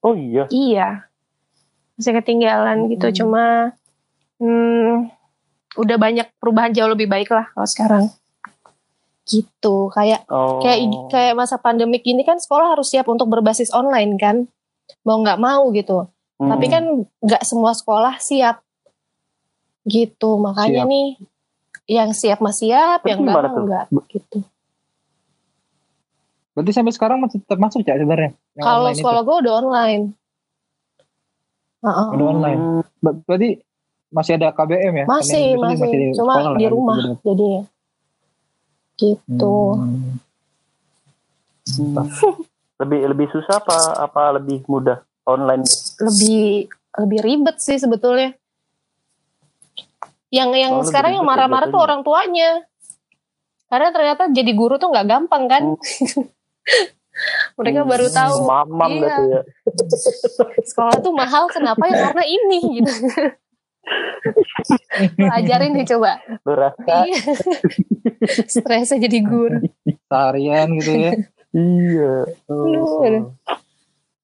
Oh 0.00 0.12
iya. 0.12 0.44
iya 0.48 0.88
masih 1.94 2.12
ketinggalan 2.14 2.88
gitu. 2.88 3.08
Hmm. 3.08 3.16
Cuma 3.16 3.44
hmm, 4.36 5.08
udah 5.76 5.96
banyak 5.96 6.28
perubahan 6.36 6.72
jauh 6.72 6.88
lebih 6.88 7.06
baik 7.06 7.28
lah 7.28 7.48
kalau 7.50 7.68
sekarang. 7.68 8.04
Gitu 9.26 9.90
kayak 9.90 10.22
Oh. 10.30 10.62
kayak 10.62 10.86
kayak 11.10 11.34
masa 11.34 11.58
pandemik 11.58 12.04
ini 12.04 12.22
kan 12.22 12.38
sekolah 12.38 12.76
harus 12.76 12.92
siap 12.92 13.08
untuk 13.08 13.26
berbasis 13.26 13.74
online 13.74 14.14
kan 14.16 14.46
mau 15.02 15.18
nggak 15.18 15.40
mau 15.40 15.66
gitu 15.72 16.06
Hmm. 16.36 16.52
tapi 16.52 16.68
kan 16.68 16.84
nggak 17.18 17.42
semua 17.42 17.72
sekolah 17.72 18.20
siap 18.20 18.60
gitu 19.86 20.36
makanya 20.36 20.82
Siap. 20.82 20.90
nih 20.90 21.08
yang 21.86 22.10
siap 22.10 22.38
mah 22.38 22.50
siap 22.50 23.00
Terus 23.00 23.08
yang 23.08 23.18
nggak 23.22 23.32
gimana 23.32 23.46
mah 23.46 23.54
tuh? 23.54 23.64
nggak 23.64 23.84
gitu 24.10 24.38
Berarti 26.50 26.72
sampai 26.72 26.88
sekarang 26.90 27.18
masih 27.20 27.38
tetap 27.38 27.60
masuk 27.60 27.84
ya 27.84 27.94
sebenarnya? 27.94 28.32
Kalau 28.56 28.88
sekolah 28.90 29.22
gue 29.22 29.36
udah 29.38 29.54
online 29.58 30.04
Heeh. 31.78 32.06
Udah 32.10 32.26
online. 32.26 32.60
Ber- 32.98 33.20
Berarti 33.22 33.60
masih 34.08 34.32
ada 34.34 34.48
KBM 34.50 34.94
ya? 34.94 35.06
masih 35.06 35.54
masih, 35.54 35.76
Muslim 35.76 35.90
di 35.92 36.16
cuma 36.16 36.32
sekolah 36.32 36.48
lah, 36.48 36.58
di 36.58 36.66
rumah 36.66 36.96
gitu. 36.96 37.14
jadinya 37.22 37.62
gitu 38.96 39.56
Hmm. 39.76 40.16
Hmm. 41.68 42.06
lebih 42.80 43.00
lebih 43.06 43.26
susah 43.28 43.58
apa 43.58 43.76
apa 44.00 44.22
lebih 44.34 44.64
mudah 44.64 44.98
online? 45.22 45.60
lebih 45.98 46.70
lebih 46.96 47.20
ribet 47.20 47.56
sih 47.58 47.76
sebetulnya 47.76 48.32
yang 50.28 50.50
yang 50.50 50.72
Oh, 50.72 50.80
lebih 50.80 50.88
sekarang 50.88 51.12
yang 51.14 51.22
ya 51.22 51.28
marah-marah 51.28 51.68
tuh 51.68 51.78
orang 51.78 52.00
tuanya 52.00 52.66
karena 53.66 53.88
ternyata 53.90 54.22
jadi 54.30 54.52
guru 54.52 54.74
tuh 54.76 54.90
nggak 54.90 55.06
gampang 55.06 55.44
kan 55.46 55.62
Hmm. 55.64 55.78
mereka 57.56 57.80
Hmm. 57.80 57.90
baru 57.90 58.06
tahu 58.08 58.34
Mamam 58.44 58.90
Iya. 58.92 59.00
gitu 59.00 59.22
ya. 59.24 59.40
sekolah 60.70 60.96
tuh 61.00 61.12
mahal 61.12 61.48
kenapa 61.48 61.82
ya 61.86 62.10
karena 62.10 62.24
ini 62.24 62.60
gitu 62.76 62.92
ajarin 65.32 65.72
nih 65.72 65.86
coba 65.86 66.18
Lu 66.42 66.52
rasa 66.52 67.06
iya 67.06 67.20
stresnya 68.44 68.98
jadi 69.00 69.18
guru 69.22 69.62
Seharian 70.06 70.68
gitu 70.76 70.90
ya. 70.92 71.12
iya. 71.52 72.14
Aduh, 72.46 73.30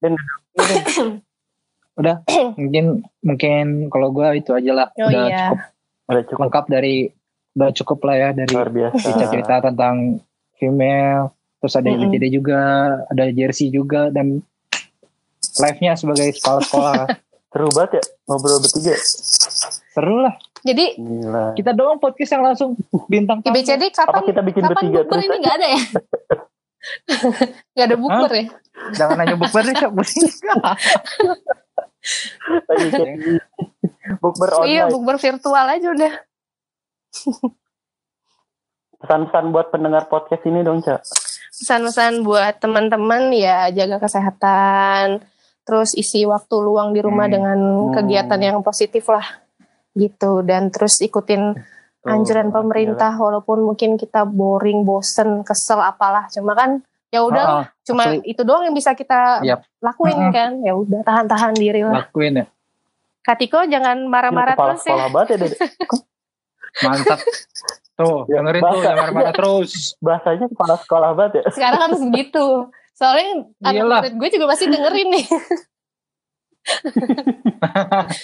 aduh. 0.03 0.19
Udah, 1.93 2.15
mungkin 2.59 2.85
mungkin 3.19 3.65
kalau 3.87 4.09
gua 4.09 4.33
itu 4.33 4.51
aja 4.51 4.71
lah. 4.73 4.87
oh 4.93 5.07
udah 5.07 5.23
iya 5.23 5.41
cukup 5.47 5.59
Ada 6.05 6.19
cukup 6.25 6.41
lengkap 6.43 6.65
dari 6.67 6.95
udah 7.53 7.69
cukup 7.71 7.99
lah 8.03 8.15
ya 8.17 8.29
dari 8.31 8.49
luar 8.49 8.67
biasa. 8.67 8.97
cerita-cerita 8.97 9.55
tentang 9.63 10.17
female 10.55 11.29
terus 11.57 11.73
ada 11.73 11.87
Mm-mm. 11.87 12.09
IBCD 12.09 12.25
juga 12.33 12.59
ada 13.05 13.23
jersey 13.29 13.69
juga 13.69 14.09
dan 14.09 14.41
live-nya 15.55 15.93
sebagai 15.93 16.33
sekolah-sekolah 16.33 17.07
Seru 17.53 17.69
banget 17.69 17.91
ya 17.93 18.03
ngobrol 18.25 18.57
bertiga. 18.57 18.97
seru 19.93 20.15
lah 20.17 20.33
jadi 20.59 20.97
Gila. 20.97 21.53
kita 21.53 21.71
doang 21.71 22.01
podcast 22.01 22.33
yang 22.33 22.41
langsung 22.41 22.73
bintang 23.05 23.39
tamu. 23.39 23.53
IBCD 23.53 23.93
Apa 23.93 24.09
kapan 24.09 24.21
kita 24.25 24.41
bikin 24.41 24.61
kapan 24.65 24.73
bertiga 24.81 24.99
terus? 25.05 25.23
ini 25.23 25.35
nggak 25.37 25.55
ada 25.55 25.67
ya 25.69 25.81
nggak 27.77 27.85
ada 27.85 27.95
bukber 27.95 28.31
ya 28.33 28.45
jangan 28.91 29.15
nanya 29.15 29.35
bukber 29.37 29.61
deh 29.61 29.75
Cak. 29.77 29.91
pusing 29.93 30.27
Bukber 34.19 34.49
iya 34.65 34.85
online. 34.85 34.91
bukber 34.91 35.15
virtual 35.17 35.65
aja 35.65 35.87
udah. 35.89 36.13
Pesan-pesan 38.97 39.51
buat 39.51 39.67
pendengar 39.69 40.07
podcast 40.07 40.43
ini 40.43 40.61
dong, 40.61 40.79
Cak. 40.79 41.03
pesan-pesan 41.53 42.23
buat 42.23 42.57
teman-teman 42.57 43.29
ya 43.31 43.69
jaga 43.69 43.99
kesehatan. 43.99 45.21
Terus 45.63 45.93
isi 45.93 46.25
waktu 46.25 46.55
luang 46.57 46.91
di 46.91 46.99
rumah 46.99 47.25
Hmm. 47.25 47.33
dengan 47.33 47.59
Hmm. 47.59 47.93
kegiatan 47.93 48.41
yang 48.41 48.59
positif 48.59 49.07
lah 49.07 49.23
gitu. 49.93 50.41
Dan 50.41 50.67
terus 50.67 50.99
ikutin 50.99 51.55
anjuran 52.03 52.49
Tuh, 52.49 52.55
pemerintah 52.57 53.15
walaupun 53.15 53.63
mungkin 53.63 53.95
kita 53.95 54.25
boring 54.25 54.83
bosen 54.83 55.45
kesel 55.45 55.79
apalah. 55.79 56.27
Cuma 56.27 56.51
kan 56.51 56.83
ya 57.07 57.21
udah 57.21 57.45
Ah, 57.45 57.65
cuma 57.81 58.17
itu 58.17 58.41
doang 58.41 58.65
yang 58.65 58.75
bisa 58.75 58.91
kita 58.91 59.39
Yap. 59.39 59.63
lakuin 59.79 60.33
kan? 60.33 60.59
Ya 60.59 60.73
udah 60.73 60.99
tahan-tahan 61.01 61.53
diri 61.53 61.79
lah. 61.79 62.03
Lakuin 62.03 62.43
ya 62.43 62.45
Katiko 63.23 63.63
jangan 63.65 64.03
marah-marah 64.05 64.53
kepala 64.53 64.67
terus 64.69 64.81
ya 64.81 64.85
sekolah 64.85 65.07
banget 65.09 65.27
ya, 65.29 65.37
Dede. 65.41 65.57
mantap 66.85 67.19
tuh 67.93 68.17
Ya, 68.29 68.37
dengerin 68.37 68.59
tuh 68.59 68.65
bahasa- 68.65 68.83
jangan 68.83 68.97
marah-marah 68.99 69.33
terus 69.39 69.71
Bahasanya 69.97 70.45
kepala 70.47 70.75
sekolah 70.77 71.09
banget 71.13 71.31
ya. 71.33 71.43
sekarang 71.49 71.81
harus 71.81 72.01
begitu 72.03 72.45
soalnya 72.93 73.29
anak 73.63 74.11
gue 74.11 74.29
juga 74.29 74.45
pasti 74.45 74.65
dengerin 74.67 75.09
nih 75.09 75.25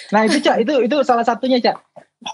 nah 0.10 0.22
itu 0.24 0.38
cak 0.40 0.56
itu 0.60 0.74
itu 0.82 0.96
salah 1.02 1.24
satunya 1.24 1.58
cak 1.58 1.76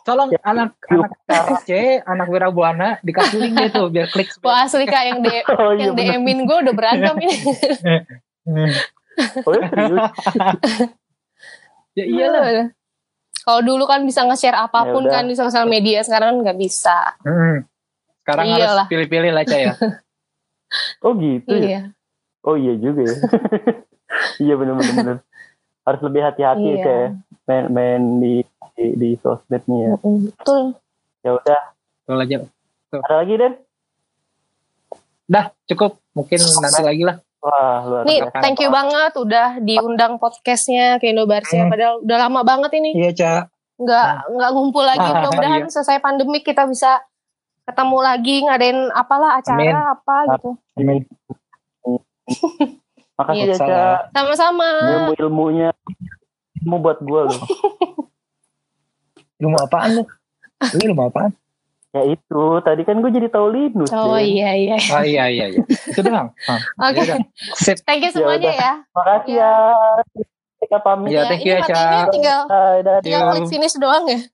tolong 0.02 0.30
Ya, 0.30 0.42
anak 0.44 0.74
yuk. 0.84 1.06
anak 1.30 1.62
C 1.62 1.70
anak 2.02 2.28
wirabuana 2.28 2.98
dikasih 3.00 3.38
link 3.40 3.54
dia 3.56 3.70
tuh 3.70 3.88
biar 3.88 4.10
klik 4.10 4.30
wah 4.40 4.66
asli 4.66 4.84
kak 4.84 5.04
yang 5.06 5.20
de 5.22 5.46
Oh 5.48 5.72
iya 5.72 5.90
yang. 5.90 5.96
DM-in 5.96 6.44
gue 6.44 6.58
udah 6.60 6.74
berantem 6.74 7.16
ini 7.18 7.38
Oh 9.40 9.54
iya 9.54 9.64
serius. 9.66 10.02
Ya 11.96 12.06
iyalah 12.06 12.70
Kalau 13.42 13.62
dulu 13.62 13.86
kan 13.86 14.02
bisa 14.02 14.26
nge-share 14.26 14.58
apa 14.58 14.90
pun 14.90 15.06
Ya 15.06 15.12
kan 15.12 15.24
di 15.26 15.38
sosial 15.38 15.66
media, 15.66 16.02
sekarang 16.02 16.42
kan 16.42 16.50
nggak 16.50 16.60
bisa. 16.60 17.14
Hmm. 17.22 17.62
sekarang 18.26 18.46
Iyalah. 18.50 18.86
harus 18.86 18.90
pilih-pilih 18.90 19.32
lah 19.32 19.46
ya 19.46 19.74
Oh 21.06 21.14
gitu 21.14 21.54
ya. 21.54 21.62
Iya. 21.62 21.82
Oh 22.42 22.58
iya 22.58 22.74
juga 22.76 23.06
ya. 23.06 23.16
iya 24.44 24.54
bener-bener. 24.54 24.94
bener. 24.98 25.18
Harus 25.82 26.02
lebih 26.02 26.22
hati-hati 26.22 26.70
Iya. 26.74 26.82
kayak 26.82 27.10
main, 27.46 27.66
main 27.70 28.02
di, 28.18 28.34
di 28.74 28.86
di 28.98 29.10
sosmed 29.22 29.62
nih 29.70 29.80
ya. 29.80 29.94
Betul. 30.02 30.62
Ya 31.22 31.32
udah. 31.38 31.62
Betul 32.02 32.18
aja 32.22 32.38
Ada 32.96 33.16
lagi 33.18 33.34
Den? 33.36 33.54
dah 35.26 35.50
cukup 35.66 35.98
mungkin 36.14 36.38
nanti 36.38 36.82
lagi 36.82 37.02
lah 37.02 37.18
Wah 37.46 37.78
luar 37.86 38.04
Nih, 38.04 38.26
biasa. 38.26 38.42
thank 38.42 38.58
you 38.58 38.70
banget 38.70 39.14
udah 39.14 39.62
diundang 39.62 40.18
podcastnya 40.18 40.98
ke 40.98 41.14
Indobarsia. 41.14 41.62
Hmm. 41.62 41.70
Padahal 41.70 41.96
udah 42.02 42.18
lama 42.20 42.42
banget 42.42 42.72
ini 42.76 42.90
iya 42.96 43.14
cak 43.14 43.54
nggak 43.76 44.08
nggak 44.34 44.50
ngumpul 44.52 44.82
lagi. 44.82 45.04
Ah, 45.04 45.14
Mudah-mudahan 45.22 45.62
iya. 45.62 45.70
selesai 45.70 46.00
pandemik 46.00 46.42
kita 46.42 46.66
bisa 46.66 47.04
ketemu 47.64 47.98
lagi 48.00 48.36
ngadain 48.42 48.90
apalah 48.90 49.38
acara 49.38 49.62
Amin. 49.62 49.76
apa 49.76 50.16
gitu. 50.32 50.50
Amin. 50.76 51.02
Makasih 53.16 53.38
Iya. 53.38 53.54
ya. 53.54 53.58
Cak. 53.62 54.00
Sama-sama. 54.12 54.70
Ilmu 54.82 55.12
ilmunya 55.16 55.70
ilmu 56.58 56.78
buat 56.80 56.98
gue 57.00 57.22
loh. 57.26 57.42
ilmu 59.36 59.58
apaan 59.60 59.90
lu 59.92 60.04
lu 60.72 60.80
ilmu 60.82 61.02
apaan 61.06 61.30
ya 61.96 62.04
itu 62.06 62.44
tadi 62.60 62.82
kan 62.84 63.00
gue 63.00 63.08
jadi 63.10 63.28
tahu 63.30 63.48
Linus. 63.50 63.88
Oh 63.90 64.14
Den. 64.14 64.28
iya 64.28 64.52
iya. 64.54 64.76
oh 64.92 65.00
iya 65.02 65.24
iya 65.26 65.46
iya 65.48 65.64
itu 65.64 66.00
doang 66.02 66.28
Ah, 66.46 66.60
Oke. 66.86 67.00
ya 67.00 67.16
udah. 67.16 67.20
sip 67.56 67.80
Thank 67.82 68.04
you 68.04 68.12
Ya 68.12 68.14
semuanya 68.14 68.44
udah. 68.46 68.56
ya. 68.60 68.72
Makasih 68.92 69.32
Iya. 69.32 69.52
ya. 70.12 70.24
Kita 70.58 70.78
pamit. 70.80 71.10
Ya, 71.10 71.22
thank 71.26 71.42
you 71.42 71.54
ini 71.54 71.62
ya, 71.62 71.68
Cak. 71.68 72.08
tinggal 72.10 72.40
dadah. 72.50 72.98
tinggal 73.00 73.22
klik 73.32 73.48
finish 73.48 73.76
doang 73.78 74.04
ya. 74.06 74.20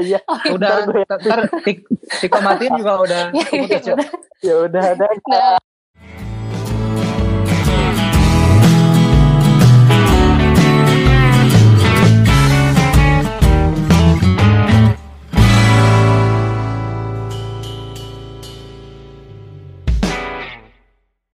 Iya, 0.00 0.20
udah 0.50 0.68
Ntar 0.70 0.86
gue- 0.86 1.06
ntar 1.06 1.40
tik 1.62 1.78
tik 2.20 2.32
matiin 2.36 2.72
juga 2.76 2.92
udah 3.00 3.22
Iya, 3.34 3.46
iya, 3.56 3.78
udah. 3.88 4.08
ya 4.40 4.54
udah 4.60 4.82
ada. 4.88 5.06